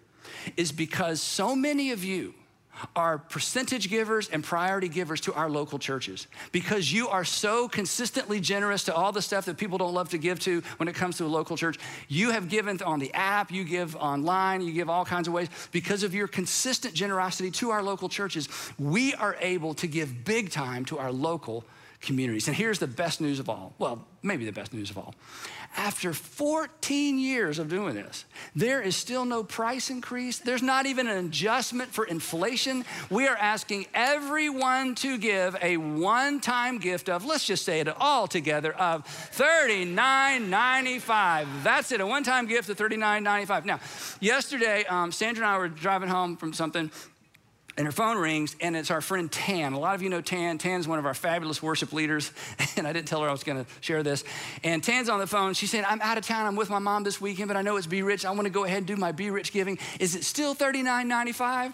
is 0.58 0.74
because 0.74 1.22
so 1.22 1.56
many 1.56 1.92
of 1.92 2.04
you 2.04 2.34
are 2.96 3.18
percentage 3.18 3.90
givers 3.90 4.30
and 4.30 4.44
priority 4.44 4.88
givers 4.88 5.22
to 5.22 5.34
our 5.34 5.50
local 5.50 5.80
churches 5.80 6.28
because 6.52 6.92
you 6.92 7.08
are 7.08 7.26
so 7.26 7.68
consistently 7.68 8.40
generous 8.40 8.84
to 8.86 8.96
all 8.96 9.12
the 9.12 9.22
stuff 9.22 9.46
that 9.46 9.58
people 9.58 9.78
don't 9.78 9.94
love 9.94 10.10
to 10.10 10.18
give 10.18 10.40
to 10.42 10.62
when 10.78 10.88
it 10.88 10.96
comes 10.96 11.18
to 11.18 11.26
a 11.26 11.28
local 11.28 11.58
church. 11.58 11.78
You 12.08 12.32
have 12.32 12.50
given 12.50 12.82
on 12.82 13.00
the 13.00 13.14
app, 13.14 13.52
you 13.52 13.64
give 13.64 13.96
online, 13.96 14.62
you 14.62 14.74
give 14.74 14.90
all 14.90 15.06
kinds 15.06 15.28
of 15.28 15.34
ways. 15.34 15.50
Because 15.72 16.04
of 16.04 16.14
your 16.14 16.28
consistent 16.28 16.94
generosity 16.94 17.52
to 17.52 17.72
our 17.72 17.84
local 17.84 18.10
churches, 18.10 18.50
we 18.78 19.14
are 19.16 19.36
able 19.40 19.74
to 19.76 19.88
give 19.88 20.24
big 20.26 20.52
time 20.52 20.86
to 20.86 20.98
our 20.98 21.12
local 21.12 21.64
communities. 22.02 22.48
And 22.48 22.56
here's 22.56 22.80
the 22.80 22.88
best 22.88 23.22
news 23.22 23.40
of 23.40 23.50
all 23.50 23.74
well, 23.78 24.06
maybe 24.24 24.46
the 24.46 24.52
best 24.52 24.74
news 24.74 24.90
of 24.90 24.98
all 24.98 25.14
after 25.78 26.14
14 26.14 27.18
years 27.20 27.60
of 27.60 27.70
doing 27.70 27.94
this, 27.96 28.26
there 28.56 28.82
is 28.82 28.96
still 28.96 29.26
no 29.26 29.44
price 29.44 29.92
increase. 29.92 30.40
There's 30.40 30.64
not 30.64 30.86
even 30.86 31.08
an 31.08 31.26
adjustment 31.26 31.92
for 31.94 32.06
inflation. 32.06 32.86
We 33.10 33.28
are 33.28 33.36
asking 33.36 33.88
everyone 33.94 34.96
to 34.96 35.18
give 35.18 35.58
a 35.62 35.76
one 35.78 36.40
time 36.40 36.78
gift 36.80 37.10
of, 37.10 37.26
let's 37.26 37.46
just 37.46 37.66
say 37.66 37.80
it 37.80 37.88
all 37.88 38.28
together, 38.28 38.74
of 38.74 39.06
$39.95. 39.06 41.64
That's 41.64 41.92
it, 41.92 42.02
a 42.02 42.08
one 42.08 42.24
time 42.24 42.48
gift 42.48 42.70
of 42.70 42.78
$39.95. 42.78 43.66
Now, 43.66 43.80
yesterday, 44.20 44.84
um, 44.86 45.12
Sandra 45.12 45.46
and 45.46 45.54
I 45.54 45.60
were 45.60 45.68
driving 45.68 46.10
home 46.10 46.38
from 46.38 46.54
something 46.54 46.90
and 47.78 47.86
her 47.86 47.92
phone 47.92 48.18
rings, 48.18 48.56
and 48.60 48.76
it's 48.76 48.90
our 48.90 49.02
friend 49.02 49.32
Tan. 49.32 49.74
A 49.74 49.80
lot 49.80 49.94
of 49.94 50.02
you 50.02 50.10
know 50.10 50.20
Tan. 50.20 50.58
Tan's 50.58 50.88
one 50.88 50.98
of 50.98 51.06
our 51.06 51.14
fabulous 51.14 51.62
worship 51.62 51.94
leaders, 51.94 52.32
and 52.78 52.88
I 52.88 52.94
didn't 52.94 53.08
tell 53.08 53.22
her 53.22 53.30
I 53.30 53.32
was 53.32 53.44
going 53.44 53.64
to 53.64 53.72
share 53.82 54.02
this. 54.02 54.24
And 54.64 54.84
Tan's 54.84 55.10
on 55.10 55.20
the 55.20 55.28
phone. 55.28 55.54
She 55.54 55.68
said, 55.68 55.86
I'm 55.86 56.02
out 56.02 56.18
of 56.18 56.26
town. 56.26 56.48
I'm 56.48 56.56
with 56.56 56.70
my 56.70 56.80
mom 56.80 57.04
this 57.04 57.22
weekend, 57.22 57.48
but 57.48 57.58
I 57.58 57.62
know 57.62 57.78
it's 57.78 57.88
Be 57.88 58.02
Rich. 58.02 58.26
I 58.26 58.32
want 58.32 58.46
to 58.46 58.50
go 58.50 58.66
ahead 58.66 58.80
and 58.80 58.88
do 58.88 58.96
my 58.96 59.12
Be 59.12 59.30
Rich 59.30 59.54
giving. 59.54 59.78
Is 60.00 60.16
it 60.16 60.24
still 60.24 60.56
$39.95? 60.56 61.74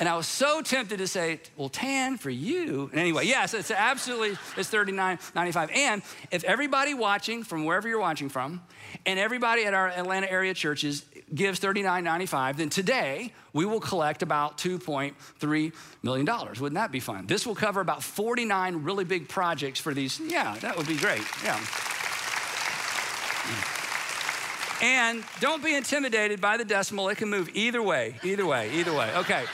And 0.00 0.08
I 0.08 0.16
was 0.16 0.26
so 0.26 0.62
tempted 0.62 0.98
to 0.98 1.06
say, 1.06 1.40
well, 1.56 1.68
tan 1.68 2.16
for 2.16 2.30
you. 2.30 2.88
And 2.90 2.98
anyway, 2.98 3.26
yes, 3.26 3.54
it's 3.54 3.70
absolutely, 3.70 4.30
it's 4.56 4.68
$39.95. 4.68 5.76
And 5.76 6.02
if 6.32 6.42
everybody 6.42 6.92
watching 6.92 7.44
from 7.44 7.64
wherever 7.64 7.88
you're 7.88 8.00
watching 8.00 8.28
from, 8.28 8.62
and 9.06 9.20
everybody 9.20 9.64
at 9.64 9.74
our 9.74 9.88
Atlanta 9.88 10.30
area 10.30 10.54
churches 10.54 11.04
gives 11.34 11.60
$39.95, 11.60 12.56
then 12.56 12.68
today 12.68 13.32
we 13.52 13.64
will 13.64 13.80
collect 13.80 14.22
about 14.22 14.58
$2.3 14.58 15.72
million. 16.02 16.26
Wouldn't 16.26 16.74
that 16.74 16.92
be 16.92 17.00
fun? 17.00 17.26
This 17.26 17.46
will 17.46 17.54
cover 17.54 17.80
about 17.80 18.02
49 18.02 18.82
really 18.82 19.04
big 19.04 19.28
projects 19.28 19.80
for 19.80 19.94
these. 19.94 20.20
Yeah, 20.20 20.56
that 20.60 20.76
would 20.76 20.86
be 20.86 20.96
great. 20.96 21.22
Yeah. 21.44 21.60
And 24.82 25.22
don't 25.38 25.62
be 25.62 25.76
intimidated 25.76 26.40
by 26.40 26.56
the 26.56 26.64
decimal. 26.64 27.08
It 27.08 27.16
can 27.16 27.30
move 27.30 27.50
either 27.54 27.80
way, 27.80 28.16
either 28.24 28.44
way, 28.44 28.70
either 28.74 28.92
way. 28.92 29.12
Okay. 29.14 29.44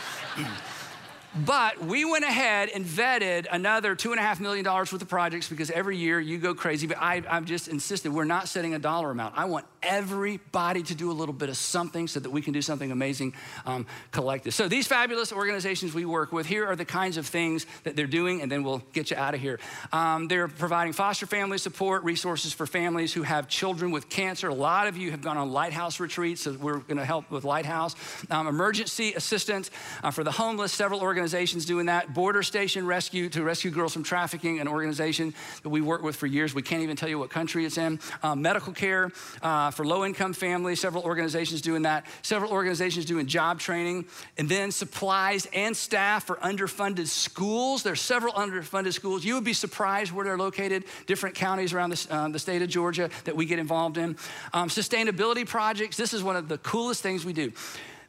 But 1.44 1.84
we 1.84 2.06
went 2.06 2.24
ahead 2.24 2.70
and 2.74 2.84
vetted 2.84 3.46
another 3.52 3.94
$2.5 3.94 4.40
million 4.40 4.64
worth 4.64 4.92
of 4.94 5.08
projects 5.08 5.48
because 5.48 5.70
every 5.70 5.98
year 5.98 6.18
you 6.18 6.38
go 6.38 6.54
crazy. 6.54 6.86
But 6.86 6.96
I, 6.98 7.22
I've 7.28 7.44
just 7.44 7.68
insisted 7.68 8.12
we're 8.12 8.24
not 8.24 8.48
setting 8.48 8.74
a 8.74 8.78
dollar 8.78 9.10
amount. 9.10 9.36
I 9.36 9.44
want 9.44 9.66
everybody 9.82 10.82
to 10.82 10.94
do 10.94 11.10
a 11.10 11.12
little 11.12 11.32
bit 11.32 11.48
of 11.48 11.56
something 11.56 12.08
so 12.08 12.20
that 12.20 12.30
we 12.30 12.42
can 12.42 12.52
do 12.52 12.62
something 12.62 12.90
amazing 12.90 13.34
um, 13.66 13.86
collective. 14.10 14.54
So 14.54 14.68
these 14.68 14.86
fabulous 14.86 15.32
organizations 15.32 15.94
we 15.94 16.04
work 16.04 16.32
with, 16.32 16.46
here 16.46 16.66
are 16.66 16.76
the 16.76 16.84
kinds 16.84 17.16
of 17.16 17.26
things 17.26 17.66
that 17.84 17.96
they're 17.96 18.06
doing, 18.06 18.42
and 18.42 18.50
then 18.50 18.62
we'll 18.62 18.82
get 18.92 19.10
you 19.10 19.16
out 19.16 19.34
of 19.34 19.40
here. 19.40 19.58
Um, 19.92 20.28
they're 20.28 20.48
providing 20.48 20.92
foster 20.92 21.26
family 21.26 21.58
support, 21.58 22.04
resources 22.04 22.52
for 22.52 22.66
families 22.66 23.12
who 23.12 23.22
have 23.22 23.48
children 23.48 23.90
with 23.90 24.08
cancer. 24.08 24.48
A 24.48 24.54
lot 24.54 24.86
of 24.86 24.96
you 24.96 25.10
have 25.10 25.22
gone 25.22 25.36
on 25.36 25.50
Lighthouse 25.50 26.00
retreats, 26.00 26.42
so 26.42 26.52
we're 26.52 26.78
going 26.78 26.98
to 26.98 27.04
help 27.04 27.30
with 27.30 27.44
Lighthouse. 27.44 27.94
Um, 28.30 28.46
emergency 28.46 29.14
assistance 29.14 29.70
uh, 30.02 30.10
for 30.10 30.24
the 30.24 30.32
homeless, 30.32 30.72
several 30.72 31.00
organizations 31.00 31.64
doing 31.64 31.86
that. 31.86 32.14
Border 32.14 32.42
Station 32.42 32.86
Rescue 32.86 33.28
to 33.30 33.42
rescue 33.42 33.70
girls 33.70 33.92
from 33.92 34.02
trafficking, 34.02 34.60
an 34.60 34.68
organization 34.68 35.34
that 35.62 35.68
we 35.68 35.80
work 35.80 36.02
with 36.02 36.16
for 36.16 36.26
years. 36.26 36.54
We 36.54 36.62
can't 36.62 36.82
even 36.82 36.96
tell 36.96 37.08
you 37.08 37.18
what 37.18 37.30
country 37.30 37.64
it's 37.64 37.78
in. 37.78 38.00
Um, 38.22 38.42
medical 38.42 38.72
care 38.72 39.10
uh, 39.42 39.67
for 39.70 39.84
low 39.84 40.04
income 40.04 40.32
families, 40.32 40.80
several 40.80 41.02
organizations 41.04 41.60
doing 41.60 41.82
that. 41.82 42.06
Several 42.22 42.50
organizations 42.52 43.04
doing 43.04 43.26
job 43.26 43.60
training. 43.60 44.06
And 44.36 44.48
then 44.48 44.70
supplies 44.70 45.46
and 45.52 45.76
staff 45.76 46.24
for 46.24 46.36
underfunded 46.36 47.06
schools. 47.06 47.82
There's 47.82 48.00
several 48.00 48.32
underfunded 48.34 48.92
schools. 48.92 49.24
You 49.24 49.34
would 49.34 49.44
be 49.44 49.52
surprised 49.52 50.12
where 50.12 50.24
they're 50.24 50.38
located, 50.38 50.84
different 51.06 51.34
counties 51.34 51.72
around 51.72 51.90
the, 51.90 52.06
uh, 52.10 52.28
the 52.28 52.38
state 52.38 52.62
of 52.62 52.68
Georgia 52.68 53.10
that 53.24 53.36
we 53.36 53.46
get 53.46 53.58
involved 53.58 53.98
in. 53.98 54.16
Um, 54.52 54.68
sustainability 54.68 55.46
projects. 55.46 55.96
This 55.96 56.12
is 56.12 56.22
one 56.22 56.36
of 56.36 56.48
the 56.48 56.58
coolest 56.58 57.02
things 57.02 57.24
we 57.24 57.32
do. 57.32 57.52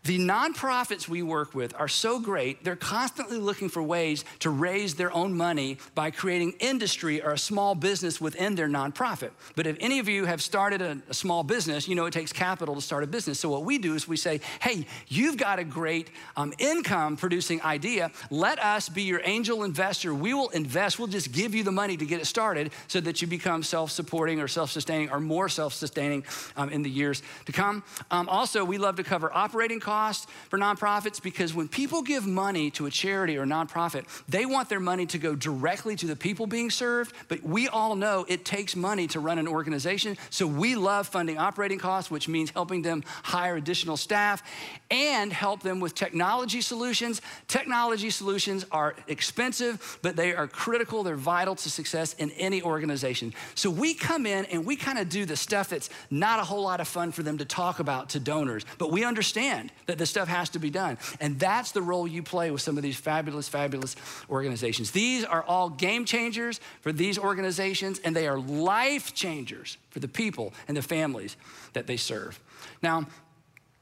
The 0.04 0.18
nonprofits 0.18 1.10
we 1.10 1.22
work 1.22 1.54
with 1.54 1.74
are 1.78 1.89
so 1.89 2.20
great, 2.20 2.64
they're 2.64 2.78
constantly 2.78 3.38
looking 3.38 3.68
for 3.68 3.84
ways 3.84 4.24
to 4.39 4.50
raise 4.50 4.95
their 4.95 5.12
own 5.14 5.36
money 5.36 5.78
by 5.93 6.10
creating 6.10 6.54
industry 6.60 7.22
or 7.22 7.34
a 7.34 7.38
small 7.38 7.76
business 7.76 8.22
within 8.22 8.56
their 8.56 8.70
nonprofit. 8.70 9.32
But 9.58 9.68
if 9.68 9.76
any 9.82 10.00
of 10.00 10.08
you 10.08 10.24
have 10.24 10.41
started 10.41 10.82
a, 10.82 11.02
a, 11.10 11.14
small 11.14 11.43
business, 11.43 11.88
you 11.88 11.95
know 11.95 12.06
it 12.06 12.14
takes 12.14 12.32
capital 12.32 12.76
to 12.76 12.82
start 12.82 13.04
a 13.04 13.08
business. 13.08 13.39
So 13.41 13.50
what 13.50 13.66
we 13.66 13.78
do 13.78 13.93
is 13.93 14.08
we 14.08 14.16
say, 14.16 14.39
hey, 14.62 14.86
you've 15.10 15.36
got 15.36 15.60
a 15.60 15.66
great 15.66 16.12
um, 16.38 16.54
income 16.60 17.18
producing 17.18 17.62
idea. 17.62 18.10
Let 18.30 18.58
us 18.60 18.88
be 18.88 19.04
your 19.04 19.22
angel 19.26 19.66
investor. 19.66 20.14
We 20.14 20.34
will 20.34 20.50
invest, 20.50 20.97
we'll 20.97 21.10
just 21.10 21.34
give 21.34 21.54
you 21.54 21.64
the 21.64 21.74
money 21.74 21.97
to 21.97 22.06
get 22.06 22.22
it 22.22 22.26
started 22.26 22.72
so 22.88 23.02
that 23.02 23.22
you 23.22 23.28
become 23.28 23.64
self 23.64 23.91
supporting 23.91 24.39
or 24.39 24.47
self 24.47 24.72
sustaining 24.72 25.12
or 25.12 25.20
more 25.20 25.50
self 25.50 25.74
sustaining 25.74 26.24
um, 26.56 26.70
in 26.70 26.84
the 26.84 26.89
years 26.89 27.22
to 27.47 27.52
come. 27.52 27.84
Um, 28.12 28.30
also, 28.30 28.64
we 28.64 28.78
love 28.78 28.95
to 28.95 29.04
cover 29.04 29.30
operating 29.34 29.82
costs 29.82 29.89
costs 29.90 30.28
for 30.50 30.60
nonprofits 30.60 31.20
because 31.20 31.52
when 31.56 31.68
people 31.68 32.04
give 32.04 32.28
money 32.28 32.70
to 32.70 32.86
a 32.86 32.92
charity 32.92 33.36
or 33.40 33.42
a 33.42 33.48
nonprofit, 33.48 34.06
they 34.30 34.46
want 34.46 34.70
their 34.70 34.80
money 34.80 35.08
to 35.08 35.18
go 35.18 35.34
directly 35.34 35.96
to 35.96 36.06
the 36.06 36.16
people 36.16 36.46
being 36.46 36.70
served. 36.70 37.12
But 37.28 37.42
we 37.42 37.68
all 37.68 37.96
know 37.96 38.24
it 38.30 38.46
takes 38.46 38.76
money 38.76 39.08
to 39.08 39.20
run 39.20 39.40
an 39.40 39.48
organization. 39.48 40.16
So 40.30 40.46
we 40.46 40.76
love 40.76 41.08
funding 41.08 41.40
operating 41.40 41.80
costs, 41.80 42.12
which 42.12 42.28
means 42.28 42.52
helping 42.52 42.84
them 42.84 43.04
hire 43.24 43.56
additional 43.56 43.98
staff 43.98 44.44
and 44.92 45.34
help 45.34 45.64
them 45.64 45.80
with 45.80 45.96
technology 45.96 46.62
solutions. 46.62 47.20
Technology 47.48 48.12
solutions 48.12 48.68
are 48.72 48.96
expensive, 49.08 49.98
but 50.04 50.16
they 50.16 50.36
are 50.36 50.48
critical, 50.48 51.02
they're 51.02 51.16
vital 51.16 51.56
to 51.56 51.70
success 51.70 52.14
in 52.20 52.30
any 52.32 52.62
organization. 52.62 53.34
So 53.56 53.72
we 53.72 53.96
come 53.96 54.28
in 54.28 54.46
and 54.46 54.68
we 54.68 54.76
kind 54.76 55.00
of 55.00 55.10
do 55.10 55.26
the 55.26 55.36
stuff 55.36 55.70
that's 55.70 55.90
not 56.12 56.40
a 56.40 56.44
whole 56.44 56.62
lot 56.62 56.80
of 56.80 56.88
fun 56.88 57.12
for 57.12 57.24
them 57.24 57.40
to 57.40 57.46
talk 57.46 57.80
about 57.80 58.10
to 58.10 58.20
donors, 58.20 58.66
but 58.78 58.92
we 58.92 59.04
understand 59.04 59.72
that 59.90 59.98
this 59.98 60.12
stuff 60.12 60.28
has 60.28 60.50
to 60.50 60.60
be 60.60 60.70
done. 60.70 61.00
And 61.20 61.40
that's 61.40 61.72
the 61.72 61.82
role 61.82 62.08
you 62.08 62.22
play 62.22 62.52
with 62.52 62.62
some 62.62 62.78
of 62.78 62.84
these 62.84 62.96
fabulous, 62.96 63.50
fabulous 63.50 63.96
organizations. 64.30 64.92
These 64.92 65.26
are 65.26 65.42
all 65.44 65.70
game 65.70 66.06
changers 66.06 66.60
for 66.82 66.92
these 66.92 67.18
organizations, 67.18 68.00
and 68.00 68.16
they 68.16 68.28
are 68.28 68.40
life 68.40 69.16
changers 69.16 69.78
for 69.90 70.00
the 70.00 70.08
people 70.08 70.54
and 70.68 70.78
the 70.78 70.84
families 70.84 71.38
that 71.74 71.88
they 71.88 71.98
serve. 71.98 72.40
Now, 72.84 73.08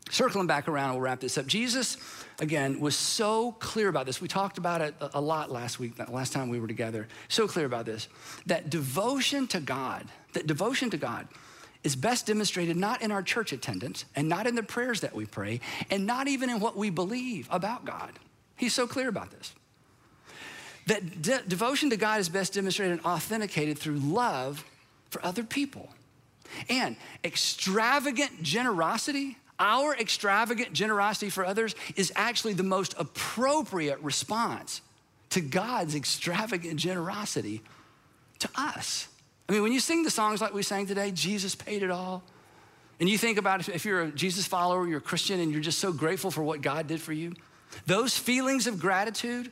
circling 0.10 0.48
back 0.48 0.70
around, 0.70 0.92
we'll 0.94 1.02
wrap 1.02 1.20
this 1.20 1.38
up. 1.38 1.46
Jesus, 1.46 1.98
again, 2.40 2.80
was 2.80 2.96
so 2.96 3.52
clear 3.60 3.90
about 3.90 4.06
this. 4.06 4.22
We 4.22 4.30
talked 4.30 4.58
about 4.58 4.80
it 4.80 4.96
a 5.14 5.20
lot 5.20 5.52
last 5.52 5.78
week, 5.78 6.00
last 6.10 6.32
time 6.32 6.48
we 6.48 6.62
were 6.62 6.68
together. 6.68 7.10
So 7.28 7.50
clear 7.50 7.66
about 7.66 7.86
this 7.86 8.08
that 8.46 8.70
devotion 8.70 9.46
to 9.48 9.60
God, 9.60 10.08
that 10.32 10.48
devotion 10.48 10.90
to 10.92 10.98
God 10.98 11.28
is 11.88 11.96
best 11.96 12.26
demonstrated 12.26 12.76
not 12.76 13.02
in 13.02 13.14
our 13.14 13.24
church 13.24 13.54
attendance 13.54 14.04
and 14.14 14.28
not 14.28 14.46
in 14.46 14.56
the 14.56 14.62
prayers 14.62 15.00
that 15.00 15.16
we 15.16 15.26
pray 15.26 15.62
and 15.90 16.06
not 16.06 16.28
even 16.28 16.50
in 16.50 16.60
what 16.60 16.76
we 16.76 16.90
believe 16.90 17.48
about 17.50 17.86
God. 17.86 18.12
He's 18.58 18.74
so 18.74 18.88
clear 18.88 19.08
about 19.08 19.32
this. 19.32 19.56
That 20.88 21.22
de- 21.22 21.44
devotion 21.48 21.90
to 21.92 21.96
God 21.96 22.20
is 22.20 22.28
best 22.28 22.56
demonstrated 22.56 22.98
and 22.98 23.06
authenticated 23.06 23.80
through 23.80 24.00
love 24.00 24.66
for 25.12 25.24
other 25.26 25.44
people. 25.44 25.88
And 26.70 26.98
extravagant 27.24 28.44
generosity 28.44 29.38
our 29.60 29.96
extravagant 29.96 30.72
generosity 30.74 31.32
for 31.32 31.44
others 31.44 31.74
is 31.96 32.12
actually 32.16 32.54
the 32.54 32.62
most 32.62 32.94
appropriate 33.00 34.00
response 34.02 34.82
to 35.32 35.42
God's 35.42 35.96
extravagant 35.96 36.76
generosity 36.76 37.64
to 38.38 38.50
us. 38.54 39.08
I 39.48 39.54
mean, 39.54 39.64
when 39.64 39.72
you 39.72 39.80
sing 39.80 40.04
the 40.04 40.10
songs 40.10 40.42
like 40.42 40.54
we 40.54 40.64
sang 40.64 40.86
today, 40.88 41.12
Jesus 41.12 41.56
paid 41.56 41.84
it 41.84 41.92
all. 41.92 42.24
And 43.00 43.08
you 43.08 43.18
think 43.18 43.38
about 43.38 43.68
if 43.70 43.86
you're 43.86 44.02
a 44.02 44.12
Jesus 44.12 44.46
follower, 44.46 44.88
you're 44.88 44.98
a 44.98 45.02
Christian, 45.02 45.40
and 45.40 45.52
you're 45.52 45.62
just 45.62 45.80
so 45.80 45.94
grateful 45.94 46.32
for 46.32 46.44
what 46.44 46.62
God 46.62 46.88
did 46.88 47.02
for 47.02 47.14
you, 47.14 47.34
those 47.86 48.18
feelings 48.18 48.68
of 48.68 48.80
gratitude 48.80 49.52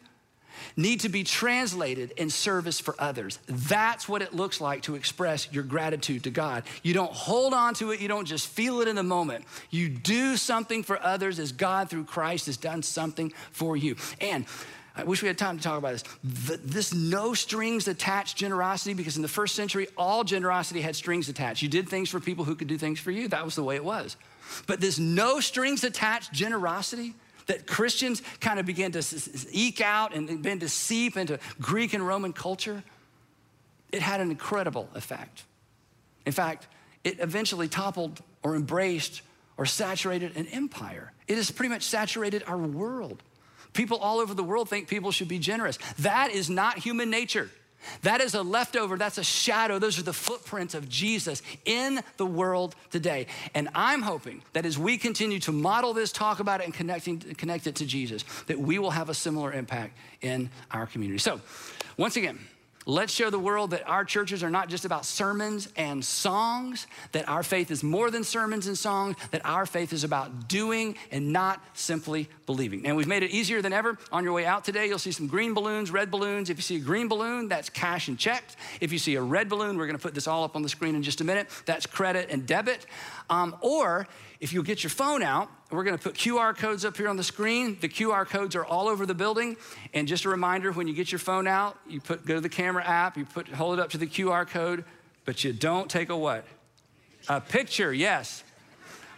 need 0.76 1.02
to 1.02 1.10
be 1.10 1.24
translated 1.24 2.12
in 2.12 2.30
service 2.30 2.80
for 2.80 2.96
others. 2.98 3.40
That's 3.48 4.08
what 4.08 4.22
it 4.22 4.34
looks 4.34 4.62
like 4.62 4.84
to 4.84 4.96
express 4.96 5.52
your 5.52 5.64
gratitude 5.64 6.24
to 6.24 6.32
God. 6.32 6.64
You 6.82 6.94
don't 6.94 7.12
hold 7.12 7.54
on 7.54 7.74
to 7.76 7.92
it, 7.92 8.00
you 8.00 8.08
don't 8.08 8.26
just 8.26 8.48
feel 8.48 8.82
it 8.82 8.88
in 8.88 8.96
the 8.96 9.04
moment. 9.04 9.46
You 9.70 9.90
do 9.90 10.38
something 10.38 10.84
for 10.84 11.02
others 11.02 11.40
as 11.40 11.52
God 11.52 11.90
through 11.90 12.06
Christ 12.06 12.46
has 12.48 12.58
done 12.58 12.84
something 12.84 13.34
for 13.52 13.76
you. 13.78 13.96
And 14.20 14.46
I 14.98 15.04
wish 15.04 15.22
we 15.22 15.28
had 15.28 15.38
time 15.38 15.58
to 15.58 15.64
talk 15.64 15.78
about 15.78 15.92
this. 16.24 16.60
this 16.64 16.94
no 16.94 17.34
strings 17.34 17.88
attached 17.88 18.38
generosity, 18.38 18.94
because 18.94 19.18
in 19.18 19.22
the 19.22 19.28
first 19.28 19.56
century, 19.56 19.88
all 19.98 20.24
generosity 20.24 20.82
had 20.82 20.96
strings 20.96 21.28
attached. 21.28 21.62
You 21.62 21.70
did 21.70 21.90
things 21.90 22.10
for 22.10 22.20
people 22.20 22.46
who 22.46 22.56
could 22.56 22.68
do 22.68 22.78
things 22.78 23.00
for 23.00 23.12
you. 23.12 23.28
That 23.28 23.44
was 23.44 23.56
the 23.56 23.64
way 23.64 23.76
it 23.76 23.84
was. 23.84 24.16
But 24.68 24.80
this 24.80 24.98
no 24.98 25.40
strings 25.40 25.84
attached 25.84 26.32
generosity, 26.32 27.14
that 27.48 27.68
Christians 27.68 28.22
kind 28.40 28.60
of 28.60 28.66
began 28.66 28.92
to 28.94 29.04
eke 29.52 29.82
out 29.82 30.16
and 30.16 30.28
began 30.28 30.60
to 30.60 30.70
seep 30.70 31.18
into 31.18 31.40
Greek 31.60 31.94
and 31.94 32.06
Roman 32.06 32.34
culture, 32.34 32.84
it 33.92 34.02
had 34.02 34.20
an 34.20 34.32
incredible 34.32 34.90
effect. 34.96 35.44
In 36.26 36.32
fact, 36.32 36.68
it 37.04 37.20
eventually 37.20 37.68
toppled 37.68 38.22
or 38.44 38.56
embraced 38.56 39.22
or 39.58 39.66
saturated 39.66 40.36
an 40.36 40.48
empire. 40.48 41.12
It 41.28 41.36
has 41.36 41.52
pretty 41.52 41.70
much 41.70 41.84
saturated 41.84 42.44
our 42.48 42.58
world. 42.58 43.22
People 43.76 43.98
all 43.98 44.20
over 44.20 44.34
the 44.34 44.44
world 44.44 44.70
think 44.70 44.88
people 44.88 45.12
should 45.12 45.28
be 45.28 45.38
generous. 45.38 45.78
That 46.00 46.32
is 46.32 46.50
not 46.50 46.80
human 46.80 47.12
nature. 47.12 47.52
That 48.02 48.20
is 48.20 48.34
a 48.34 48.42
leftover, 48.42 48.98
that's 48.98 49.20
a 49.20 49.24
shadow. 49.24 49.78
Those 49.78 50.00
are 50.00 50.04
the 50.04 50.14
footprints 50.14 50.74
of 50.74 50.90
Jesus 50.90 51.44
in 51.66 52.02
the 52.18 52.26
world 52.26 52.76
today. 52.90 53.28
And 53.54 53.70
I'm 53.76 54.02
hoping 54.02 54.42
that 54.54 54.66
as 54.66 54.76
we 54.76 54.98
continue 54.98 55.40
to 55.42 55.52
model 55.52 55.94
this, 55.94 56.12
talk 56.12 56.40
about 56.40 56.62
it, 56.62 56.66
and 56.66 56.74
connecting, 56.74 57.20
connect 57.20 57.68
it 57.68 57.76
to 57.76 57.86
Jesus, 57.86 58.24
that 58.48 58.58
we 58.58 58.80
will 58.80 58.90
have 58.90 59.10
a 59.10 59.14
similar 59.14 59.54
impact 59.54 59.96
in 60.22 60.50
our 60.72 60.88
community. 60.88 61.20
So, 61.20 61.42
once 61.98 62.18
again, 62.18 62.40
Let's 62.88 63.12
show 63.12 63.32
the 63.32 63.40
world 63.40 63.72
that 63.72 63.88
our 63.90 64.06
churches 64.06 64.44
are 64.44 64.50
not 64.52 64.70
just 64.70 64.86
about 64.86 65.06
sermons 65.06 65.70
and 65.76 66.06
songs, 66.06 66.86
that 67.14 67.28
our 67.28 67.42
faith 67.42 67.72
is 67.72 67.82
more 67.82 68.12
than 68.12 68.24
sermons 68.24 68.68
and 68.68 68.78
songs, 68.78 69.16
that 69.32 69.44
our 69.44 69.66
faith 69.66 69.92
is 69.92 70.04
about 70.04 70.48
doing 70.48 70.96
and 71.10 71.34
not 71.34 71.64
simply 71.74 72.30
believing. 72.46 72.86
And 72.86 72.96
we've 72.96 73.08
made 73.08 73.24
it 73.24 73.32
easier 73.32 73.64
than 73.64 73.74
ever. 73.74 73.98
On 74.12 74.24
your 74.24 74.34
way 74.34 74.46
out 74.46 74.66
today, 74.66 74.86
you'll 74.86 75.00
see 75.00 75.12
some 75.12 75.26
green 75.26 75.56
balloons, 75.56 75.90
red 75.90 76.12
balloons. 76.12 76.52
If 76.52 76.58
you 76.58 76.62
see 76.62 76.76
a 76.76 76.80
green 76.80 77.08
balloon, 77.08 77.48
that's 77.48 77.72
cash 77.72 78.08
and 78.08 78.20
checks. 78.20 78.56
If 78.80 78.92
you 78.92 79.00
see 79.00 79.16
a 79.16 79.22
red 79.22 79.50
balloon, 79.50 79.78
we're 79.78 79.88
gonna 79.88 79.98
put 79.98 80.14
this 80.14 80.28
all 80.28 80.44
up 80.44 80.56
on 80.56 80.62
the 80.62 80.70
screen 80.70 80.94
in 80.94 81.02
just 81.02 81.22
a 81.22 81.24
minute, 81.24 81.50
that's 81.66 81.88
credit 81.88 82.30
and 82.30 82.46
debit. 82.46 82.86
Um, 83.32 83.56
or 83.62 84.08
if 84.40 84.54
you 84.54 84.62
get 84.62 84.84
your 84.84 84.92
phone 84.92 85.24
out, 85.24 85.50
we're 85.76 85.84
gonna 85.84 85.98
put 85.98 86.16
QR 86.16 86.56
codes 86.56 86.86
up 86.86 86.98
here 86.98 87.08
on 87.08 87.18
the 87.18 87.24
screen. 87.24 87.78
The 87.80 87.90
QR 87.90 88.28
codes 88.28 88.56
are 88.56 88.66
all 88.66 88.88
over 88.88 89.06
the 89.06 89.14
building. 89.14 89.58
And 89.94 90.08
just 90.08 90.26
a 90.26 90.30
reminder, 90.30 90.72
when 90.72 90.88
you 90.88 90.94
get 90.94 91.12
your 91.12 91.20
phone 91.20 91.48
out, 91.48 91.78
you 91.88 92.00
put, 92.00 92.26
go 92.26 92.36
to 92.36 92.42
the 92.42 92.50
camera 92.50 92.84
app, 92.84 93.18
you 93.18 93.26
put, 93.26 93.48
hold 93.50 93.80
it 93.80 93.82
up 93.82 93.90
to 93.92 93.98
the 93.98 94.08
QR 94.08 94.48
code, 94.48 94.86
but 95.26 95.44
you 95.44 95.54
don't 95.54 95.90
take 95.90 96.10
a 96.10 96.18
what? 96.18 96.46
A 97.28 97.42
picture, 97.42 97.94
yes. 97.94 98.44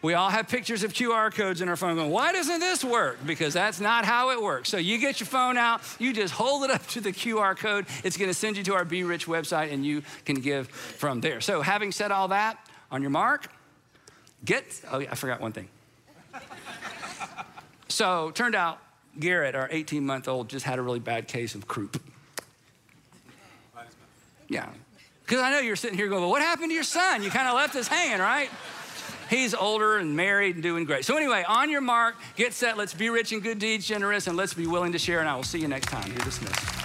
We 0.02 0.14
all 0.14 0.30
have 0.30 0.48
pictures 0.48 0.84
of 0.84 0.94
QR 0.94 1.34
codes 1.34 1.60
in 1.60 1.70
our 1.70 1.76
phone 1.76 1.96
going, 1.96 2.12
why 2.12 2.32
doesn't 2.32 2.60
this 2.60 2.84
work? 2.84 3.18
Because 3.26 3.54
that's 3.54 3.80
not 3.80 4.06
how 4.06 4.30
it 4.30 4.42
works. 4.42 4.70
So 4.70 4.78
you 4.78 5.00
get 5.00 5.20
your 5.20 5.28
phone 5.28 5.58
out, 5.58 5.82
you 6.00 6.14
just 6.14 6.34
hold 6.34 6.64
it 6.64 6.70
up 6.70 6.86
to 6.88 7.02
the 7.02 7.12
QR 7.12 7.58
code. 7.58 7.88
It's 8.04 8.16
gonna 8.16 8.34
send 8.34 8.58
you 8.58 8.64
to 8.66 8.76
our 8.76 8.86
Be 8.86 9.04
Rich 9.04 9.26
website 9.26 9.74
and 9.74 9.86
you 9.86 10.04
can 10.24 10.36
give 10.36 10.68
from 10.70 11.20
there. 11.20 11.42
So 11.42 11.62
having 11.62 11.92
said 11.92 12.12
all 12.12 12.28
that, 12.30 12.58
on 12.90 13.02
your 13.02 13.12
mark, 13.12 13.50
Get, 14.46 14.82
oh, 14.92 15.00
yeah, 15.00 15.12
I 15.12 15.16
forgot 15.16 15.42
one 15.42 15.52
thing. 15.52 15.68
So, 17.88 18.32
turned 18.32 18.56
out 18.56 18.80
Garrett, 19.20 19.56
our 19.56 19.68
18 19.72 20.06
month 20.06 20.28
old, 20.28 20.50
just 20.50 20.66
had 20.66 20.80
a 20.80 20.82
really 20.82 21.00
bad 21.00 21.28
case 21.28 21.56
of 21.56 21.68
croup. 21.68 22.02
Yeah. 24.50 24.70
Because 25.24 25.42
I 25.42 25.52
know 25.52 25.60
you're 25.60 25.76
sitting 25.76 25.98
here 25.98 26.08
going, 26.08 26.22
well, 26.22 26.30
what 26.30 26.42
happened 26.42 26.70
to 26.70 26.74
your 26.74 26.84
son? 26.84 27.22
You 27.22 27.30
kind 27.30 27.48
of 27.48 27.56
left 27.56 27.76
us 27.76 27.88
hanging, 27.88 28.20
right? 28.20 28.50
He's 29.30 29.54
older 29.54 29.98
and 29.98 30.16
married 30.16 30.56
and 30.56 30.64
doing 30.64 30.86
great. 30.86 31.04
So, 31.04 31.18
anyway, 31.18 31.44
on 31.48 31.70
your 31.70 31.82
mark, 31.82 32.16
get 32.38 32.54
set. 32.54 32.78
Let's 32.78 32.94
be 32.94 33.10
rich 33.10 33.34
in 33.34 33.42
good 33.42 33.60
deeds, 33.60 33.86
generous, 33.86 34.28
and 34.28 34.38
let's 34.38 34.54
be 34.54 34.68
willing 34.68 34.94
to 34.94 35.00
share. 35.00 35.20
And 35.20 35.28
I 35.28 35.36
will 35.36 35.44
see 35.44 35.60
you 35.60 35.68
next 35.68 35.88
time. 35.88 36.08
You're 36.08 36.24
dismissed. 36.24 36.77